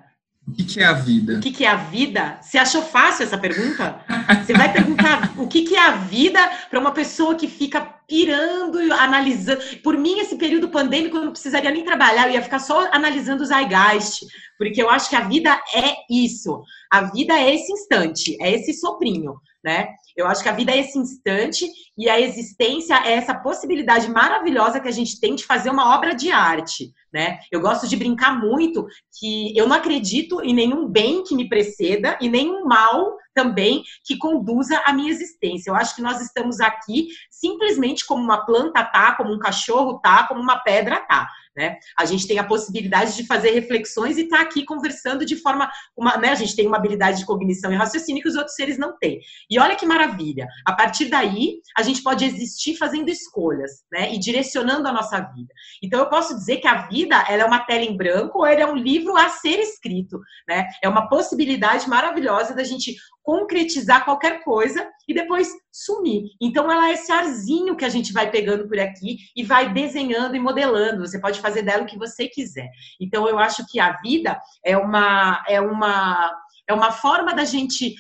O 0.47 0.53
que, 0.53 0.65
que, 0.65 0.81
é 0.81 0.85
a 0.85 0.93
vida? 0.93 1.35
O 1.35 1.41
que, 1.41 1.53
que, 1.53 1.65
é 1.65 1.69
a 1.69 1.77
vida? 1.77 2.39
Você 2.43 2.59
achou 2.59 2.83
fácil 2.83 3.23
essa 3.23 3.39
pergunta? 3.39 4.01
Você 4.45 4.53
vai 4.53 4.73
perguntar 4.73 5.33
o 5.39 5.47
que, 5.47 5.63
que 5.63 5.77
é 5.77 5.81
a 5.81 5.93
vida 5.93 6.41
para 6.69 6.81
uma 6.81 6.91
pessoa 6.91 7.37
que 7.37 7.47
fica 7.47 7.81
pirando, 7.81 8.79
analisando. 8.95 9.63
Por 9.85 9.97
mim, 9.97 10.19
esse 10.19 10.37
período 10.37 10.69
pandêmico, 10.69 11.17
eu 11.17 11.25
não 11.25 11.33
precisaria 11.33 11.71
nem 11.71 11.85
trabalhar, 11.85 12.27
eu 12.27 12.35
ia 12.35 12.43
ficar 12.43 12.59
só 12.59 12.89
analisando 12.93 13.43
os 13.43 13.51
Zeitgeist, 13.51 14.27
porque 14.59 14.83
eu 14.83 14.91
acho 14.91 15.09
que 15.09 15.17
a 15.17 15.29
vida 15.29 15.51
é 15.75 15.95
isso. 16.11 16.63
A 16.91 17.03
vida 17.03 17.35
é 17.35 17.55
esse 17.55 17.73
instante, 17.73 18.37
é 18.41 18.53
esse 18.53 18.75
soprinho, 18.75 19.37
né? 19.65 19.89
Eu 20.17 20.27
acho 20.27 20.43
que 20.43 20.49
a 20.49 20.55
vida 20.55 20.73
é 20.73 20.79
esse 20.79 20.99
instante 20.99 21.67
e 21.97 22.09
a 22.09 22.21
existência 22.21 22.95
é 23.07 23.13
essa 23.13 23.35
possibilidade 23.35 24.11
maravilhosa 24.11 24.81
que 24.81 24.89
a 24.89 24.93
gente 24.93 25.21
tem 25.21 25.35
de 25.35 25.45
fazer 25.45 25.71
uma 25.71 25.95
obra 25.95 26.15
de 26.15 26.31
arte 26.31 26.93
né? 27.13 27.41
Eu 27.51 27.61
gosto 27.61 27.87
de 27.87 27.97
brincar 27.97 28.41
muito 28.41 28.87
que 29.19 29.57
eu 29.57 29.69
não 29.69 29.77
acredito 29.77 30.41
em 30.41 30.55
nenhum 30.55 30.89
bem 30.89 31.23
que 31.23 31.35
me 31.35 31.49
preceda 31.49 32.17
e 32.21 32.29
nenhum 32.29 32.65
mal 32.65 33.19
também 33.35 33.83
que 34.05 34.17
conduza 34.17 34.81
a 34.85 34.93
minha 34.93 35.11
existência. 35.11 35.71
Eu 35.71 35.75
acho 35.75 35.95
que 35.95 36.03
nós 36.03 36.21
estamos 36.21 36.61
aqui 36.61 37.09
simplesmente 37.31 38.07
como 38.07 38.23
uma 38.23 38.47
planta 38.47 38.83
tá, 38.85 39.15
como 39.15 39.33
um 39.33 39.39
cachorro 39.39 39.99
tá, 40.01 40.27
como 40.27 40.41
uma 40.41 40.59
pedra 40.61 41.01
tá. 41.01 41.29
Né? 41.57 41.77
A 41.99 42.07
gente 42.07 42.27
tem 42.27 42.39
a 42.39 42.45
possibilidade 42.45 43.15
de 43.15 43.27
fazer 43.27 43.51
reflexões 43.51 44.17
e 44.17 44.23
estar 44.23 44.39
tá 44.39 44.43
aqui 44.43 44.65
conversando 44.65 45.25
de 45.25 45.37
forma. 45.37 45.71
Uma, 45.97 46.17
né? 46.17 46.31
A 46.31 46.35
gente 46.35 46.57
tem 46.57 46.67
uma 46.67 46.79
habilidade 46.79 47.19
de 47.19 47.27
cognição 47.27 47.73
e 47.73 47.77
raciocínio 47.77 48.23
que 48.23 48.29
os 48.29 48.37
outros 48.37 48.55
seres 48.55 48.79
não 48.79 48.97
têm. 48.99 49.21
E 49.51 49.59
olha 49.59 49.77
que 49.77 49.85
maravilha. 49.85 50.47
A 50.67 50.73
partir 50.73 51.07
daí, 51.07 51.61
a 51.77 51.83
gente 51.83 52.03
pode 52.03 52.25
existir 52.25 52.77
fazendo 52.77 53.11
escolhas 53.11 53.83
né? 53.93 54.15
e 54.15 54.19
direcionando 54.19 54.89
a 54.89 54.93
nossa 54.93 55.21
vida. 55.21 55.53
Então, 55.83 56.01
eu 56.01 56.09
posso 56.09 56.35
dizer 56.35 56.57
que 56.57 56.67
a 56.67 56.87
vida 56.89 57.23
ela 57.29 57.43
é 57.43 57.47
uma 57.47 57.61
tela 57.61 57.85
em 57.85 57.97
branco 57.97 58.39
ou 58.39 58.47
ela 58.47 58.63
é 58.63 58.67
um 58.67 58.77
livro 58.77 59.17
a 59.17 59.29
ser 59.29 59.59
escrito. 59.59 60.19
Né? 60.49 60.67
É 60.83 60.89
uma 60.89 61.09
possibilidade 61.09 61.89
maravilhosa 61.89 62.55
da 62.55 62.65
gente 62.65 62.97
concretizar 63.23 64.05
qualquer 64.05 64.43
coisa 64.43 64.89
e 65.07 65.15
depois 65.15 65.49
sumir. 65.73 66.25
Então, 66.41 66.71
ela 66.71 66.91
é 66.91 66.93
esse 66.93 67.11
arzinho 67.11 67.75
que 67.75 67.85
a 67.85 67.89
gente 67.89 68.13
vai 68.13 68.31
pegando 68.31 68.69
por 68.69 68.79
aqui 68.79 69.17
e 69.35 69.43
vai 69.43 69.73
desenhando 69.73 70.37
e 70.37 70.41
modelando. 70.41 71.07
Você 71.07 71.19
pode 71.19 71.41
fazer 71.41 71.63
dela 71.63 71.85
o 71.85 71.87
que 71.87 71.99
você 71.99 72.29
quiser. 72.29 72.69
Então, 73.01 73.27
eu 73.27 73.39
acho 73.39 73.67
que 73.67 73.81
a 73.81 73.97
vida 74.03 74.39
é 74.63 74.77
uma, 74.77 75.43
é 75.49 75.61
uma, 75.61 76.31
é 76.69 76.75
uma 76.75 76.93
forma 76.93 77.35
da 77.35 77.45
gente 77.45 77.95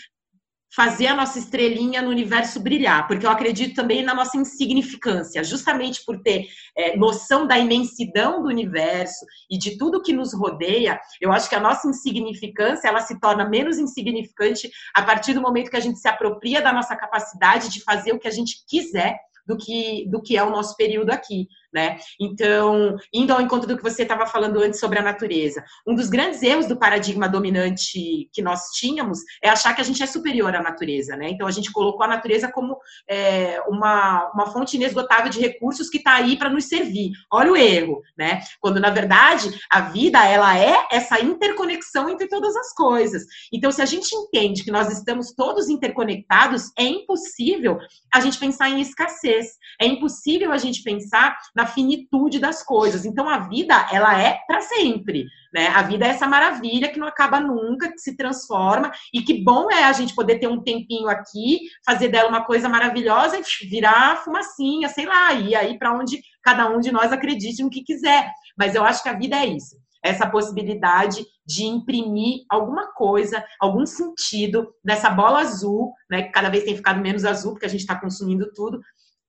fazer 0.74 1.06
a 1.06 1.14
nossa 1.14 1.38
estrelinha 1.38 2.00
no 2.00 2.08
universo 2.08 2.58
brilhar, 2.58 3.06
porque 3.06 3.26
eu 3.26 3.30
acredito 3.30 3.74
também 3.74 4.02
na 4.02 4.14
nossa 4.14 4.38
insignificância, 4.38 5.44
justamente 5.44 6.02
por 6.04 6.20
ter 6.22 6.46
é, 6.76 6.96
noção 6.96 7.46
da 7.46 7.58
imensidão 7.58 8.42
do 8.42 8.48
universo 8.48 9.24
e 9.50 9.58
de 9.58 9.76
tudo 9.76 10.02
que 10.02 10.12
nos 10.12 10.32
rodeia, 10.32 10.98
eu 11.20 11.30
acho 11.30 11.48
que 11.48 11.54
a 11.54 11.60
nossa 11.60 11.86
insignificância 11.86 12.88
ela 12.88 13.00
se 13.00 13.20
torna 13.20 13.48
menos 13.48 13.78
insignificante 13.78 14.70
a 14.94 15.02
partir 15.02 15.34
do 15.34 15.42
momento 15.42 15.70
que 15.70 15.76
a 15.76 15.80
gente 15.80 15.98
se 15.98 16.08
apropria 16.08 16.62
da 16.62 16.72
nossa 16.72 16.96
capacidade 16.96 17.68
de 17.68 17.82
fazer 17.82 18.12
o 18.12 18.18
que 18.18 18.28
a 18.28 18.32
gente 18.32 18.64
quiser 18.66 19.18
do 19.46 19.56
que, 19.56 20.06
do 20.08 20.22
que 20.22 20.36
é 20.36 20.42
o 20.42 20.50
nosso 20.50 20.76
período 20.76 21.10
aqui 21.10 21.48
né? 21.72 21.98
Então, 22.20 22.96
indo 23.12 23.32
ao 23.32 23.40
encontro 23.40 23.66
do 23.66 23.76
que 23.76 23.82
você 23.82 24.02
estava 24.02 24.26
falando 24.26 24.60
antes 24.60 24.78
sobre 24.78 24.98
a 24.98 25.02
natureza, 25.02 25.64
um 25.86 25.94
dos 25.94 26.08
grandes 26.08 26.42
erros 26.42 26.66
do 26.66 26.76
paradigma 26.76 27.28
dominante 27.28 28.28
que 28.32 28.42
nós 28.42 28.70
tínhamos 28.72 29.20
é 29.42 29.48
achar 29.48 29.74
que 29.74 29.80
a 29.80 29.84
gente 29.84 30.02
é 30.02 30.06
superior 30.06 30.54
à 30.54 30.62
natureza, 30.62 31.16
né? 31.16 31.30
Então, 31.30 31.46
a 31.46 31.50
gente 31.50 31.72
colocou 31.72 32.04
a 32.04 32.08
natureza 32.08 32.50
como 32.50 32.76
é, 33.08 33.60
uma, 33.68 34.30
uma 34.34 34.46
fonte 34.46 34.76
inesgotável 34.76 35.30
de 35.30 35.40
recursos 35.40 35.88
que 35.88 35.98
está 35.98 36.14
aí 36.14 36.36
para 36.36 36.50
nos 36.50 36.64
servir. 36.64 37.12
Olha 37.32 37.52
o 37.52 37.56
erro, 37.56 38.02
né? 38.16 38.40
Quando, 38.60 38.80
na 38.80 38.90
verdade, 38.90 39.50
a 39.70 39.80
vida, 39.80 40.24
ela 40.26 40.58
é 40.58 40.86
essa 40.90 41.20
interconexão 41.20 42.08
entre 42.08 42.28
todas 42.28 42.54
as 42.56 42.72
coisas. 42.74 43.24
Então, 43.52 43.70
se 43.70 43.80
a 43.80 43.86
gente 43.86 44.14
entende 44.14 44.64
que 44.64 44.70
nós 44.70 44.90
estamos 44.90 45.32
todos 45.32 45.68
interconectados, 45.68 46.70
é 46.78 46.84
impossível 46.84 47.78
a 48.12 48.20
gente 48.20 48.38
pensar 48.38 48.68
em 48.68 48.80
escassez. 48.80 49.46
É 49.80 49.86
impossível 49.86 50.52
a 50.52 50.58
gente 50.58 50.82
pensar 50.82 51.36
na 51.54 51.61
na 51.62 51.66
finitude 51.66 52.40
das 52.40 52.62
coisas. 52.62 53.04
Então 53.04 53.28
a 53.28 53.38
vida, 53.38 53.88
ela 53.92 54.20
é 54.20 54.40
para 54.48 54.60
sempre, 54.60 55.26
né? 55.54 55.68
A 55.68 55.82
vida 55.82 56.04
é 56.04 56.08
essa 56.08 56.26
maravilha 56.26 56.88
que 56.88 56.98
não 56.98 57.06
acaba 57.06 57.38
nunca, 57.38 57.92
que 57.92 57.98
se 57.98 58.16
transforma 58.16 58.90
e 59.14 59.22
que 59.22 59.44
bom 59.44 59.70
é 59.70 59.84
a 59.84 59.92
gente 59.92 60.14
poder 60.14 60.40
ter 60.40 60.48
um 60.48 60.60
tempinho 60.60 61.08
aqui, 61.08 61.60
fazer 61.86 62.08
dela 62.08 62.28
uma 62.28 62.44
coisa 62.44 62.68
maravilhosa 62.68 63.38
e 63.38 63.66
virar 63.68 64.24
fumacinha, 64.24 64.88
sei 64.88 65.06
lá, 65.06 65.32
e 65.34 65.54
aí 65.54 65.78
para 65.78 65.96
onde 65.96 66.20
cada 66.42 66.68
um 66.68 66.80
de 66.80 66.90
nós 66.90 67.12
acredite 67.12 67.62
no 67.62 67.70
que 67.70 67.84
quiser. 67.84 68.28
Mas 68.58 68.74
eu 68.74 68.84
acho 68.84 69.02
que 69.02 69.08
a 69.08 69.14
vida 69.14 69.36
é 69.36 69.46
isso 69.46 69.80
essa 70.04 70.28
possibilidade 70.28 71.24
de 71.46 71.64
imprimir 71.64 72.44
alguma 72.50 72.92
coisa, 72.92 73.44
algum 73.60 73.86
sentido 73.86 74.74
nessa 74.84 75.08
bola 75.08 75.38
azul, 75.38 75.92
né, 76.10 76.22
que 76.22 76.32
cada 76.32 76.48
vez 76.48 76.64
tem 76.64 76.74
ficado 76.74 77.00
menos 77.00 77.24
azul 77.24 77.52
porque 77.52 77.66
a 77.66 77.68
gente 77.68 77.82
está 77.82 77.94
consumindo 77.94 78.52
tudo, 78.52 78.80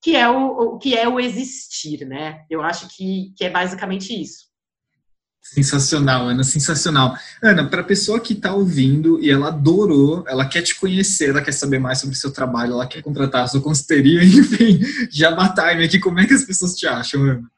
que 0.03 0.17
é 0.17 0.29
o, 0.29 0.75
o, 0.75 0.77
que 0.77 0.97
é 0.97 1.07
o 1.07 1.17
existir, 1.17 2.05
né? 2.05 2.41
Eu 2.49 2.61
acho 2.61 2.89
que, 2.89 3.33
que 3.37 3.45
é 3.45 3.49
basicamente 3.49 4.13
isso. 4.13 4.51
Sensacional, 5.41 6.27
Ana, 6.27 6.43
sensacional. 6.43 7.17
Ana, 7.41 7.69
para 7.69 7.81
a 7.81 7.85
pessoa 7.85 8.19
que 8.19 8.33
está 8.33 8.53
ouvindo 8.53 9.21
e 9.21 9.29
ela 9.29 9.47
adorou, 9.47 10.25
ela 10.27 10.45
quer 10.45 10.61
te 10.61 10.75
conhecer, 10.75 11.29
ela 11.29 11.41
quer 11.41 11.53
saber 11.53 11.79
mais 11.79 11.99
sobre 11.99 12.15
o 12.15 12.19
seu 12.19 12.31
trabalho, 12.31 12.73
ela 12.73 12.87
quer 12.87 13.01
contratar 13.01 13.43
a 13.43 13.47
sua 13.47 13.61
consultoria, 13.61 14.23
enfim, 14.23 14.79
já 15.09 15.31
time 15.53 15.85
aqui, 15.85 15.99
como 15.99 16.19
é 16.19 16.27
que 16.27 16.33
as 16.33 16.43
pessoas 16.43 16.75
te 16.75 16.85
acham, 16.85 17.21
Ana? 17.23 17.49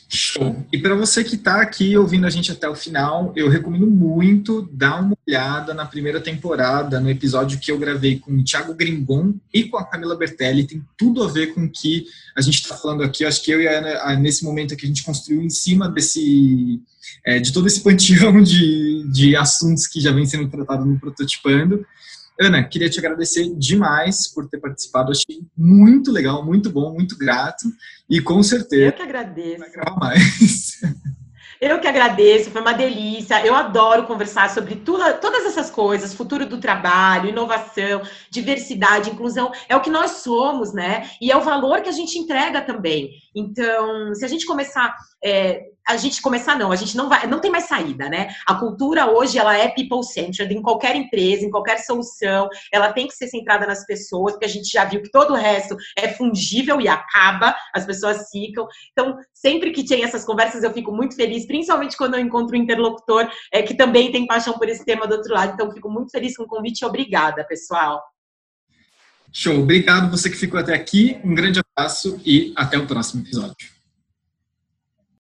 Show. 0.09 0.64
E 0.72 0.78
para 0.78 0.94
você 0.94 1.24
que 1.24 1.34
está 1.34 1.61
aqui 1.61 1.96
ouvindo 1.96 2.26
a 2.26 2.30
gente 2.30 2.52
até 2.52 2.68
o 2.68 2.76
final, 2.76 3.32
eu 3.34 3.48
recomendo 3.48 3.88
muito 3.88 4.68
dar 4.72 5.02
uma 5.02 5.16
olhada 5.26 5.74
na 5.74 5.84
primeira 5.84 6.20
temporada, 6.20 7.00
no 7.00 7.11
episódio 7.11 7.59
que 7.59 7.72
eu 7.72 7.78
gravei 7.78 8.20
com 8.20 8.32
o 8.32 8.44
Thiago 8.44 8.72
Gringon 8.72 9.34
e 9.52 9.64
com 9.64 9.76
a 9.76 9.84
Camila 9.84 10.16
Bertelli. 10.16 10.66
Tem 10.66 10.80
tudo 10.96 11.24
a 11.24 11.28
ver 11.28 11.54
com 11.54 11.64
o 11.64 11.68
que 11.68 12.07
a 12.36 12.40
gente 12.40 12.54
está 12.54 12.76
falando 12.76 13.02
aqui. 13.02 13.24
Acho 13.24 13.42
que 13.42 13.50
eu 13.50 13.61
e 13.61 13.66
a 13.66 13.78
Ana, 13.78 14.20
nesse 14.20 14.44
momento 14.44 14.76
que 14.76 14.84
a 14.84 14.88
gente 14.88 15.02
construiu 15.02 15.42
em 15.42 15.50
cima 15.50 15.88
desse, 15.88 16.80
é, 17.24 17.40
de 17.40 17.52
todo 17.52 17.66
esse 17.66 17.80
panteão 17.84 18.40
de, 18.40 19.09
de 19.12 19.34
assuntos 19.34 19.88
que 19.88 20.00
já 20.00 20.12
vem 20.12 20.24
sendo 20.24 20.48
tratado 20.48 20.84
no 20.84 21.00
Prototipando. 21.00 21.84
Ana, 22.41 22.62
queria 22.64 22.91
te 22.91 22.99
agradecer 22.99 23.55
demais 23.57 24.32
por 24.32 24.49
ter 24.49 24.59
participado. 24.59 25.11
Achei 25.11 25.43
muito 25.57 26.12
legal, 26.12 26.45
muito 26.45 26.70
bom, 26.70 26.93
muito 26.93 27.16
grato. 27.16 27.66
E 28.09 28.20
com 28.20 28.43
certeza. 28.43 28.84
Eu 28.84 28.93
que 28.93 29.03
agradeço. 29.03 29.59
Vai 29.59 29.70
gravar 29.70 29.97
mais. 29.99 30.80
Eu 31.61 31.80
que 31.80 31.89
agradeço, 31.89 32.51
foi 32.51 32.61
uma 32.61 32.74
delícia. 32.74 33.45
Eu 33.45 33.55
adoro 33.55 34.07
conversar 34.07 34.51
sobre 34.51 34.76
tudo, 34.76 35.03
todas 35.20 35.47
essas 35.47 35.70
coisas, 35.70 36.12
futuro 36.12 36.47
do 36.47 36.59
trabalho, 36.59 37.30
inovação, 37.30 38.03
diversidade, 38.30 39.11
inclusão. 39.11 39.51
É 39.68 39.74
o 39.74 39.80
que 39.80 39.89
nós 39.89 40.22
somos, 40.22 40.74
né? 40.74 41.09
E 41.20 41.32
é 41.32 41.37
o 41.37 41.41
valor 41.41 41.80
que 41.80 41.89
a 41.89 41.93
gente 41.93 42.18
entrega 42.18 42.61
também. 42.61 43.11
Então, 43.34 44.14
se 44.14 44.24
a 44.24 44.28
gente 44.28 44.45
começar 44.45 44.95
é, 45.24 45.62
a 45.89 45.97
gente 45.97 46.20
começar 46.20 46.59
não, 46.59 46.72
a 46.72 46.76
gente 46.76 46.97
não 46.97 47.09
vai, 47.09 47.26
não 47.26 47.41
tem 47.41 47.51
mais 47.51 47.64
saída, 47.64 48.09
né? 48.09 48.28
A 48.47 48.55
cultura 48.55 49.11
hoje 49.11 49.39
ela 49.39 49.57
é 49.57 49.68
people 49.68 50.03
centered 50.03 50.53
em 50.53 50.62
qualquer 50.62 50.97
empresa, 50.97 51.45
em 51.45 51.51
qualquer 51.51 51.78
solução, 51.78 52.49
ela 52.72 52.93
tem 52.93 53.07
que 53.07 53.14
ser 53.14 53.28
centrada 53.28 53.66
nas 53.66 53.87
pessoas, 53.87 54.32
porque 54.32 54.47
a 54.47 54.49
gente 54.49 54.70
já 54.70 54.84
viu 54.84 55.03
que 55.03 55.11
todo 55.11 55.32
o 55.32 55.37
resto 55.37 55.76
é 55.97 56.09
fungível 56.09 56.80
e 56.80 56.89
acaba, 56.89 57.55
as 57.74 57.87
pessoas 57.87 58.28
ficam. 58.30 58.66
Então, 58.93 59.16
sempre 59.32 59.70
que 59.70 59.84
tem 59.84 60.05
essas 60.05 60.24
conversas 60.24 60.62
eu 60.62 60.72
fico 60.72 60.93
muito 60.93 61.14
feliz, 61.14 61.47
principalmente 61.47 61.97
quando 61.97 62.14
eu 62.14 62.20
encontro 62.20 62.57
um 62.57 62.61
interlocutor 62.61 63.30
é, 63.53 63.62
que 63.62 63.74
também 63.74 64.11
tem 64.11 64.26
paixão 64.26 64.55
por 64.55 64.68
esse 64.68 64.84
tema 64.84 65.07
do 65.07 65.14
outro 65.14 65.32
lado. 65.32 65.53
Então, 65.55 65.70
fico 65.72 65.91
muito 65.91 66.11
feliz 66.11 66.37
com 66.37 66.45
o 66.45 66.49
convite. 66.49 66.84
Obrigada, 66.84 67.45
pessoal. 67.45 68.03
Show, 69.32 69.61
obrigado 69.61 70.11
você 70.11 70.30
que 70.30 70.37
ficou 70.37 70.59
até 70.59 70.74
aqui. 70.74 71.18
Um 71.22 71.34
grande 71.34 71.61
abraço 71.61 72.20
e 72.24 72.53
até 72.57 72.78
o 72.78 72.87
próximo 72.87 73.22
episódio. 73.22 73.75